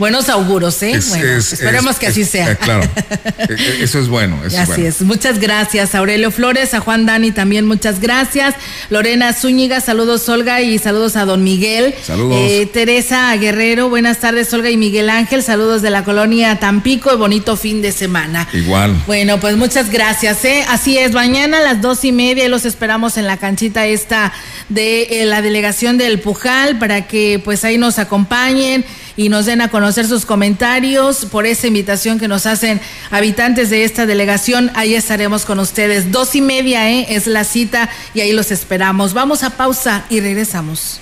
buenos 0.00 0.28
auguros, 0.28 0.82
¿eh? 0.82 0.94
esperemos 0.94 1.96
que 1.96 2.08
así 2.08 2.24
sea. 2.24 2.50
Eh, 2.50 2.56
claro, 2.56 2.82
e, 3.38 3.52
e, 3.52 3.84
eso 3.84 4.00
es 4.00 4.08
bueno. 4.08 4.36
así 4.44 4.84
es. 4.84 5.00
Muchas 5.02 5.38
gracias, 5.38 5.94
Aurelio 5.94 6.32
Flores, 6.32 6.74
a 6.74 6.80
Juan 6.80 7.06
Dani 7.06 7.30
también, 7.30 7.66
muchas 7.66 8.00
gracias. 8.00 8.56
Lorena 8.90 9.32
Zúñiga, 9.32 9.80
saludos, 9.80 10.28
Olga, 10.28 10.60
y 10.60 10.76
saludos 10.78 11.14
a 11.14 11.24
don 11.24 11.44
Miguel. 11.44 11.94
Saludos. 12.02 12.36
Eh, 12.40 12.68
Teresa 12.72 13.34
Guerrero, 13.36 13.88
buenas 13.88 14.18
tardes, 14.18 14.52
Olga 14.52 14.70
y 14.70 14.76
Miguel 14.76 15.08
Ángel, 15.08 15.44
saludos 15.44 15.82
de 15.82 15.90
la 15.90 16.02
colonia 16.02 16.58
Tampico 16.58 17.14
y 17.14 17.16
bonito 17.16 17.56
fin 17.56 17.80
de 17.80 17.92
semana. 17.92 18.48
Igual. 18.52 19.04
Bueno, 19.06 19.38
pues 19.38 19.56
muchas 19.56 19.88
gracias, 19.90 20.44
¿eh? 20.44 20.64
Así 20.68 20.98
es, 20.98 21.12
mañana 21.12 21.58
a 21.58 21.62
las 21.62 21.80
dos 21.80 22.04
y 22.04 22.10
media 22.10 22.48
los 22.48 22.64
esperamos 22.64 23.16
en 23.18 23.28
la 23.28 23.36
canchita 23.36 23.86
esta 23.86 24.32
de 24.68 25.22
la 25.34 25.42
delegación 25.42 25.98
del 25.98 26.20
Pujal 26.20 26.78
para 26.78 27.08
que 27.08 27.40
pues 27.42 27.64
ahí 27.64 27.76
nos 27.76 27.98
acompañen 27.98 28.84
y 29.16 29.30
nos 29.30 29.46
den 29.46 29.62
a 29.62 29.68
conocer 29.68 30.06
sus 30.06 30.24
comentarios 30.24 31.24
por 31.24 31.44
esa 31.44 31.66
invitación 31.66 32.20
que 32.20 32.28
nos 32.28 32.46
hacen 32.46 32.80
habitantes 33.10 33.68
de 33.68 33.82
esta 33.82 34.06
delegación. 34.06 34.70
Ahí 34.76 34.94
estaremos 34.94 35.44
con 35.44 35.58
ustedes. 35.58 36.12
Dos 36.12 36.36
y 36.36 36.40
media 36.40 36.88
¿eh? 36.88 37.06
es 37.08 37.26
la 37.26 37.42
cita 37.42 37.90
y 38.14 38.20
ahí 38.20 38.32
los 38.32 38.52
esperamos. 38.52 39.12
Vamos 39.12 39.42
a 39.42 39.50
pausa 39.50 40.04
y 40.08 40.20
regresamos. 40.20 41.00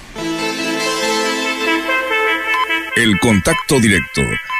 El 2.97 3.19
contacto 3.21 3.81
directo 3.81 4.23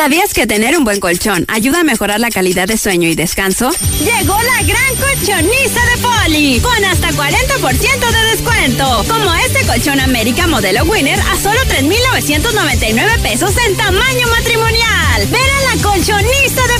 ¿Sabías 0.00 0.32
que 0.32 0.46
tener 0.46 0.78
un 0.78 0.84
buen 0.84 0.98
colchón 0.98 1.44
ayuda 1.46 1.80
a 1.80 1.84
mejorar 1.84 2.20
la 2.20 2.30
calidad 2.30 2.66
de 2.66 2.78
sueño 2.78 3.06
y 3.06 3.14
descanso? 3.14 3.68
Llegó 3.98 4.34
la 4.34 4.62
gran 4.62 4.96
colchoniza 4.96 5.80
de 5.84 5.98
Poli, 6.00 6.58
con 6.60 6.84
hasta 6.86 7.10
40% 7.10 8.10
de 8.10 8.30
descuento. 8.30 9.04
Como 9.06 9.34
este 9.34 9.66
colchón 9.66 10.00
América 10.00 10.46
modelo 10.46 10.84
Winner 10.84 11.20
a 11.20 11.36
solo 11.36 11.60
3,999 11.68 13.18
pesos 13.22 13.52
en 13.66 13.76
tamaño 13.76 14.26
matrimonial. 14.28 15.26
Ven 15.26 15.42
a 15.42 15.74
la 15.74 15.82
colchoniza 15.82 16.62
de 16.78 16.79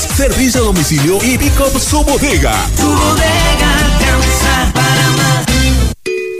Servicio 0.01 0.61
a 0.61 0.63
domicilio 0.65 1.17
y 1.23 1.37
pick 1.37 1.59
up 1.59 1.79
su 1.79 2.03
bodega. 2.03 2.53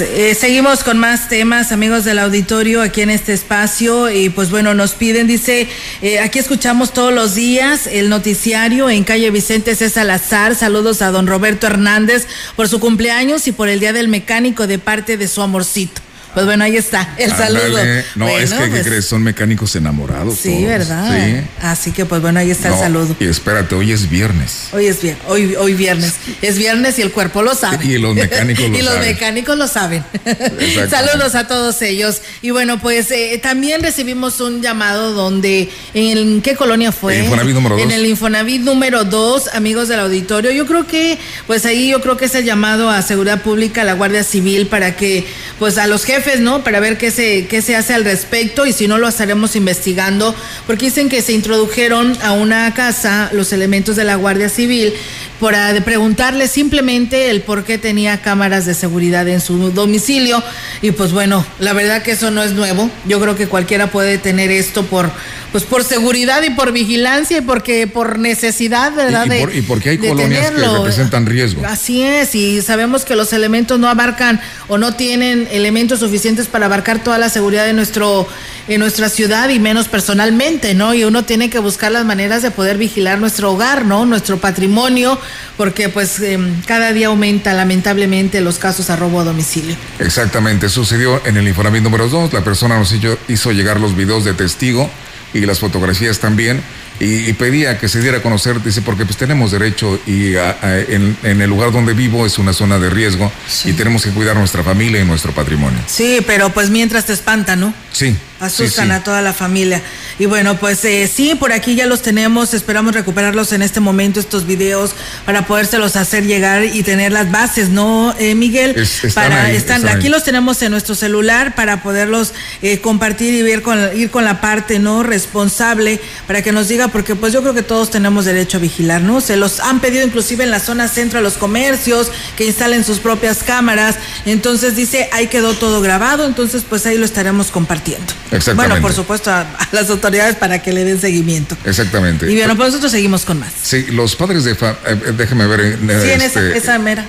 Eh, 0.00 0.34
seguimos 0.34 0.82
con 0.82 0.98
más 0.98 1.28
temas, 1.28 1.72
amigos 1.72 2.04
del 2.04 2.18
auditorio, 2.18 2.82
aquí 2.82 3.02
en 3.02 3.10
este 3.10 3.32
espacio. 3.32 4.10
Y 4.10 4.30
pues 4.30 4.50
bueno, 4.50 4.74
nos 4.74 4.92
piden, 4.92 5.26
dice, 5.26 5.68
eh, 6.02 6.20
aquí 6.20 6.38
escuchamos 6.38 6.92
todos 6.92 7.12
los 7.12 7.34
días 7.34 7.86
el 7.86 8.08
noticiario 8.08 8.88
en 8.88 9.04
calle 9.04 9.30
Vicente 9.30 9.74
César 9.74 10.02
Salazar. 10.02 10.54
Saludos 10.54 11.02
a 11.02 11.10
don 11.10 11.26
Roberto 11.26 11.66
Hernández 11.66 12.26
por 12.56 12.68
su 12.68 12.80
cumpleaños 12.80 13.46
y 13.46 13.52
por 13.52 13.68
el 13.68 13.80
Día 13.80 13.92
del 13.92 14.08
Mecánico 14.08 14.66
de 14.66 14.78
parte 14.78 15.16
de 15.16 15.28
su 15.28 15.42
amorcito. 15.42 16.00
Pues 16.34 16.46
bueno, 16.46 16.62
ahí 16.62 16.76
está, 16.76 17.14
el 17.16 17.32
saludo. 17.32 17.78
No, 18.14 18.28
es 18.28 18.52
que, 18.52 18.64
¿qué 18.64 18.70
pues 18.70 18.86
crees? 18.86 19.04
Son 19.04 19.22
mecánicos 19.22 19.74
enamorados. 19.74 20.38
Sí, 20.38 20.64
¿verdad? 20.64 21.12
Sí. 21.12 21.46
Así 21.60 21.90
que, 21.90 22.04
pues 22.04 22.22
bueno, 22.22 22.38
ahí 22.38 22.50
está 22.50 22.68
el 22.68 22.74
saludo. 22.74 23.16
Y 23.18 23.24
espérate, 23.24 23.74
hoy 23.74 23.90
es 23.90 24.08
viernes. 24.08 24.68
Hoy 24.72 24.86
es 24.86 25.02
viernes, 25.02 25.24
hoy, 25.26 25.56
hoy 25.56 25.74
viernes. 25.74 26.14
Es 26.40 26.56
viernes 26.56 26.98
y 27.00 27.02
el 27.02 27.10
cuerpo 27.10 27.42
lo 27.42 27.54
sabe. 27.56 27.84
Y 27.84 27.98
los 27.98 28.14
mecánicos 28.14 28.64
lo 28.68 28.70
saben. 28.70 28.80
y 28.80 28.82
los 28.82 28.98
mecánicos 29.00 29.58
lo 29.58 29.66
saben. 29.66 30.04
Saludos 30.90 31.34
a 31.34 31.48
todos 31.48 31.82
ellos. 31.82 32.22
Y 32.42 32.50
bueno, 32.50 32.80
pues 32.80 33.10
eh, 33.10 33.40
también 33.42 33.82
recibimos 33.82 34.40
un 34.40 34.62
llamado 34.62 35.12
donde, 35.12 35.68
¿en 35.94 36.42
qué 36.42 36.54
colonia 36.54 36.92
fue? 36.92 37.18
En 37.18 37.24
Infonavit 37.24 37.54
número 37.54 37.74
2. 37.76 37.84
En 37.84 37.90
el 37.90 38.06
Infonavit 38.06 38.62
número 38.62 39.04
2, 39.04 39.48
amigos 39.54 39.88
del 39.88 39.98
auditorio. 39.98 40.52
Yo 40.52 40.64
creo 40.66 40.86
que, 40.86 41.18
pues 41.48 41.66
ahí 41.66 41.90
yo 41.90 42.00
creo 42.00 42.16
que 42.16 42.26
es 42.26 42.34
el 42.36 42.44
llamado 42.44 42.88
a 42.88 43.02
Seguridad 43.02 43.42
Pública, 43.42 43.82
a 43.82 43.84
la 43.84 43.94
Guardia 43.94 44.22
Civil, 44.22 44.68
para 44.68 44.94
que, 44.94 45.26
pues 45.58 45.76
a 45.76 45.88
los 45.88 46.04
jefes 46.04 46.19
¿no? 46.40 46.62
Para 46.62 46.80
ver 46.80 46.98
qué 46.98 47.10
se, 47.10 47.46
qué 47.46 47.62
se 47.62 47.76
hace 47.76 47.94
al 47.94 48.04
respecto 48.04 48.66
y 48.66 48.72
si 48.72 48.86
no 48.86 48.98
lo 48.98 49.08
estaremos 49.08 49.56
investigando, 49.56 50.34
porque 50.66 50.86
dicen 50.86 51.08
que 51.08 51.22
se 51.22 51.32
introdujeron 51.32 52.16
a 52.22 52.32
una 52.32 52.72
casa 52.74 53.30
los 53.32 53.52
elementos 53.52 53.96
de 53.96 54.04
la 54.04 54.16
Guardia 54.16 54.48
Civil 54.48 54.92
para 55.40 55.72
preguntarle 55.84 56.48
simplemente 56.48 57.30
el 57.30 57.40
por 57.40 57.64
qué 57.64 57.78
tenía 57.78 58.20
cámaras 58.20 58.66
de 58.66 58.74
seguridad 58.74 59.26
en 59.28 59.40
su 59.40 59.70
domicilio 59.70 60.42
y 60.82 60.90
pues 60.90 61.12
bueno, 61.12 61.46
la 61.58 61.72
verdad 61.72 62.02
que 62.02 62.12
eso 62.12 62.30
no 62.30 62.42
es 62.42 62.52
nuevo. 62.52 62.90
Yo 63.06 63.20
creo 63.20 63.36
que 63.36 63.46
cualquiera 63.46 63.90
puede 63.90 64.18
tener 64.18 64.50
esto 64.50 64.84
por 64.84 65.10
pues 65.52 65.64
por 65.64 65.84
seguridad 65.84 66.42
y 66.42 66.50
por 66.50 66.72
vigilancia 66.72 67.38
y 67.38 67.40
porque 67.40 67.86
por 67.86 68.18
necesidad, 68.18 68.94
¿verdad? 68.94 69.26
Y, 69.52 69.62
porque 69.62 69.90
hay 69.90 69.98
colonias 69.98 70.50
que 70.50 70.66
representan 70.66 71.26
riesgo. 71.26 71.62
Así 71.66 72.02
es, 72.02 72.34
y 72.34 72.62
sabemos 72.62 73.04
que 73.04 73.16
los 73.16 73.32
elementos 73.32 73.78
no 73.78 73.88
abarcan 73.88 74.40
o 74.68 74.78
no 74.78 74.94
tienen 74.94 75.48
elementos 75.50 76.00
suficientes 76.00 76.46
para 76.46 76.66
abarcar 76.66 77.02
toda 77.02 77.18
la 77.18 77.28
seguridad 77.28 77.64
de 77.64 77.72
nuestro 77.72 78.28
en 78.68 78.78
nuestra 78.78 79.08
ciudad 79.08 79.48
y 79.48 79.58
menos 79.58 79.88
personalmente, 79.88 80.74
¿no? 80.74 80.94
Y 80.94 81.02
uno 81.02 81.24
tiene 81.24 81.50
que 81.50 81.58
buscar 81.58 81.90
las 81.90 82.04
maneras 82.04 82.42
de 82.42 82.52
poder 82.52 82.78
vigilar 82.78 83.18
nuestro 83.18 83.52
hogar, 83.52 83.84
¿no? 83.84 84.06
Nuestro 84.06 84.38
patrimonio, 84.38 85.18
porque 85.56 85.88
pues 85.88 86.20
em, 86.20 86.62
cada 86.66 86.92
día 86.92 87.08
aumenta 87.08 87.52
lamentablemente 87.52 88.40
los 88.40 88.58
casos 88.58 88.88
a 88.90 88.96
robo 88.96 89.20
a 89.20 89.24
domicilio. 89.24 89.74
Exactamente, 89.98 90.68
sucedió 90.68 91.20
en 91.26 91.36
el 91.36 91.48
informe 91.48 91.80
número 91.80 92.08
2, 92.08 92.32
la 92.32 92.44
persona 92.44 92.78
nos 92.78 92.94
hizo 93.28 93.50
llegar 93.50 93.80
los 93.80 93.96
videos 93.96 94.24
de 94.24 94.34
testigo 94.34 94.88
y 95.32 95.40
las 95.40 95.58
fotografías 95.60 96.18
también 96.18 96.62
y, 97.00 97.32
pedía 97.32 97.78
que 97.78 97.88
se 97.88 98.00
diera 98.00 98.18
a 98.18 98.22
conocer, 98.22 98.62
dice, 98.62 98.82
porque 98.82 99.06
pues 99.06 99.16
tenemos 99.16 99.50
derecho 99.52 99.98
y 100.06 100.34
en, 100.36 101.16
el 101.22 101.48
lugar 101.48 101.72
donde 101.72 101.94
vivo 101.94 102.26
es 102.26 102.38
una 102.38 102.52
zona 102.52 102.78
de 102.78 102.90
riesgo 102.90 103.32
y 103.64 103.72
tenemos 103.72 104.04
que 104.04 104.10
cuidar 104.10 104.36
nuestra 104.36 104.62
familia 104.62 105.00
y 105.00 105.06
nuestro 105.06 105.32
patrimonio. 105.32 105.78
Sí, 105.86 106.20
pero 106.26 106.50
pues 106.50 106.68
mientras 106.68 107.06
te 107.06 107.14
espanta, 107.14 107.56
¿no? 107.56 107.72
Sí. 107.92 108.14
Asustan 108.40 108.90
a 108.90 109.04
toda 109.04 109.22
la 109.22 109.32
familia. 109.32 109.82
Y 110.18 110.26
bueno, 110.26 110.58
pues 110.58 110.84
eh, 110.84 111.10
sí, 111.12 111.34
por 111.34 111.52
aquí 111.52 111.74
ya 111.74 111.86
los 111.86 112.02
tenemos, 112.02 112.54
esperamos 112.54 112.94
recuperarlos 112.94 113.52
en 113.52 113.62
este 113.62 113.80
momento, 113.80 114.18
estos 114.18 114.46
videos, 114.46 114.94
para 115.24 115.46
podérselos 115.46 115.96
hacer 115.96 116.26
llegar 116.26 116.64
y 116.64 116.82
tener 116.82 117.12
las 117.12 117.30
bases, 117.30 117.68
¿no, 117.68 118.14
eh, 118.18 118.34
Miguel? 118.34 118.76
están 118.76 119.12
para, 119.12 119.50
están, 119.50 119.88
aquí 119.88 120.08
los 120.08 120.24
tenemos 120.24 120.60
en 120.62 120.72
nuestro 120.72 120.94
celular 120.94 121.54
para 121.54 121.82
poderlos 121.82 122.32
eh, 122.62 122.80
compartir 122.80 123.34
y 123.34 123.42
ver 123.42 123.62
con, 123.62 123.78
ir 123.96 124.10
con 124.10 124.24
la 124.24 124.40
parte 124.40 124.78
no 124.78 125.02
responsable 125.02 126.00
para 126.26 126.42
que 126.42 126.52
nos 126.52 126.68
diga 126.68 126.88
porque 126.88 127.14
pues 127.14 127.32
yo 127.32 127.42
creo 127.42 127.54
que 127.54 127.62
todos 127.62 127.90
tenemos 127.90 128.24
derecho 128.24 128.58
a 128.58 128.60
vigilar, 128.60 129.02
¿no? 129.02 129.20
Se 129.20 129.36
los 129.36 129.60
han 129.60 129.80
pedido 129.80 130.04
inclusive 130.04 130.44
en 130.44 130.50
la 130.50 130.60
zona 130.60 130.88
centro 130.88 131.18
a 131.18 131.22
los 131.22 131.34
comercios 131.34 132.10
que 132.36 132.46
instalen 132.46 132.84
sus 132.84 132.98
propias 132.98 133.42
cámaras. 133.42 133.96
Entonces 134.24 134.76
dice, 134.76 135.08
ahí 135.12 135.26
quedó 135.26 135.54
todo 135.54 135.80
grabado, 135.80 136.26
entonces 136.26 136.64
pues 136.68 136.86
ahí 136.86 136.98
lo 136.98 137.04
estaremos 137.04 137.50
compartiendo. 137.50 138.12
Exactamente. 138.30 138.74
Bueno, 138.74 138.82
por 138.82 138.92
supuesto 138.92 139.30
a, 139.30 139.46
las 139.72 139.90
autoridades 139.90 140.36
para 140.36 140.62
que 140.62 140.72
le 140.72 140.84
den 140.84 141.00
seguimiento. 141.00 141.56
Exactamente. 141.64 142.30
Y 142.30 142.36
bueno, 142.36 142.56
pues 142.56 142.68
nosotros 142.68 142.92
seguimos 142.92 143.24
con 143.24 143.40
más. 143.40 143.52
Sí, 143.62 143.86
los 143.90 144.16
padres 144.16 144.44
de... 144.44 144.54
Fa 144.54 144.70
eh, 144.86 144.98
eh, 145.06 145.12
déjeme 145.16 145.46
ver. 145.46 145.60
Eh, 145.60 145.76
sí, 145.80 146.10
en 146.10 146.20
esa, 146.20 146.48
este, 146.48 146.78
mera, 146.78 147.06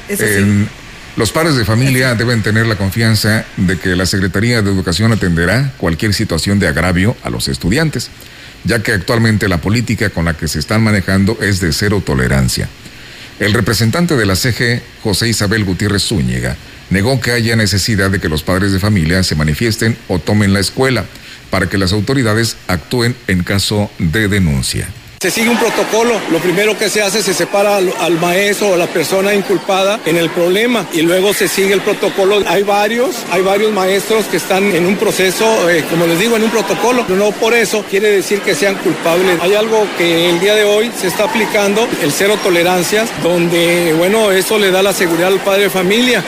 Los 1.15 1.31
padres 1.31 1.55
de 1.55 1.65
familia 1.65 2.15
deben 2.15 2.41
tener 2.41 2.65
la 2.65 2.75
confianza 2.75 3.45
de 3.57 3.77
que 3.77 3.95
la 3.95 4.05
Secretaría 4.05 4.61
de 4.61 4.71
Educación 4.71 5.11
atenderá 5.11 5.73
cualquier 5.77 6.13
situación 6.13 6.59
de 6.59 6.67
agravio 6.67 7.15
a 7.23 7.29
los 7.29 7.47
estudiantes 7.47 8.09
ya 8.63 8.83
que 8.83 8.93
actualmente 8.93 9.47
la 9.47 9.59
política 9.59 10.09
con 10.09 10.25
la 10.25 10.35
que 10.35 10.47
se 10.47 10.59
están 10.59 10.83
manejando 10.83 11.37
es 11.41 11.59
de 11.59 11.73
cero 11.73 12.01
tolerancia. 12.05 12.69
El 13.39 13.53
representante 13.53 14.15
de 14.15 14.25
la 14.25 14.35
CG, 14.35 14.81
José 15.01 15.29
Isabel 15.29 15.65
Gutiérrez 15.65 16.03
Zúñiga, 16.03 16.55
negó 16.91 17.19
que 17.19 17.31
haya 17.31 17.55
necesidad 17.55 18.11
de 18.11 18.19
que 18.19 18.29
los 18.29 18.43
padres 18.43 18.71
de 18.71 18.79
familia 18.79 19.23
se 19.23 19.35
manifiesten 19.35 19.97
o 20.07 20.19
tomen 20.19 20.53
la 20.53 20.59
escuela 20.59 21.05
para 21.49 21.67
que 21.67 21.77
las 21.77 21.93
autoridades 21.93 22.57
actúen 22.67 23.15
en 23.27 23.43
caso 23.43 23.89
de 23.97 24.27
denuncia. 24.27 24.87
Se 25.21 25.29
sigue 25.29 25.49
un 25.49 25.57
protocolo. 25.59 26.19
Lo 26.31 26.39
primero 26.39 26.75
que 26.75 26.89
se 26.89 27.03
hace 27.03 27.21
se 27.21 27.35
separa 27.35 27.75
al, 27.75 28.19
maestro 28.19 28.69
o 28.69 28.73
a 28.73 28.77
la 28.77 28.87
persona 28.87 29.35
inculpada 29.35 29.99
en 30.07 30.17
el 30.17 30.31
problema 30.31 30.87
y 30.93 31.03
luego 31.03 31.31
se 31.31 31.47
sigue 31.47 31.73
el 31.73 31.81
protocolo. 31.81 32.41
Hay 32.47 32.63
varios, 32.63 33.17
hay 33.29 33.43
varios 33.43 33.71
maestros 33.71 34.25
que 34.25 34.37
están 34.37 34.63
en 34.75 34.87
un 34.87 34.95
proceso, 34.95 35.69
eh, 35.69 35.85
como 35.91 36.07
les 36.07 36.17
digo, 36.17 36.37
en 36.37 36.43
un 36.43 36.49
protocolo. 36.49 37.05
No 37.09 37.31
por 37.33 37.53
eso 37.53 37.85
quiere 37.87 38.09
decir 38.09 38.41
que 38.41 38.55
sean 38.55 38.73
culpables. 38.77 39.39
Hay 39.41 39.53
algo 39.53 39.85
que 39.95 40.27
el 40.27 40.39
día 40.39 40.55
de 40.55 40.63
hoy 40.63 40.91
se 40.99 41.05
está 41.09 41.25
aplicando, 41.25 41.87
el 42.01 42.11
cero 42.11 42.39
tolerancias, 42.41 43.07
donde, 43.21 43.93
bueno, 43.95 44.31
eso 44.31 44.57
le 44.57 44.71
da 44.71 44.81
la 44.81 44.91
seguridad 44.91 45.27
al 45.27 45.39
padre 45.41 45.65
de 45.65 45.69
familia. 45.69 46.23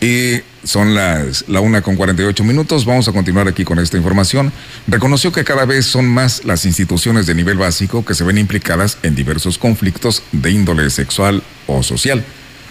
Y 0.00 0.40
son 0.62 0.94
las 0.94 1.44
la 1.48 1.60
una 1.60 1.82
con 1.82 1.96
48 1.96 2.44
minutos. 2.44 2.84
Vamos 2.84 3.08
a 3.08 3.12
continuar 3.12 3.48
aquí 3.48 3.64
con 3.64 3.78
esta 3.78 3.96
información. 3.96 4.52
Reconoció 4.86 5.32
que 5.32 5.44
cada 5.44 5.64
vez 5.64 5.86
son 5.86 6.06
más 6.06 6.44
las 6.44 6.64
instituciones 6.64 7.26
de 7.26 7.34
nivel 7.34 7.58
básico 7.58 8.04
que 8.04 8.14
se 8.14 8.24
ven 8.24 8.38
implicadas 8.38 8.98
en 9.02 9.14
diversos 9.14 9.58
conflictos 9.58 10.22
de 10.32 10.50
índole 10.50 10.88
sexual 10.90 11.42
o 11.66 11.82
social 11.82 12.24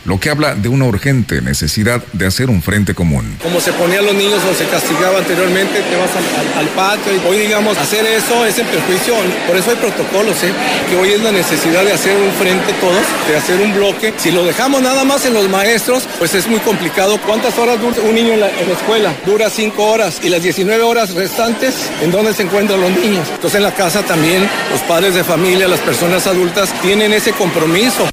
lo 0.08 0.20
que 0.20 0.30
habla 0.30 0.56
de 0.56 0.70
una 0.70 0.86
urgente 0.86 1.42
necesidad 1.42 2.02
de 2.14 2.26
hacer 2.26 2.50
un 2.50 2.62
frente 2.62 2.96
común. 2.96 3.38
Como 3.44 3.60
se 3.60 3.74
ponía 3.74 4.00
a 4.00 4.02
los 4.02 4.16
niños 4.16 4.42
o 4.50 4.56
se 4.56 4.66
castigaba 4.66 5.20
anteriormente, 5.20 5.82
te 5.82 5.96
vas 5.98 6.10
al, 6.58 6.68
patio 6.70 7.14
y 7.14 7.28
hoy 7.28 7.40
digamos 7.40 7.78
hacer 7.78 8.06
eso 8.06 8.46
es 8.46 8.58
en 8.58 8.66
perjuicio, 8.68 9.14
por 9.46 9.58
eso 9.58 9.72
hay 9.72 9.76
protocolos, 9.76 10.42
¿eh? 10.44 10.52
que 10.90 10.96
hoy 10.96 11.12
es 11.12 11.22
la 11.22 11.32
necesidad 11.32 11.84
de 11.84 11.92
hacer 11.92 12.16
un 12.16 12.32
frente 12.34 12.72
todos, 12.80 13.04
de 13.28 13.36
hacer 13.36 13.60
un 13.60 13.74
bloque. 13.74 14.14
Si 14.18 14.32
lo 14.32 14.46
dejamos 14.46 14.82
nada 14.82 15.04
más 15.04 15.26
en 15.26 15.34
los 15.34 15.50
maestros, 15.50 16.04
pues 16.20 16.34
es 16.36 16.48
muy 16.48 16.60
complicado. 16.62 17.20
¿Cuántas 17.26 17.58
horas 17.58 17.80
dura 17.82 17.98
un 18.08 18.16
niño 18.16 18.34
en 18.34 18.40
la, 18.40 18.50
en 18.50 18.68
la 18.68 18.76
escuela? 18.76 19.14
Dura 19.26 19.50
cinco 19.50 19.88
horas 19.88 20.22
y 20.24 20.30
las 20.30 20.42
19 20.42 20.84
horas 20.84 21.14
restantes, 21.16 21.76
¿en 22.02 22.12
dónde 22.12 22.34
se 22.34 22.44
encuentran 22.44 22.80
los 22.80 22.92
niños? 22.92 23.28
Entonces 23.34 23.56
en 23.56 23.64
la 23.64 23.74
casa 23.74 24.04
también 24.04 24.48
los 24.72 24.80
padres 24.82 25.16
de 25.16 25.24
familia, 25.26 25.68
las 25.68 25.82
personas 25.82 26.28
adultas 26.28 26.74
tienen 26.82 27.12
ese 27.12 27.34
compromiso. 27.34 28.08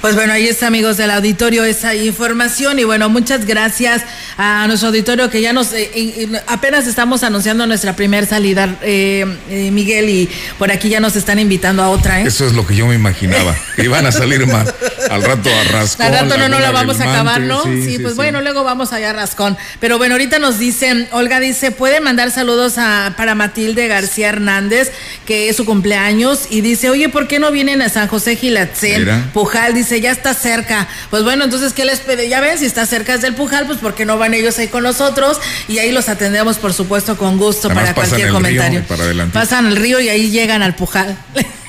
Pues 0.00 0.14
bueno, 0.14 0.32
ahí 0.32 0.46
está, 0.48 0.68
amigos 0.68 0.96
del 0.96 1.10
auditorio, 1.10 1.62
esa 1.64 1.94
información. 1.94 2.78
Y 2.78 2.84
bueno, 2.84 3.10
muchas 3.10 3.44
gracias 3.44 4.02
a 4.38 4.66
nuestro 4.66 4.88
auditorio 4.88 5.28
que 5.28 5.42
ya 5.42 5.52
nos. 5.52 5.74
Eh, 5.74 6.26
apenas 6.46 6.86
estamos 6.86 7.22
anunciando 7.22 7.66
nuestra 7.66 7.94
primera 7.96 8.26
salida, 8.26 8.78
eh, 8.80 9.26
eh, 9.50 9.70
Miguel, 9.70 10.08
y 10.08 10.30
por 10.58 10.70
aquí 10.72 10.88
ya 10.88 11.00
nos 11.00 11.16
están 11.16 11.38
invitando 11.38 11.82
a 11.82 11.90
otra. 11.90 12.22
Eso 12.22 12.46
es 12.46 12.54
lo 12.54 12.66
que 12.66 12.74
yo 12.74 12.86
me 12.86 12.94
imaginaba. 12.94 13.54
Que 13.80 13.84
iban 13.84 14.04
a 14.04 14.12
salir 14.12 14.46
más. 14.46 14.74
Al 15.10 15.22
rato 15.22 15.48
a 15.48 15.72
Rascón. 15.72 16.06
Al 16.06 16.12
rato 16.12 16.36
no, 16.36 16.48
no 16.48 16.58
la 16.58 16.70
vamos 16.70 17.00
a 17.00 17.04
acabar, 17.04 17.40
¿no? 17.40 17.62
Sí, 17.62 17.98
pues 18.00 18.14
bueno, 18.14 18.42
luego 18.42 18.62
vamos 18.62 18.92
allá 18.92 19.10
a 19.10 19.12
Rascón. 19.12 19.56
Pero 19.80 19.96
bueno, 19.96 20.14
ahorita 20.16 20.38
nos 20.38 20.58
dicen, 20.58 21.08
Olga 21.12 21.40
dice, 21.40 21.70
puede 21.70 22.00
mandar 22.00 22.30
saludos 22.30 22.76
a, 22.76 23.14
para 23.16 23.34
Matilde 23.34 23.88
García 23.88 24.28
Hernández, 24.28 24.92
que 25.24 25.48
es 25.48 25.56
su 25.56 25.64
cumpleaños, 25.64 26.46
y 26.50 26.60
dice, 26.60 26.90
oye, 26.90 27.08
¿por 27.08 27.26
qué 27.26 27.38
no 27.38 27.50
vienen 27.50 27.80
a 27.80 27.88
San 27.88 28.06
José 28.08 28.36
Gilatzen? 28.36 29.30
Pujal 29.32 29.72
dice, 29.72 29.89
ya 29.98 30.10
está 30.10 30.34
cerca. 30.34 30.86
Pues 31.10 31.24
bueno, 31.24 31.44
entonces, 31.44 31.72
¿qué 31.72 31.84
les 31.84 32.00
pide? 32.00 32.28
Ya 32.28 32.40
ven, 32.40 32.58
si 32.58 32.66
está 32.66 32.86
cerca 32.86 33.18
del 33.18 33.34
Pujal, 33.34 33.66
pues 33.66 33.78
porque 33.78 34.04
no 34.04 34.18
van 34.18 34.34
ellos 34.34 34.58
ahí 34.58 34.68
con 34.68 34.82
nosotros 34.82 35.38
y 35.68 35.78
ahí 35.78 35.90
los 35.90 36.08
atendemos, 36.08 36.58
por 36.58 36.72
supuesto, 36.72 37.16
con 37.16 37.38
gusto 37.38 37.68
para 37.68 37.94
cualquier 37.94 38.30
comentario. 38.30 38.84
pasan 39.32 39.66
el 39.66 39.76
río 39.76 40.00
y 40.00 40.08
ahí 40.08 40.30
llegan 40.30 40.62
al 40.62 40.74
Pujal. 40.74 41.16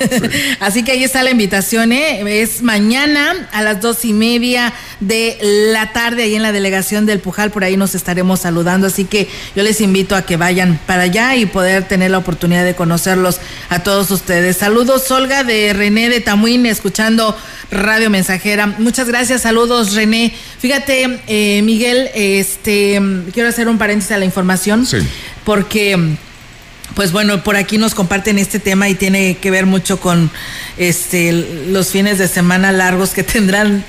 Así 0.59 0.83
que 0.83 0.91
ahí 0.91 1.03
está 1.03 1.23
la 1.23 1.31
invitación, 1.31 1.91
¿eh? 1.91 2.41
Es 2.41 2.61
mañana 2.61 3.47
a 3.51 3.61
las 3.61 3.81
dos 3.81 4.05
y 4.05 4.13
media 4.13 4.73
de 4.99 5.37
la 5.71 5.93
tarde, 5.93 6.23
ahí 6.23 6.35
en 6.35 6.41
la 6.41 6.51
delegación 6.51 7.05
del 7.05 7.19
Pujal, 7.19 7.51
por 7.51 7.63
ahí 7.63 7.77
nos 7.77 7.95
estaremos 7.95 8.41
saludando. 8.41 8.87
Así 8.87 9.05
que 9.05 9.29
yo 9.55 9.63
les 9.63 9.81
invito 9.81 10.15
a 10.15 10.23
que 10.23 10.37
vayan 10.37 10.79
para 10.85 11.03
allá 11.03 11.35
y 11.35 11.45
poder 11.45 11.87
tener 11.87 12.11
la 12.11 12.17
oportunidad 12.17 12.63
de 12.63 12.75
conocerlos 12.75 13.39
a 13.69 13.79
todos 13.79 14.11
ustedes. 14.11 14.57
Saludos, 14.57 15.09
Olga 15.11 15.43
de 15.43 15.73
René 15.73 16.09
de 16.09 16.21
Tamuín, 16.21 16.65
escuchando 16.65 17.37
Radio 17.71 18.09
Mensajera. 18.11 18.67
Muchas 18.67 19.07
gracias, 19.07 19.41
saludos 19.41 19.95
René. 19.95 20.33
Fíjate, 20.59 21.21
eh, 21.27 21.61
Miguel, 21.63 22.09
este, 22.13 23.01
quiero 23.33 23.49
hacer 23.49 23.67
un 23.67 23.77
paréntesis 23.77 24.11
a 24.11 24.17
la 24.17 24.25
información. 24.25 24.85
Sí. 24.85 24.97
Porque 25.43 26.17
pues 26.93 27.11
bueno, 27.11 27.43
por 27.43 27.55
aquí 27.55 27.77
nos 27.77 27.95
comparten 27.95 28.37
este 28.37 28.59
tema 28.59 28.89
y 28.89 28.95
tiene 28.95 29.37
que 29.37 29.49
ver 29.49 29.65
mucho 29.65 29.99
con 29.99 30.29
este 30.77 31.31
los 31.31 31.89
fines 31.89 32.17
de 32.17 32.27
semana 32.27 32.71
largos 32.71 33.11
que 33.11 33.23
tendrán 33.23 33.83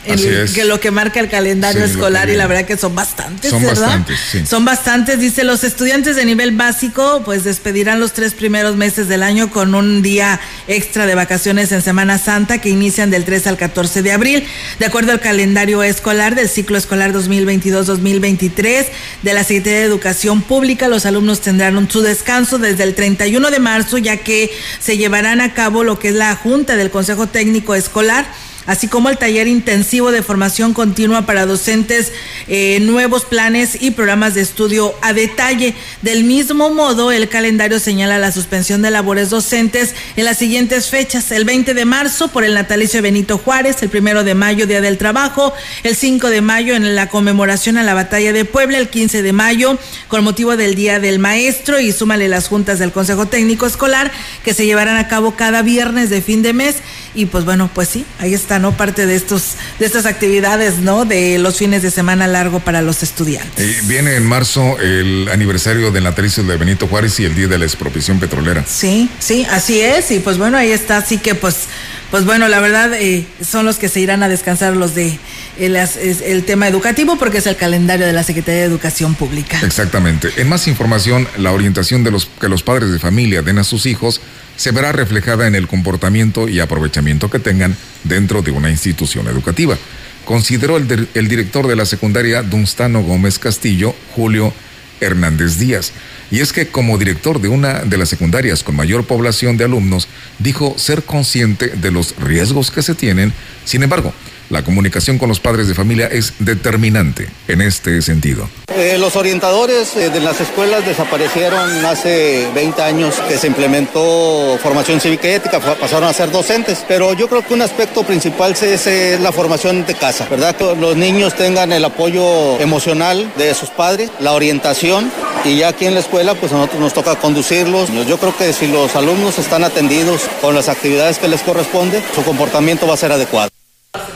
que 0.55 0.65
lo 0.65 0.81
que 0.81 0.91
marca 0.91 1.21
el 1.21 1.29
calendario 1.29 1.85
escolar 1.85 2.29
y 2.31 2.37
la 2.37 2.47
verdad 2.47 2.65
que 2.65 2.77
son 2.77 2.95
bastantes, 2.95 3.51
son 3.51 3.63
¿verdad? 3.63 3.83
Bastantes, 3.83 4.21
sí. 4.31 4.47
Son 4.47 4.65
bastantes, 4.65 5.21
dice 5.21 5.45
los 5.45 5.65
estudiantes 5.65 6.17
de 6.17 6.25
nivel 6.25 6.53
básico, 6.53 7.23
pues 7.25 7.45
despedirán 7.45 8.01
los 8.01 8.13
tres 8.13 8.35
primeros 8.35 8.77
meses 8.77 9.09
del 9.09 9.23
año 9.23 9.51
con 9.51 9.75
un 9.75 10.03
día 10.03 10.41
extra 10.69 11.07
de 11.07 11.15
vacaciones 11.15 11.73
en 11.73 11.83
Semana 11.83 12.19
Santa 12.19 12.59
que 12.59 12.69
inician 12.69 13.11
del 13.11 13.25
3 13.25 13.47
al 13.47 13.57
14 13.57 14.03
de 14.03 14.13
abril, 14.13 14.45
de 14.79 14.87
acuerdo 14.87 15.13
al 15.13 15.21
calendario 15.21 15.83
escolar 15.83 16.35
del 16.35 16.49
ciclo 16.49 16.77
escolar 16.79 17.13
2022-2023 17.13 18.87
de 19.23 19.35
la 19.35 19.45
Secretaría 19.45 19.81
de 19.81 19.85
Educación 19.85 20.43
Pública, 20.43 20.89
los 20.89 21.07
alumnos 21.07 21.41
tendrán 21.41 21.91
su 21.91 22.01
descanso 22.01 22.59
desde 22.59 22.85
el 22.85 22.95
31 22.95 23.51
de 23.51 23.59
marzo, 23.59 23.99
ya 23.99 24.17
que 24.19 24.51
se 24.81 24.97
llevarán 24.97 25.41
a 25.41 25.55
cabo 25.55 25.85
lo 25.85 25.99
que 25.99 26.09
es 26.09 26.15
la 26.15 26.35
junta 26.37 26.72
del 26.77 26.91
Consejo 26.91 27.27
Técnico 27.27 27.75
Escolar 27.75 28.27
así 28.67 28.89
como 28.89 29.09
el 29.09 29.19
taller 29.19 29.47
intensivo 29.49 30.11
de 30.11 30.23
formación 30.23 30.75
continua 30.75 31.27
para 31.27 31.47
docentes, 31.47 32.13
eh, 32.49 32.79
nuevos 32.81 33.25
planes 33.25 33.79
y 33.81 33.93
programas 33.93 34.35
de 34.35 34.43
estudio 34.43 34.95
a 35.03 35.13
detalle. 35.13 35.75
Del 36.03 36.25
mismo 36.25 36.71
modo, 36.71 37.13
el 37.13 37.29
calendario 37.29 37.79
señala 37.79 38.19
la 38.19 38.33
suspensión 38.33 38.83
de 38.83 38.91
labores 38.91 39.31
docentes 39.31 39.95
en 40.17 40.25
las 40.25 40.39
siguientes 40.39 40.89
fechas, 40.89 41.31
el 41.31 41.45
20 41.45 41.75
de 41.75 41.85
marzo 41.85 42.29
por 42.29 42.45
el 42.45 42.55
natalicio 42.55 42.99
de 42.99 43.03
Benito 43.03 43.39
Juárez, 43.39 43.83
el 43.83 43.89
primero 43.89 44.25
de 44.25 44.35
mayo, 44.35 44.67
Día 44.67 44.81
del 44.81 44.99
Trabajo, 44.99 45.53
el 45.83 45.97
5 45.97 46.31
de 46.31 46.41
mayo 46.41 46.75
en 46.75 46.95
la 46.95 47.09
conmemoración 47.09 47.79
a 47.79 47.83
la 47.83 47.95
batalla 47.95 48.33
de 48.33 48.45
Puebla, 48.45 48.79
el 48.79 48.89
15 48.89 49.23
de 49.23 49.33
mayo 49.33 49.79
con 50.09 50.25
motivo 50.25 50.57
del 50.57 50.75
Día 50.75 51.01
del 51.01 51.19
Maestro. 51.19 51.81
Y 51.81 51.93
súmale 51.93 52.29
las 52.29 52.49
juntas 52.49 52.79
del 52.79 52.93
Consejo 52.93 53.27
Técnico 53.27 53.67
Escolar 53.67 54.11
que 54.45 54.55
se 54.55 54.67
llevarán 54.67 54.97
a 54.97 55.09
cabo 55.09 55.37
cada 55.37 55.63
viernes 55.63 56.11
de 56.11 56.23
fin 56.23 56.43
de 56.43 56.53
mes. 56.53 56.77
Y 57.15 57.27
pues 57.27 57.45
bueno, 57.45 57.71
pues 57.73 57.89
sí, 57.89 58.07
ahí 58.19 58.35
está, 58.35 58.52
¿no? 58.59 58.77
Parte 58.77 59.07
de 59.07 59.15
estos 59.15 59.57
de 59.79 59.87
estas 59.87 60.07
actividades, 60.07 60.79
¿no? 60.79 61.05
De 61.05 61.39
los 61.39 61.59
fines 61.59 61.83
de 61.83 61.91
semana 61.91 62.27
largo 62.27 62.61
para 62.61 62.83
los 62.83 63.03
estudiantes. 63.03 63.65
Y 63.65 63.87
viene 63.87 64.17
en 64.17 64.27
marzo 64.27 64.79
el 64.79 65.29
aniversario 65.33 65.91
del 65.91 66.05
natalicio 66.05 66.43
de 66.45 66.57
Benito 66.57 66.87
Juárez 66.87 67.19
y 67.21 67.25
el 67.25 67.35
Día 67.35 67.49
de 67.49 67.59
la 67.59 67.65
Expropiación 67.65 68.21
Petrolera. 68.21 68.65
Sí, 68.67 69.11
sí, 69.19 69.47
así 69.51 69.81
es 69.81 70.11
y 70.11 70.21
pues 70.21 70.39
bueno, 70.39 70.57
ahí 70.57 70.71
está, 70.71 70.99
así 70.99 71.19
que 71.19 71.35
pues 71.35 71.67
pues 72.13 72.27
bueno, 72.27 72.47
la 72.47 72.61
verdad 72.61 72.93
eh, 72.93 73.27
son 73.43 73.65
los 73.65 73.79
que 73.79 73.89
se 73.89 73.99
irán 73.99 74.23
a 74.23 74.29
descansar 74.29 74.77
los 74.77 74.95
de 74.95 75.19
el, 75.59 75.77
el, 75.77 76.45
tema 76.45 76.69
educativo 76.69 77.17
porque 77.17 77.39
es 77.39 77.47
el 77.47 77.57
calendario 77.57 78.07
de 78.07 78.13
la 78.13 78.23
Secretaría 78.23 78.61
de 78.61 78.67
Educación 78.67 79.15
Pública. 79.15 79.59
Exactamente. 79.65 80.29
En 80.37 80.47
más 80.47 80.69
información, 80.69 81.27
la 81.39 81.53
orientación 81.53 82.05
de 82.05 82.11
los 82.11 82.27
que 82.27 82.51
los 82.51 82.63
padres 82.63 82.93
de 82.93 82.99
familia 82.99 83.41
den 83.41 83.59
a 83.59 83.65
sus 83.65 83.87
hijos 83.87 84.21
se 84.59 84.73
verá 84.73 84.93
reflejada 84.93 85.47
en 85.47 85.55
el 85.55 85.67
comportamiento 85.67 86.51
y 86.51 86.61
aprovechamiento 86.61 87.31
que 87.31 87.39
tengan 87.39 87.75
dentro 88.05 88.43
de 88.43 88.51
una 88.51 88.71
institución 88.71 89.27
educativa. 89.27 89.79
Consideró 90.27 90.77
el 90.77 91.29
director 91.29 91.67
de 91.67 91.77
la 91.77 91.87
secundaria 91.87 92.43
Dunstano 92.43 93.03
Gómez 93.03 93.39
Castillo, 93.39 93.95
Julio 94.15 94.53
Hernández 95.01 95.57
Díaz. 95.57 95.93
Y 96.33 96.41
es 96.41 96.55
que 96.55 96.69
como 96.69 96.97
director 96.97 97.43
de 97.43 97.49
una 97.49 97.81
de 97.81 97.99
las 97.99 98.09
secundarias 98.09 98.65
con 98.65 98.75
mayor 98.75 99.05
población 99.05 99.59
de 99.59 99.65
alumnos, 99.65 100.09
dijo 100.39 100.75
ser 100.79 101.03
consciente 101.03 101.69
de 101.69 101.91
los 101.91 102.17
riesgos 102.17 102.71
que 102.71 102.81
se 102.81 102.95
tienen. 102.95 103.35
Sin 103.67 103.83
embargo, 103.83 104.15
la 104.53 104.63
comunicación 104.63 105.19
con 105.19 105.31
los 105.31 105.41
padres 105.41 105.67
de 105.67 105.75
familia 105.75 106.07
es 106.07 106.35
determinante 106.39 107.29
en 107.49 107.63
este 107.63 108.03
sentido. 108.03 108.49
Eh, 108.77 108.97
los 108.99 109.17
orientadores 109.17 109.97
eh, 109.97 110.11
de 110.11 110.21
las 110.21 110.41
escuelas 110.41 110.85
desaparecieron 110.85 111.85
hace 111.87 112.47
20 112.55 112.83
años 112.83 113.15
que 113.29 113.39
se 113.39 113.47
implementó 113.47 114.59
formación 114.63 115.01
cívica 115.01 115.29
y 115.29 115.33
ética, 115.33 115.59
pasaron 115.59 116.09
a 116.09 116.13
ser 116.13 116.31
docentes, 116.31 116.85
pero 116.87 117.15
yo 117.15 117.29
creo 117.29 117.45
que 117.47 117.55
un 117.55 117.63
aspecto 117.63 118.03
principal 118.03 118.53
es, 118.53 119.21
la 119.21 119.33
formación 119.33 119.87
de 119.87 119.95
casa, 119.95 120.27
¿verdad? 120.29 120.55
Que 120.55 120.77
los 120.77 120.97
niños 120.97 121.35
tengan 121.35 121.73
el 121.73 121.85
apoyo 121.85 122.61
emocional 122.61 123.33
de 123.37 123.55
sus 123.55 123.71
padres, 123.71 124.11
la 124.21 124.33
orientación 124.33 125.11
y 125.45 125.57
ya 125.57 125.69
aquí 125.69 125.87
en 125.87 125.95
la 125.95 126.01
escuela 126.01 126.35
pues 126.35 126.53
a 126.53 126.57
nosotros 126.57 126.81
nos 126.81 126.93
toca 126.93 127.17
conducirlos. 127.17 127.91
Yo 128.07 128.19
creo 128.19 128.37
que 128.37 128.53
si 128.53 128.67
los 128.67 128.95
alumnos 128.97 129.39
están 129.39 129.65
atendidos 129.65 130.23
con 130.43 130.55
las 130.55 130.69
actividades 130.69 131.19
que 131.19 131.29
les 131.29 131.41
corresponde, 131.41 132.03
su 132.15 132.23
comportamiento 132.23 132.87
va 132.87 132.95
a 132.95 132.99
ser 132.99 133.13
adecuado. 133.13 133.52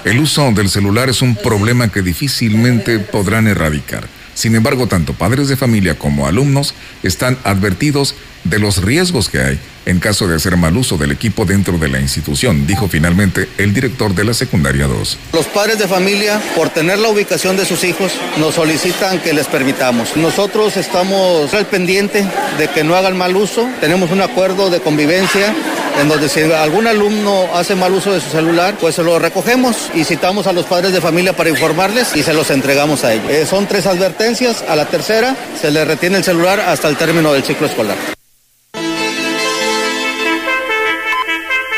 El 0.07 0.21
uso 0.21 0.51
del 0.53 0.71
celular 0.71 1.11
es 1.11 1.21
un 1.21 1.37
problema 1.37 1.93
que 1.93 2.01
difícilmente 2.01 2.99
podrán 2.99 3.47
erradicar. 3.47 4.09
Sin 4.33 4.55
embargo, 4.55 4.87
tanto 4.87 5.13
padres 5.13 5.49
de 5.49 5.57
familia 5.57 5.99
como 5.99 6.27
alumnos 6.27 6.75
están 7.03 7.37
advertidos 7.45 8.15
de 8.45 8.59
los 8.59 8.83
riesgos 8.83 9.29
que 9.29 9.41
hay 9.41 9.59
en 9.85 10.01
caso 10.01 10.27
de 10.29 10.37
hacer 10.37 10.57
mal 10.57 10.77
uso 10.77 10.97
del 10.97 11.13
equipo 11.13 11.45
dentro 11.45 11.77
de 11.77 11.89
la 11.89 12.01
institución, 12.01 12.67
dijo 12.67 12.89
finalmente 12.89 13.49
el 13.59 13.75
director 13.75 14.15
de 14.15 14.25
la 14.25 14.33
secundaria 14.35 14.87
2. 14.87 15.19
Los 15.33 15.47
padres 15.47 15.79
de 15.79 15.87
familia, 15.87 16.41
por 16.57 16.71
tener 16.71 16.99
la 16.99 17.09
ubicación 17.09 17.57
de 17.57 17.67
sus 17.67 17.85
hijos, 17.85 18.13
nos 18.39 18.55
solicitan 18.55 19.21
que 19.21 19.33
les 19.33 19.47
permitamos. 19.47 20.17
Nosotros 20.17 20.77
estamos 20.77 21.53
al 21.53 21.67
pendiente 21.67 22.25
de 22.59 22.69
que 22.69 22.83
no 22.83 22.97
hagan 22.97 23.17
mal 23.17 23.37
uso, 23.37 23.69
tenemos 23.81 24.11
un 24.11 24.23
acuerdo 24.23 24.71
de 24.71 24.81
convivencia 24.81 25.55
en 26.01 26.09
donde 26.09 26.29
si 26.29 26.41
algún 26.43 26.87
alumno 26.87 27.49
hace 27.55 27.75
mal 27.75 27.93
uso 27.93 28.13
de 28.13 28.21
su 28.21 28.31
celular, 28.31 28.77
pues 28.81 28.95
se 28.95 29.03
lo 29.03 29.19
recogemos 29.19 29.91
y 29.95 30.05
citamos 30.05 30.47
a 30.47 30.53
los 30.53 30.67
padres 30.67 30.93
de 30.93 31.01
familia 31.01 31.35
para 31.35 31.51
informarles 31.51 32.15
y 32.15 32.23
se 32.23 32.35
los 32.35 32.51
entregamos 32.51 33.05
a 33.05 33.15
ellos. 33.15 33.31
Eh, 33.31 33.47
son 33.47 33.67
tres 33.67 33.87
advertencias, 33.87 34.63
a 34.69 34.77
la 34.77 34.87
tercera 34.87 35.37
se 35.61 35.71
le 35.71 35.85
retiene 35.85 36.19
el 36.19 36.25
celular 36.25 36.61
hasta 36.61 36.89
el 36.89 36.97
término 36.97 37.33
del 37.33 37.45
ciclo 37.45 37.67
escolar. 37.67 37.97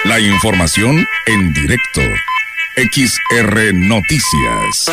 La 0.04 0.18
información 0.20 1.06
en 1.26 1.52
directo. 1.52 2.00
XR 2.76 3.74
Noticias. 3.74 4.86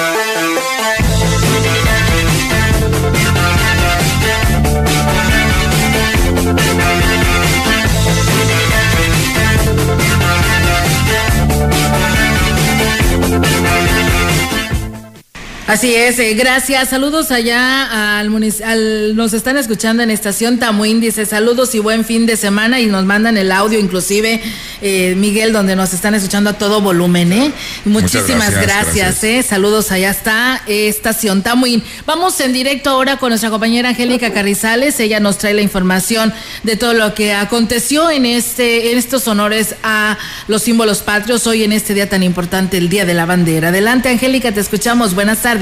Así 15.67 15.95
es, 15.95 16.19
eh, 16.19 16.35
gracias. 16.35 16.89
Saludos 16.89 17.31
allá 17.31 18.19
al, 18.19 18.29
al 18.63 19.15
nos 19.15 19.33
están 19.33 19.57
escuchando 19.57 20.03
en 20.03 20.11
estación 20.11 20.59
Tamuín, 20.59 21.01
dice 21.01 21.25
saludos 21.25 21.73
y 21.73 21.79
buen 21.79 22.05
fin 22.05 22.27
de 22.27 22.37
semana 22.37 22.79
y 22.79 22.85
nos 22.85 23.03
mandan 23.05 23.35
el 23.35 23.51
audio 23.51 23.79
inclusive 23.79 24.43
eh, 24.83 25.15
Miguel 25.17 25.53
donde 25.53 25.75
nos 25.75 25.91
están 25.91 26.13
escuchando 26.13 26.51
a 26.51 26.53
todo 26.53 26.81
volumen, 26.81 27.33
¿eh? 27.33 27.51
Muchísimas 27.83 28.53
gracias, 28.53 29.23
¿eh? 29.23 29.41
Saludos 29.41 29.91
allá 29.91 30.11
está 30.11 30.61
estación 30.67 31.41
Tamuín. 31.41 31.83
Vamos 32.05 32.39
en 32.41 32.53
directo 32.53 32.91
ahora 32.91 33.17
con 33.17 33.29
nuestra 33.29 33.49
compañera 33.49 33.89
Angélica 33.89 34.31
Carrizales, 34.31 34.99
ella 34.99 35.19
nos 35.19 35.39
trae 35.39 35.55
la 35.55 35.63
información 35.63 36.31
de 36.61 36.75
todo 36.75 36.93
lo 36.93 37.15
que 37.15 37.33
aconteció 37.33 38.11
en 38.11 38.27
este 38.27 38.91
en 38.91 38.99
estos 38.99 39.27
honores 39.27 39.73
a 39.81 40.19
los 40.47 40.61
símbolos 40.61 40.99
patrios 40.99 41.47
hoy 41.47 41.63
en 41.63 41.71
este 41.71 41.95
día 41.95 42.07
tan 42.07 42.21
importante, 42.21 42.77
el 42.77 42.87
Día 42.87 43.03
de 43.05 43.15
la 43.15 43.25
Bandera. 43.25 43.69
Adelante 43.69 44.09
Angélica, 44.09 44.51
te 44.51 44.59
escuchamos. 44.59 45.15
Buenas 45.15 45.41
tardes. 45.41 45.55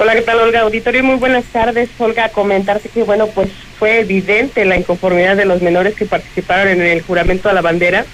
Hola, 0.00 0.14
¿qué 0.14 0.22
tal, 0.22 0.40
Olga? 0.40 0.62
Auditorio, 0.62 1.04
muy 1.04 1.16
buenas 1.16 1.44
tardes. 1.44 1.88
Olga, 1.98 2.30
comentarte 2.30 2.88
que, 2.88 3.02
bueno, 3.02 3.28
pues 3.28 3.48
fue 3.78 4.00
evidente 4.00 4.64
la 4.64 4.76
inconformidad 4.76 5.36
de 5.36 5.44
los 5.44 5.62
menores 5.62 5.94
que 5.94 6.06
participaron 6.06 6.68
en 6.68 6.80
el 6.80 7.02
juramento 7.02 7.48
a 7.48 7.52
la 7.52 7.60
bandera, 7.60 8.04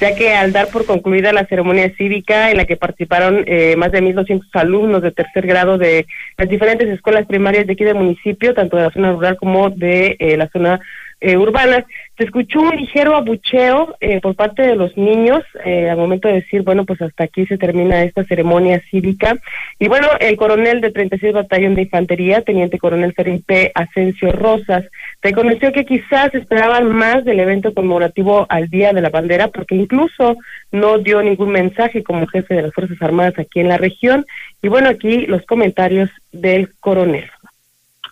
ya 0.00 0.16
que 0.16 0.34
al 0.34 0.52
dar 0.52 0.68
por 0.68 0.84
concluida 0.84 1.32
la 1.32 1.46
ceremonia 1.46 1.92
cívica 1.96 2.50
en 2.50 2.56
la 2.56 2.64
que 2.64 2.76
participaron 2.76 3.44
eh, 3.46 3.76
más 3.76 3.92
de 3.92 4.02
1.200 4.02 4.42
alumnos 4.54 5.02
de 5.02 5.12
tercer 5.12 5.46
grado 5.46 5.78
de 5.78 6.06
las 6.36 6.48
diferentes 6.48 6.88
escuelas 6.88 7.26
primarias 7.26 7.66
de 7.66 7.74
aquí 7.74 7.84
del 7.84 7.94
municipio, 7.94 8.52
tanto 8.52 8.76
de 8.76 8.84
la 8.84 8.90
zona 8.90 9.12
rural 9.12 9.36
como 9.36 9.70
de 9.70 10.16
eh, 10.18 10.36
la 10.36 10.48
zona 10.48 10.80
eh, 11.24 11.38
urbanas. 11.38 11.86
Se 12.18 12.24
escuchó 12.24 12.60
un 12.60 12.76
ligero 12.76 13.16
abucheo 13.16 13.96
eh, 13.98 14.20
por 14.20 14.36
parte 14.36 14.60
de 14.60 14.76
los 14.76 14.94
niños 14.98 15.42
eh, 15.64 15.88
al 15.88 15.96
momento 15.96 16.28
de 16.28 16.34
decir, 16.34 16.60
bueno, 16.60 16.84
pues 16.84 17.00
hasta 17.00 17.24
aquí 17.24 17.46
se 17.46 17.56
termina 17.56 18.02
esta 18.02 18.24
ceremonia 18.24 18.82
cívica. 18.90 19.34
Y 19.78 19.88
bueno, 19.88 20.08
el 20.20 20.36
coronel 20.36 20.82
de 20.82 20.90
36 20.90 21.32
Batallón 21.32 21.76
de 21.76 21.82
Infantería, 21.82 22.42
teniente 22.42 22.78
coronel 22.78 23.14
Felipe 23.14 23.72
Asensio 23.74 24.32
Rosas, 24.32 24.84
reconoció 25.22 25.72
que 25.72 25.86
quizás 25.86 26.34
esperaban 26.34 26.92
más 26.92 27.24
del 27.24 27.40
evento 27.40 27.72
conmemorativo 27.72 28.44
al 28.50 28.68
Día 28.68 28.92
de 28.92 29.00
la 29.00 29.08
Bandera, 29.08 29.48
porque 29.48 29.76
incluso 29.76 30.36
no 30.72 30.98
dio 30.98 31.22
ningún 31.22 31.52
mensaje 31.52 32.04
como 32.04 32.26
jefe 32.26 32.54
de 32.54 32.62
las 32.62 32.74
Fuerzas 32.74 33.00
Armadas 33.00 33.38
aquí 33.38 33.60
en 33.60 33.68
la 33.70 33.78
región. 33.78 34.26
Y 34.60 34.68
bueno, 34.68 34.90
aquí 34.90 35.24
los 35.26 35.42
comentarios 35.46 36.10
del 36.32 36.68
coronel. 36.80 37.24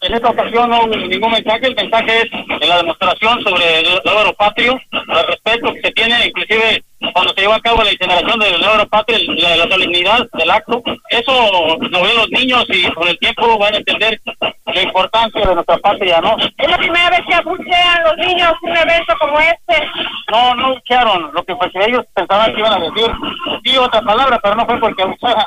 En 0.03 0.14
esta 0.14 0.30
ocasión 0.30 0.68
no 0.68 0.84
hubo 0.84 0.96
ningún 0.96 1.30
mensaje, 1.30 1.68
el 1.68 1.76
mensaje 1.76 2.22
es 2.22 2.68
la 2.68 2.78
demostración 2.78 3.40
sobre 3.44 3.80
el 3.80 4.00
logro 4.05 4.32
patrio, 4.34 4.80
el 4.90 5.26
respeto 5.28 5.72
que 5.72 5.80
se 5.80 5.92
tiene, 5.92 6.26
inclusive 6.26 6.82
cuando 7.12 7.32
se 7.32 7.42
llevó 7.42 7.55
a 7.55 7.61
cabo 7.61 7.84
la 7.84 7.92
incineración 7.92 8.38
del 8.40 8.61
logro 8.61 8.84
patrio, 8.88 9.18
la, 9.34 9.57
la 9.57 9.68
solemnidad 9.68 10.28
del 10.32 10.50
acto. 10.50 10.82
Eso 11.09 11.78
lo 11.78 12.03
ven 12.03 12.16
los 12.16 12.30
niños 12.30 12.64
y 12.70 12.90
con 12.90 13.07
el 13.07 13.18
tiempo 13.20 13.57
van 13.59 13.74
a 13.74 13.78
entender 13.78 14.20
la 14.66 14.82
importancia 14.82 15.46
de 15.46 15.55
nuestra 15.55 15.76
patria, 15.78 16.20
¿no? 16.20 16.36
Es 16.36 16.68
la 16.68 16.78
primera 16.78 17.11
vez 17.11 17.20
que 17.28 17.34
abuchean 17.34 18.05
los 18.05 18.16
niños 18.16 18.53
un 18.62 18.76
evento 18.76 19.14
como 19.20 19.38
este. 19.38 19.86
No, 20.32 20.55
no 20.57 20.66
abuchearon, 20.66 21.30
lo 21.32 21.44
que 21.44 21.55
fue 21.55 21.70
que 21.70 21.84
ellos 21.84 22.05
pensaban 22.12 22.53
que 22.53 22.59
iban 22.59 22.72
a 22.72 22.84
decir, 22.84 23.07
sí, 23.64 23.76
otra 23.78 24.03
palabra, 24.03 24.40
pero 24.42 24.57
no 24.57 24.66
fue 24.66 24.80
porque 24.80 25.03
abuchearan. 25.03 25.46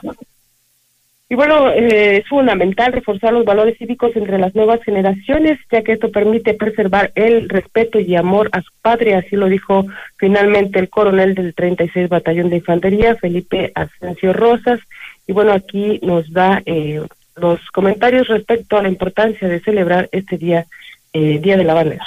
Y 1.28 1.34
bueno, 1.34 1.70
eh, 1.70 2.18
es 2.18 2.28
fundamental 2.28 2.94
reforzar 2.94 3.34
los 3.34 3.46
valores 3.46 3.80
cívicos 3.80 4.16
entre 4.16 4.38
las 4.38 4.54
nuevas 4.54 4.80
generaciones, 4.84 5.60
ya 5.72 5.82
que 5.82 5.94
esto 5.94 6.12
permite 6.12 6.54
preservar 6.54 7.12
el 7.16 7.50
respeto 7.50 8.00
y 8.00 8.16
amor 8.16 8.50
a 8.52 8.62
su 8.62 8.72
patria, 8.84 9.20
así 9.20 9.36
lo 9.36 9.48
dijo 9.48 9.88
finalmente 10.18 10.78
el 10.78 10.90
coronel 10.90 11.34
del 11.34 11.56
36 11.56 12.10
Batallón 12.10 12.52
de 12.52 12.58
Infantería, 12.58 13.16
Felipe 13.16 13.72
Asensio 13.74 14.34
Rosas. 14.34 14.80
Y 15.26 15.34
bueno, 15.34 15.52
aquí 15.52 16.00
nos 16.04 16.32
da 16.32 16.62
eh, 16.68 17.02
los 17.36 17.60
comentarios 17.72 18.28
respecto 18.28 18.78
a 18.78 18.84
la 18.84 18.90
importancia 18.90 19.48
de 19.48 19.62
celebrar 19.62 20.08
este 20.12 20.38
día, 20.38 20.68
eh, 21.12 21.40
Día 21.40 21.58
de 21.58 21.64
la 21.64 21.74
Bandera. 21.74 22.06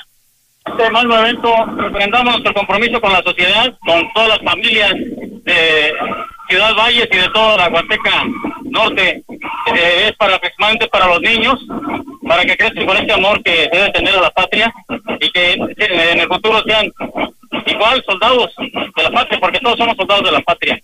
Este 0.64 0.90
mal 0.90 1.10
evento, 1.10 1.50
referendamos 1.76 2.34
nuestro 2.34 2.54
compromiso 2.54 3.00
con 3.00 3.12
la 3.12 3.22
sociedad, 3.22 3.76
con 3.84 4.12
todas 4.12 4.28
las 4.28 4.42
familias 4.42 4.92
de 4.92 5.92
Ciudad 6.48 6.74
Valles 6.74 7.08
y 7.10 7.16
de 7.16 7.28
toda 7.30 7.56
la 7.56 7.68
Huasteca 7.68 8.24
Norte. 8.64 9.22
Eh, 9.74 10.08
es 10.08 10.12
para 10.16 10.38
para 10.90 11.06
los 11.06 11.20
niños, 11.20 11.64
para 12.26 12.44
que 12.44 12.56
crezcan 12.56 12.86
con 12.86 12.96
este 12.96 13.12
amor 13.12 13.42
que 13.42 13.68
deben 13.72 13.92
tener 13.92 14.14
a 14.16 14.22
la 14.22 14.30
patria 14.30 14.72
y 15.20 15.30
que 15.30 15.52
en 15.52 16.20
el 16.20 16.28
futuro 16.28 16.62
sean 16.66 16.90
igual 17.66 18.02
soldados 18.06 18.54
de 18.58 19.02
la 19.02 19.10
patria, 19.10 19.38
porque 19.40 19.60
todos 19.60 19.76
somos 19.76 19.96
soldados 19.96 20.24
de 20.24 20.32
la 20.32 20.40
patria. 20.40 20.80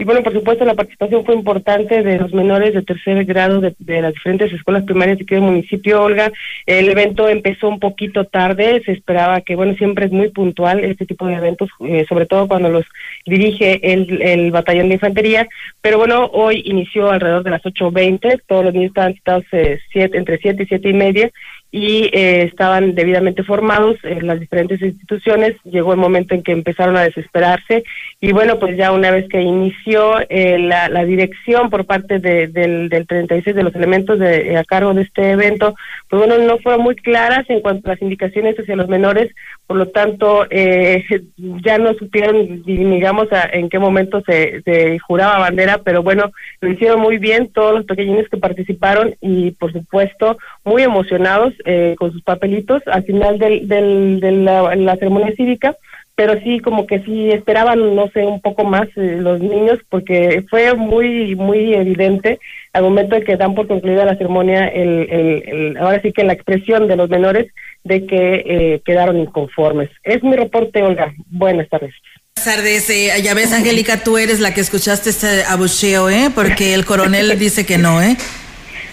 Y 0.00 0.04
bueno, 0.04 0.22
por 0.22 0.32
supuesto, 0.32 0.64
la 0.64 0.74
participación 0.74 1.24
fue 1.24 1.34
importante 1.34 2.04
de 2.04 2.18
los 2.18 2.32
menores 2.32 2.72
de 2.72 2.82
tercer 2.82 3.24
grado 3.24 3.60
de, 3.60 3.74
las 4.00 4.14
diferentes 4.14 4.52
escuelas 4.52 4.84
primarias 4.84 5.18
de 5.18 5.24
aquí 5.24 5.34
del 5.34 5.42
municipio, 5.42 6.00
Olga. 6.00 6.30
El 6.66 6.88
evento 6.88 7.28
empezó 7.28 7.68
un 7.68 7.80
poquito 7.80 8.24
tarde, 8.24 8.80
se 8.84 8.92
esperaba 8.92 9.40
que, 9.40 9.56
bueno, 9.56 9.74
siempre 9.74 10.06
es 10.06 10.12
muy 10.12 10.28
puntual 10.28 10.84
este 10.84 11.04
tipo 11.04 11.26
de 11.26 11.34
eventos, 11.34 11.68
eh, 11.80 12.06
sobre 12.08 12.26
todo 12.26 12.46
cuando 12.46 12.68
los 12.68 12.84
dirige 13.26 13.80
el, 13.92 14.52
batallón 14.52 14.86
de 14.86 14.94
infantería, 14.94 15.48
pero 15.80 15.98
bueno, 15.98 16.26
hoy 16.32 16.62
inició 16.64 17.10
alrededor 17.10 17.42
de 17.42 17.50
las 17.50 17.62
8.20, 17.62 18.42
todos 18.46 18.66
los 18.66 18.74
niños 18.74 18.90
estaban 18.90 19.14
citados 19.14 19.44
eh, 19.50 19.80
siete, 19.92 20.16
entre 20.16 20.38
7 20.38 20.62
y 20.62 20.66
siete 20.66 20.90
y 20.90 20.92
media, 20.92 21.28
y 21.70 22.04
eh, 22.12 22.44
estaban 22.44 22.94
debidamente 22.94 23.42
formados 23.42 23.96
en 24.02 24.26
las 24.26 24.40
diferentes 24.40 24.80
instituciones. 24.80 25.56
Llegó 25.64 25.92
el 25.92 25.98
momento 25.98 26.34
en 26.34 26.42
que 26.42 26.52
empezaron 26.52 26.96
a 26.96 27.02
desesperarse 27.02 27.84
y 28.20 28.32
bueno, 28.32 28.58
pues 28.58 28.76
ya 28.76 28.90
una 28.92 29.10
vez 29.10 29.28
que 29.28 29.42
inició 29.42 30.18
eh, 30.30 30.58
la, 30.58 30.88
la, 30.88 31.04
dirección 31.04 31.68
por 31.68 31.84
parte 31.84 32.18
de, 32.18 32.46
del, 32.46 32.88
del 32.88 33.06
36 33.06 33.54
de 33.54 33.62
los 33.62 33.74
elementos 33.74 34.18
de, 34.18 34.56
a 34.56 34.64
cargo 34.64 34.94
de 34.94 35.02
este 35.02 35.30
evento, 35.30 35.74
pues 36.08 36.26
bueno, 36.26 36.42
no 36.44 36.58
fueron 36.58 36.82
muy 36.82 36.96
claras 36.96 37.48
en 37.50 37.60
cuanto 37.60 37.88
a 37.88 37.92
las 37.94 38.02
indicaciones 38.02 38.58
hacia 38.58 38.76
los 38.76 38.88
menores, 38.88 39.34
por 39.66 39.76
lo 39.76 39.88
tanto 39.88 40.46
eh, 40.50 41.04
ya 41.36 41.78
no 41.78 41.92
supieron, 41.94 42.62
digamos, 42.64 43.28
en 43.52 43.68
qué 43.68 43.78
momento 43.78 44.22
se, 44.22 44.62
se 44.62 44.98
juraba 45.00 45.38
bandera, 45.38 45.78
pero 45.84 46.02
bueno, 46.02 46.30
lo 46.60 46.72
hicieron 46.72 47.00
muy 47.00 47.18
bien 47.18 47.48
todos 47.52 47.74
los 47.74 47.84
pequeñines 47.84 48.28
que 48.28 48.38
participaron 48.38 49.14
y 49.20 49.50
por 49.52 49.72
supuesto 49.72 50.38
muy 50.64 50.82
emocionados 50.82 51.52
eh, 51.64 51.94
con 51.98 52.12
sus 52.12 52.22
papelitos 52.22 52.82
al 52.86 53.04
final 53.04 53.38
del, 53.38 53.68
del, 53.68 54.20
de 54.20 54.32
la, 54.32 54.96
ceremonia 54.96 55.34
cívica, 55.36 55.76
pero 56.14 56.38
sí 56.40 56.58
como 56.60 56.86
que 56.86 57.00
sí 57.00 57.30
esperaban, 57.30 57.94
no 57.94 58.08
sé, 58.08 58.24
un 58.24 58.40
poco 58.40 58.64
más 58.64 58.88
eh, 58.96 59.18
los 59.20 59.40
niños 59.40 59.78
porque 59.88 60.44
fue 60.50 60.74
muy, 60.74 61.36
muy 61.36 61.74
evidente 61.74 62.40
al 62.72 62.82
momento 62.82 63.14
de 63.14 63.24
que 63.24 63.36
dan 63.36 63.54
por 63.54 63.68
concluida 63.68 64.04
la 64.04 64.16
ceremonia, 64.16 64.66
el, 64.66 65.08
el, 65.10 65.76
ahora 65.78 66.00
sí 66.02 66.12
que 66.12 66.24
la 66.24 66.32
expresión 66.32 66.88
de 66.88 66.96
los 66.96 67.08
menores 67.08 67.46
de 67.84 68.06
que 68.06 68.42
eh, 68.46 68.82
quedaron 68.84 69.18
inconformes. 69.18 69.90
Es 70.02 70.22
mi 70.22 70.36
reporte, 70.36 70.82
Olga. 70.82 71.12
Buenas 71.28 71.68
tardes. 71.68 71.94
Buenas 72.34 72.56
tardes. 72.56 73.22
ya 73.22 73.34
ves, 73.34 73.52
Angélica, 73.52 74.02
tú 74.02 74.18
eres 74.18 74.40
la 74.40 74.54
que 74.54 74.60
escuchaste 74.60 75.10
este 75.10 75.44
abucheo, 75.44 76.08
¿eh? 76.08 76.30
Porque 76.34 76.74
el 76.74 76.84
coronel 76.84 77.38
dice 77.38 77.66
que 77.66 77.78
no, 77.78 78.02
¿eh? 78.02 78.16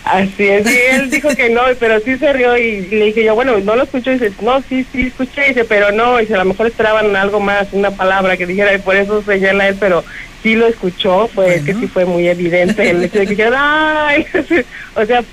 Así 0.06 0.48
es, 0.48 0.72
y 0.72 0.78
él 0.92 1.10
dijo 1.10 1.30
que 1.36 1.50
no, 1.50 1.64
pero 1.80 2.00
sí 2.00 2.16
se 2.18 2.32
rió 2.32 2.56
y 2.56 2.82
le 2.82 3.06
dije 3.06 3.24
yo, 3.24 3.34
bueno, 3.34 3.58
no 3.58 3.76
lo 3.76 3.84
escucho, 3.84 4.12
y 4.12 4.20
dice, 4.20 4.32
no, 4.40 4.62
sí, 4.62 4.86
sí 4.92 5.08
escuché, 5.08 5.48
dice, 5.48 5.66
pero 5.66 5.92
no, 5.92 6.20
y 6.20 6.22
dice, 6.22 6.36
a 6.36 6.40
lo 6.40 6.46
mejor 6.46 6.68
esperaban 6.68 7.16
algo 7.16 7.40
más, 7.40 7.70
una 7.72 7.90
palabra 7.90 8.38
que 8.38 8.46
dijera, 8.46 8.72
y 8.76 8.78
por 8.78 8.96
eso 8.96 9.24
señala 9.24 9.68
él, 9.68 9.78
pero 9.80 10.04
sí 10.44 10.54
lo 10.54 10.68
escuchó, 10.68 11.28
pues 11.34 11.64
que 11.64 11.74
sí 11.74 11.88
fue 11.88 12.06
muy 12.06 12.28
evidente 12.28 12.88
el 12.88 13.04
hecho 13.04 13.18
de 13.18 13.36
que 13.36 13.50
ay, 13.52 14.28
o 14.96 15.06
sea, 15.08 15.24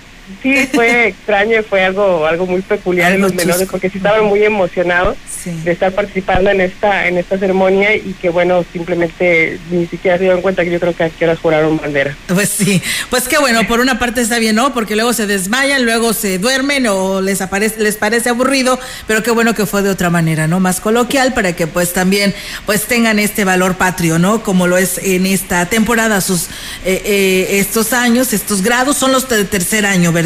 sí 0.43 0.69
fue 0.73 1.09
extraño 1.09 1.61
y 1.61 1.63
fue 1.63 1.85
algo 1.85 2.27
algo 2.27 2.47
muy 2.47 2.63
peculiar 2.63 3.13
en 3.13 3.21
los 3.21 3.35
menores 3.35 3.69
porque 3.71 3.91
sí 3.91 3.99
estaban 3.99 4.25
muy 4.25 4.43
emocionados 4.43 5.17
de 5.45 5.73
estar 5.73 5.93
participando 5.93 6.51
en 6.51 6.61
esta 6.61 7.09
en 7.09 7.19
esta 7.19 7.39
ceremonia 7.39 7.95
y 7.97 8.15
que 8.21 8.29
bueno 8.29 8.65
simplemente 8.73 9.59
ni 9.71 9.87
siquiera 9.87 10.17
se 10.17 10.25
dieron 10.25 10.41
cuenta 10.41 10.65
que 10.65 10.71
yo 10.71 10.79
creo 10.79 10.95
que 10.95 11.05
aquí 11.05 11.25
horas 11.25 11.39
juraron 11.41 11.79
bandera. 11.79 12.17
Pues 12.29 12.49
sí 12.49 12.83
pues 13.11 13.29
qué 13.29 13.39
bueno 13.39 13.67
por 13.67 13.81
una 13.81 13.99
parte 13.99 14.21
está 14.21 14.39
bien 14.39 14.57
no 14.57 14.73
porque 14.73 14.95
luego 14.95 15.13
se 15.13 15.27
desmayan 15.27 15.85
luego 15.85 16.13
se 16.13 16.39
duermen 16.39 16.87
o 16.87 17.21
les 17.21 17.41
aparece 17.41 17.81
les 17.81 17.97
parece 17.97 18.29
aburrido 18.29 18.79
pero 19.07 19.23
qué 19.23 19.31
bueno 19.31 19.55
que 19.55 19.67
fue 19.67 19.83
de 19.83 19.91
otra 19.91 20.11
manera 20.11 20.47
no 20.47 20.61
más 20.61 20.81
coloquial 20.81 21.35
para 21.35 21.55
que 21.55 21.67
pues 21.67 21.93
también 21.93 22.35
pues 22.67 22.85
tengan 22.85 23.19
este 23.19 23.45
valor 23.45 23.77
patrio 23.77 24.19
no 24.19 24.43
como 24.43 24.67
lo 24.67 24.77
es 24.77 24.99
en 24.99 25.27
esta 25.27 25.67
temporada 25.67 26.21
sus 26.21 26.45
eh, 26.85 27.03
eh, 27.05 27.47
estos 27.59 27.93
años 27.93 28.33
estos 28.33 28.63
grados 28.63 28.97
son 28.97 29.13
los 29.13 29.29
de 29.29 29.45
tercer 29.45 29.87
año 29.87 30.13
¿verdad? 30.13 30.22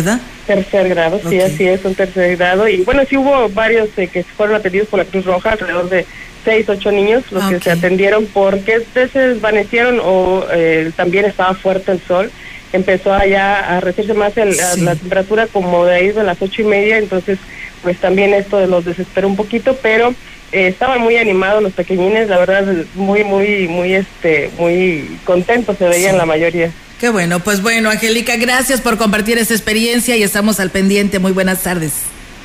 Tercer 0.46 0.88
grado, 0.88 1.20
sí, 1.28 1.40
así 1.40 1.66
es, 1.66 1.84
un 1.84 1.94
tercer 1.94 2.36
grado. 2.36 2.68
Y 2.68 2.78
bueno, 2.78 3.02
sí 3.08 3.16
hubo 3.16 3.48
varios 3.48 3.88
eh, 3.96 4.08
que 4.08 4.22
fueron 4.22 4.56
atendidos 4.56 4.88
por 4.88 4.98
la 4.98 5.04
Cruz 5.04 5.24
Roja, 5.24 5.52
alrededor 5.52 5.88
de 5.88 6.06
seis, 6.44 6.68
ocho 6.68 6.92
niños 6.92 7.24
los 7.32 7.44
que 7.44 7.58
se 7.58 7.72
atendieron 7.72 8.26
porque 8.26 8.80
se 8.94 9.18
desvanecieron 9.18 10.00
o 10.00 10.44
eh, 10.52 10.92
también 10.94 11.24
estaba 11.24 11.54
fuerte 11.54 11.92
el 11.92 12.00
sol. 12.00 12.30
Empezó 12.72 13.12
allá 13.12 13.76
a 13.76 13.80
recibirse 13.80 14.14
más 14.14 14.36
el, 14.36 14.56
la 14.84 14.94
temperatura 14.94 15.46
como 15.46 15.84
de 15.84 15.94
ahí 15.96 16.08
de 16.12 16.22
las 16.22 16.40
ocho 16.40 16.62
y 16.62 16.64
media, 16.64 16.98
entonces 16.98 17.38
pues 17.82 17.98
también 17.98 18.32
esto 18.34 18.64
los 18.66 18.84
desesperó 18.84 19.28
un 19.28 19.36
poquito, 19.36 19.76
pero 19.82 20.14
eh, 20.52 20.68
estaban 20.68 21.00
muy 21.00 21.16
animados 21.16 21.62
los 21.62 21.72
pequeñines, 21.72 22.28
la 22.28 22.38
verdad 22.38 22.64
muy, 22.94 23.24
muy, 23.24 23.68
muy, 23.68 23.94
este, 23.94 24.50
muy 24.58 25.18
contentos 25.24 25.76
se 25.78 25.88
veían 25.88 26.16
la 26.16 26.26
mayoría. 26.26 26.70
Qué 27.00 27.10
bueno, 27.10 27.40
pues 27.40 27.60
bueno, 27.60 27.90
Angélica, 27.90 28.36
gracias 28.36 28.80
por 28.80 28.96
compartir 28.96 29.36
esta 29.36 29.52
experiencia 29.52 30.16
y 30.16 30.22
estamos 30.22 30.60
al 30.60 30.70
pendiente. 30.70 31.18
Muy 31.18 31.32
buenas 31.32 31.62
tardes. 31.62 31.92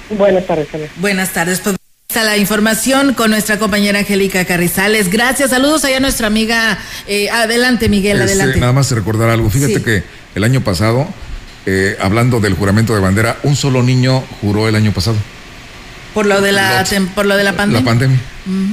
Buenas 0.10 0.46
tardes, 0.46 0.68
Buenas 0.98 1.30
tardes. 1.30 1.62
Pues 1.62 1.78
está 2.10 2.24
la 2.24 2.36
información 2.36 3.14
con 3.14 3.32
nuestra 3.32 3.58
compañera 3.60 4.00
Angélica 4.00 4.44
Carrizales. 4.44 5.10
Gracias, 5.10 5.52
saludos 5.52 5.86
allá 5.86 5.98
a 5.98 6.00
nuestra 6.02 6.28
amiga. 6.28 6.78
Eh, 7.08 7.30
adelante, 7.30 7.88
Miguel, 7.88 8.20
este, 8.20 8.34
adelante. 8.34 8.60
Nada 8.60 8.74
más 8.74 8.92
recordar 8.92 9.30
algo. 9.30 9.50
Fíjate 9.50 9.82
que 9.82 10.04
el 10.36 10.44
año 10.44 10.60
pasado, 10.60 11.08
eh, 11.66 11.96
hablando 12.02 12.42
del 12.42 12.54
juramento 12.56 12.94
de 12.94 13.00
bandera, 13.00 13.38
un 13.44 13.56
solo 13.56 13.84
niño 13.84 14.22
juró 14.42 14.68
el 14.68 14.76
año 14.76 14.92
pasado. 14.92 15.16
Por 16.14 16.26
lo 16.26 16.42
de 16.42 16.52
la, 16.52 16.84
por 17.16 17.26
lo 17.26 17.38
de 17.38 17.46
la 17.46 17.54
pandemia. 17.54 17.80
La 17.80 17.86
pandemia. 17.86 18.20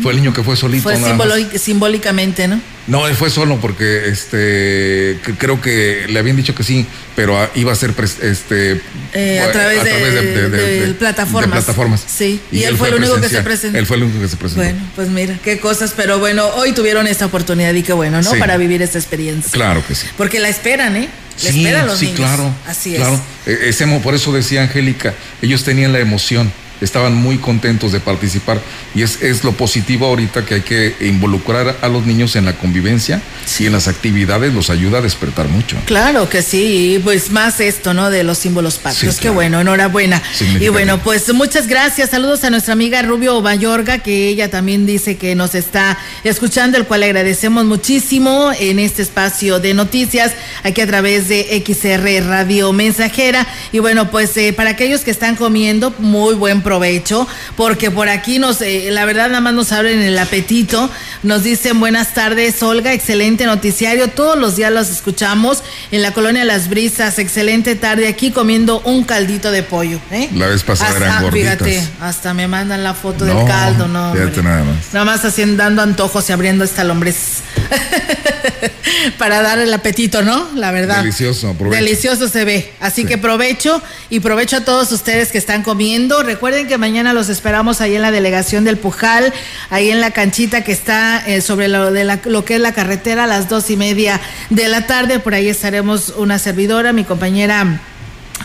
Fue 0.03 0.13
el 0.13 0.19
niño 0.19 0.33
que 0.33 0.43
fue 0.43 0.57
solito. 0.57 0.83
Fue 0.83 1.59
simbólicamente, 1.59 2.49
¿no? 2.49 2.61
No, 2.87 3.07
él 3.07 3.15
fue 3.15 3.29
solo 3.29 3.59
porque 3.61 4.09
este 4.09 5.21
creo 5.37 5.61
que 5.61 6.07
le 6.09 6.19
habían 6.19 6.37
dicho 6.37 6.55
que 6.55 6.65
sí, 6.65 6.87
pero 7.15 7.37
iba 7.55 7.71
a 7.71 7.75
ser 7.75 7.95
este 8.23 8.81
eh, 9.13 9.41
a 9.41 9.53
través, 9.53 9.85
de, 9.85 10.95
plataformas. 10.99 11.65
plataformas. 11.65 12.05
Sí, 12.07 12.41
y, 12.51 12.63
él, 12.63 12.79
fue 12.79 12.89
el 12.89 12.95
único 12.95 13.21
que 13.21 13.29
se 13.29 13.43
presentó. 13.43 13.79
Él 13.79 13.85
fue 13.85 13.99
el 13.99 14.05
único 14.05 14.21
que 14.21 14.29
se 14.29 14.37
presentó. 14.39 14.63
Bueno, 14.63 14.81
pues 14.97 15.09
mira, 15.09 15.39
qué 15.45 15.61
cosas, 15.61 15.93
pero 15.95 16.19
bueno, 16.19 16.47
hoy 16.55 16.73
tuvieron 16.73 17.07
esta 17.07 17.27
oportunidad 17.27 17.75
y 17.75 17.83
qué 17.83 17.93
bueno, 17.93 18.23
¿no? 18.23 18.31
Para 18.39 18.57
vivir 18.57 18.81
esta 18.81 18.99
experiencia. 18.99 19.51
Claro 19.53 19.87
que 19.87 19.95
sí. 19.95 20.07
Porque 20.17 20.41
la 20.41 20.49
esperan, 20.49 20.97
¿eh? 20.97 21.11
La 21.43 21.51
esperan 21.51 21.87
los 21.87 21.99
sí, 21.99 22.13
claro. 22.17 22.55
Así 22.67 22.95
es. 22.95 23.01
Claro. 23.01 23.21
E, 23.47 24.01
por 24.03 24.15
eso 24.15 24.33
decía 24.33 24.63
Angélica, 24.63 25.13
ellos 25.43 25.63
tenían 25.63 25.93
la 25.93 26.01
emoción 26.01 26.51
estaban 26.81 27.15
muy 27.15 27.39
contentos 27.39 27.93
de 27.93 28.01
participar 28.01 28.61
y 28.95 29.03
es, 29.03 29.23
es 29.23 29.45
lo 29.45 29.53
positivo 29.53 30.07
ahorita 30.07 30.45
que 30.45 30.55
hay 30.55 30.61
que 30.63 30.97
involucrar 31.01 31.77
a 31.81 31.89
los 31.89 32.07
niños 32.07 32.37
en 32.37 32.45
la 32.45 32.55
convivencia 32.57 33.23
y 33.59 33.67
en 33.67 33.73
las 33.73 33.89
actividades 33.89 34.53
los 34.53 34.71
ayuda 34.71 34.99
a 34.99 35.01
despertar 35.01 35.49
mucho. 35.49 35.77
Claro 35.87 36.29
que 36.29 36.43
sí, 36.43 37.01
pues 37.03 37.31
más 37.31 37.61
esto, 37.61 37.95
¿no? 37.95 38.11
De 38.11 38.23
los 38.23 38.39
símbolos 38.39 38.79
patrios. 38.79 39.17
Qué 39.17 39.31
bueno, 39.31 39.61
enhorabuena. 39.61 40.23
Y 40.61 40.69
bueno, 40.69 40.99
pues 41.03 41.33
muchas 41.33 41.67
gracias. 41.67 42.11
Saludos 42.11 42.45
a 42.45 42.51
nuestra 42.51 42.73
amiga 42.73 43.03
Rubio 43.03 43.41
Bayorga, 43.43 43.99
que 43.99 44.29
ella 44.29 44.51
también 44.51 44.87
dice 44.87 45.17
que 45.17 45.35
nos 45.35 45.55
está 45.55 45.99
escuchando, 46.25 46.79
el 46.79 46.85
cual 46.85 47.01
le 47.01 47.07
agradecemos 47.07 47.65
muchísimo 47.65 48.53
en 48.59 48.79
este 48.79 49.03
espacio 49.03 49.61
de 49.61 49.75
noticias, 49.75 50.33
aquí 50.63 50.81
a 50.81 50.87
través 50.87 51.29
de 51.29 51.63
XR 51.67 52.27
Radio 52.29 52.73
Mensajera. 52.73 53.47
Y 53.73 53.79
bueno, 53.79 54.11
pues 54.11 54.37
eh, 54.37 54.53
para 54.53 54.71
aquellos 54.71 55.03
que 55.03 55.11
están 55.11 55.37
comiendo, 55.37 55.95
muy 55.99 56.35
buen 56.35 56.63
provecho, 56.69 57.27
porque 57.57 57.91
por 57.91 58.11
aquí 58.11 58.39
nos, 58.39 58.61
eh, 58.61 58.91
la 58.91 59.07
verdad 59.07 59.29
nada 59.29 59.41
más 59.41 59.55
nos 59.55 59.73
abren 59.73 60.01
el 60.01 60.19
apetito, 60.19 60.91
nos 61.23 61.43
dicen 61.43 61.81
buenas 61.81 62.13
tardes, 62.13 62.63
Olga, 62.63 62.93
excelente 62.93 63.47
noticiario, 63.47 64.09
todos 64.09 64.39
los 64.39 64.57
días 64.57 64.71
los 64.71 64.91
escuchamos 64.91 65.63
en 65.93 66.03
la 66.03 66.13
colonia 66.13 66.45
Las 66.45 66.69
Brisas, 66.69 67.19
excelente 67.19 67.75
tarde 67.75 68.07
aquí 68.07 68.33
comiendo 68.33 68.81
un 68.81 69.05
caldito 69.05 69.51
de 69.51 69.63
pollo. 69.63 69.99
¿eh? 70.11 70.29
La 70.35 70.49
vez 70.49 70.63
pasada 70.63 70.91
hasta, 70.91 71.05
eran 71.07 71.23
gorditas. 71.23 71.57
Fíjate, 71.57 71.89
hasta 72.03 72.35
me 72.35 72.47
mandan 72.47 72.85
la 72.85 72.93
foto 72.93 73.25
del 73.25 73.47
caldo, 73.47 73.89
no. 73.89 74.13
Fíjate 74.13 74.43
nada 74.43 74.65
más. 74.65 74.93
Nada 74.93 75.05
más 75.07 75.25
haciendo, 75.25 75.63
dando 75.63 75.81
antojos 75.81 76.29
y 76.29 76.33
abriendo 76.35 76.65
esta 76.65 76.85
lombrez. 76.85 77.39
Para 79.19 79.41
dar 79.43 79.59
el 79.59 79.73
apetito, 79.73 80.23
¿no? 80.23 80.49
La 80.55 80.71
verdad. 80.71 80.99
Delicioso, 80.99 81.55
provecho. 81.55 81.83
Delicioso 81.83 82.29
se 82.29 82.45
ve. 82.45 82.73
Así 82.81 83.05
que 83.05 83.17
provecho 83.17 83.81
y 84.11 84.21
provecho 84.21 84.59
a 84.59 84.65
todos 84.65 84.93
ustedes 84.93 85.31
que 85.31 85.39
están 85.39 85.63
comiendo. 85.63 86.23
Recuerden 86.23 86.58
que 86.67 86.79
mañana 86.79 87.13
los 87.13 87.29
esperamos 87.29 87.81
ahí 87.81 87.95
en 87.95 88.03
la 88.03 88.11
delegación 88.11 88.65
del 88.65 88.79
Pujal, 88.79 89.33
ahí 89.71 89.91
en 89.91 90.01
la 90.01 90.11
canchita 90.11 90.65
que 90.65 90.73
está 90.73 91.25
eh, 91.27 91.41
sobre 91.41 91.69
lo, 91.69 91.93
de 91.93 92.19
lo 92.25 92.45
que 92.45 92.57
es 92.57 92.61
la 92.61 92.73
carretera 92.73 93.25
a 93.25 93.27
las 93.27 93.49
dos 93.49 93.71
y 93.71 93.77
media 93.77 94.21
de 94.51 94.69
la 94.69 94.87
tarde. 94.87 95.19
Por 95.21 95.35
ahí 95.35 95.49
estaremos 95.49 96.11
una 96.17 96.39
servidora, 96.39 96.93
mi 96.93 97.05
compañera. 97.05 97.81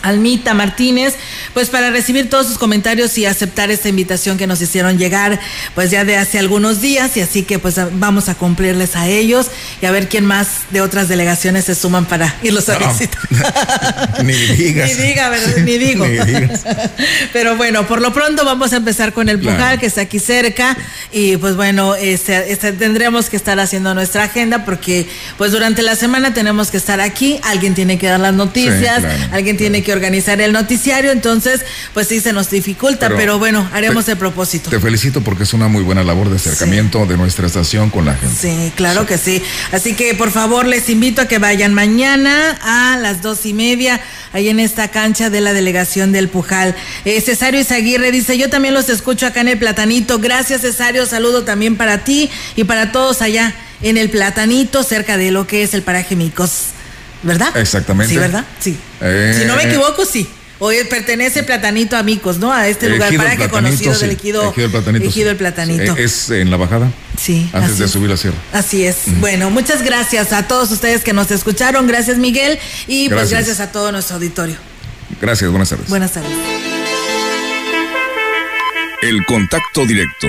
Almita 0.04 0.54
Martínez, 0.54 1.14
pues 1.54 1.70
para 1.70 1.90
recibir 1.90 2.28
todos 2.30 2.46
sus 2.46 2.58
comentarios 2.58 3.16
y 3.18 3.26
aceptar 3.26 3.70
esta 3.70 3.88
invitación 3.88 4.36
que 4.38 4.46
nos 4.46 4.60
hicieron 4.60 4.98
llegar, 4.98 5.40
pues 5.74 5.90
ya 5.90 6.04
de 6.04 6.16
hace 6.16 6.38
algunos 6.38 6.80
días, 6.80 7.16
y 7.16 7.20
así 7.20 7.42
que 7.42 7.58
pues 7.58 7.76
vamos 7.92 8.28
a 8.28 8.34
cumplirles 8.34 8.96
a 8.96 9.08
ellos 9.08 9.46
y 9.80 9.86
a 9.86 9.90
ver 9.90 10.08
quién 10.08 10.26
más 10.26 10.48
de 10.70 10.80
otras 10.80 11.08
delegaciones 11.08 11.64
se 11.64 11.74
suman 11.74 12.04
para 12.04 12.34
irlos 12.42 12.68
a 12.68 12.78
visitar. 12.78 13.18
ni 14.22 14.32
digas. 14.32 14.90
ni 14.96 15.06
diga, 15.06 15.30
Ni 15.64 15.78
digo. 15.78 16.04
Pero 17.32 17.56
bueno, 17.56 17.86
por 17.86 18.00
lo 18.00 18.12
pronto 18.12 18.44
vamos 18.44 18.72
a 18.72 18.76
empezar 18.76 19.12
con 19.12 19.28
el 19.28 19.38
Pujal, 19.38 19.78
que 19.78 19.86
está 19.86 20.02
aquí 20.02 20.18
cerca, 20.18 20.76
y 21.12 21.36
pues 21.38 21.56
bueno, 21.56 21.94
este, 21.94 22.52
este, 22.52 22.72
tendremos 22.72 23.30
que 23.30 23.36
estar 23.36 23.58
haciendo 23.58 23.94
nuestra 23.94 24.24
agenda 24.24 24.64
porque 24.64 25.06
pues 25.38 25.52
durante 25.52 25.82
la 25.82 25.96
semana 25.96 26.34
tenemos 26.34 26.70
que 26.70 26.76
estar 26.76 27.00
aquí, 27.00 27.40
alguien 27.42 27.74
tiene 27.74 27.98
que 27.98 28.06
dar 28.06 28.20
las 28.20 28.34
noticias, 28.34 29.02
alguien 29.32 29.56
tiene 29.56 29.82
que 29.82 29.93
organizar 29.94 30.40
el 30.40 30.52
noticiario, 30.52 31.10
entonces 31.10 31.62
pues 31.92 32.08
sí 32.08 32.20
se 32.20 32.32
nos 32.32 32.50
dificulta, 32.50 33.08
pero, 33.08 33.38
bueno, 33.38 33.68
haremos 33.72 34.08
el 34.08 34.16
propósito. 34.16 34.70
Te 34.70 34.80
felicito 34.80 35.22
porque 35.22 35.44
es 35.44 35.52
una 35.52 35.68
muy 35.68 35.82
buena 35.82 36.04
labor 36.04 36.28
de 36.28 36.36
acercamiento 36.36 37.06
de 37.06 37.16
nuestra 37.16 37.46
estación 37.46 37.90
con 37.90 38.04
la 38.04 38.14
gente. 38.14 38.36
Sí, 38.38 38.72
claro 38.74 39.06
que 39.06 39.18
sí. 39.18 39.42
Así 39.72 39.94
que 39.94 40.14
por 40.14 40.30
favor 40.30 40.66
les 40.66 40.88
invito 40.88 41.22
a 41.22 41.26
que 41.26 41.38
vayan 41.38 41.74
mañana 41.74 42.58
a 42.62 42.98
las 42.98 43.22
dos 43.22 43.46
y 43.46 43.52
media 43.52 44.00
ahí 44.32 44.48
en 44.48 44.60
esta 44.60 44.88
cancha 44.88 45.30
de 45.30 45.40
la 45.40 45.52
delegación 45.52 46.12
del 46.12 46.28
Pujal. 46.28 46.74
Eh, 47.04 47.20
Cesario 47.20 47.60
Izaguirre 47.60 48.10
dice, 48.10 48.36
yo 48.36 48.50
también 48.50 48.74
los 48.74 48.88
escucho 48.88 49.26
acá 49.26 49.40
en 49.40 49.48
el 49.48 49.58
Platanito. 49.58 50.18
Gracias 50.18 50.62
Cesario, 50.62 51.06
saludo 51.06 51.44
también 51.44 51.76
para 51.76 52.04
ti 52.04 52.30
y 52.56 52.64
para 52.64 52.92
todos 52.92 53.22
allá 53.22 53.54
en 53.82 53.96
el 53.96 54.10
Platanito, 54.10 54.82
cerca 54.82 55.16
de 55.16 55.30
lo 55.30 55.46
que 55.46 55.62
es 55.62 55.74
el 55.74 55.82
paraje 55.82 56.16
Micos. 56.16 56.73
¿Verdad? 57.24 57.56
Exactamente. 57.56 58.14
Sí, 58.14 58.20
¿verdad? 58.20 58.44
Sí. 58.60 58.78
Eh, 59.00 59.36
si 59.40 59.46
no 59.46 59.56
me 59.56 59.64
equivoco, 59.64 60.04
sí. 60.04 60.28
Hoy 60.60 60.76
pertenece 60.88 61.42
Platanito 61.42 61.96
a 61.96 62.02
Micos, 62.02 62.38
¿no? 62.38 62.52
A 62.52 62.68
este 62.68 62.88
lugar 62.88 63.14
para 63.16 63.36
que 63.36 63.48
conocido 63.48 63.98
del 63.98 64.12
ejido, 64.12 64.50
ejido, 64.50 64.66
el 64.66 64.70
Platanito. 64.70 65.04
Ejido 65.04 65.30
el 65.30 65.36
Platanito. 65.36 65.96
Es 65.96 66.30
en 66.30 66.50
la 66.50 66.56
bajada. 66.56 66.92
Sí. 67.20 67.50
Antes 67.52 67.78
de 67.78 67.88
subir 67.88 68.08
la 68.08 68.16
sierra. 68.16 68.36
Así 68.52 68.86
es. 68.86 68.96
Bueno, 69.18 69.50
muchas 69.50 69.82
gracias 69.82 70.32
a 70.32 70.46
todos 70.46 70.70
ustedes 70.70 71.02
que 71.02 71.12
nos 71.12 71.30
escucharon. 71.30 71.86
Gracias, 71.86 72.18
Miguel. 72.18 72.58
Y 72.86 73.08
pues 73.08 73.30
gracias 73.30 73.58
a 73.60 73.72
todo 73.72 73.90
nuestro 73.90 74.16
auditorio. 74.16 74.56
Gracias, 75.20 75.50
buenas 75.50 75.68
tardes. 75.68 75.88
Buenas 75.88 76.12
tardes. 76.12 76.30
El 79.02 79.24
contacto 79.26 79.84
directo 79.84 80.28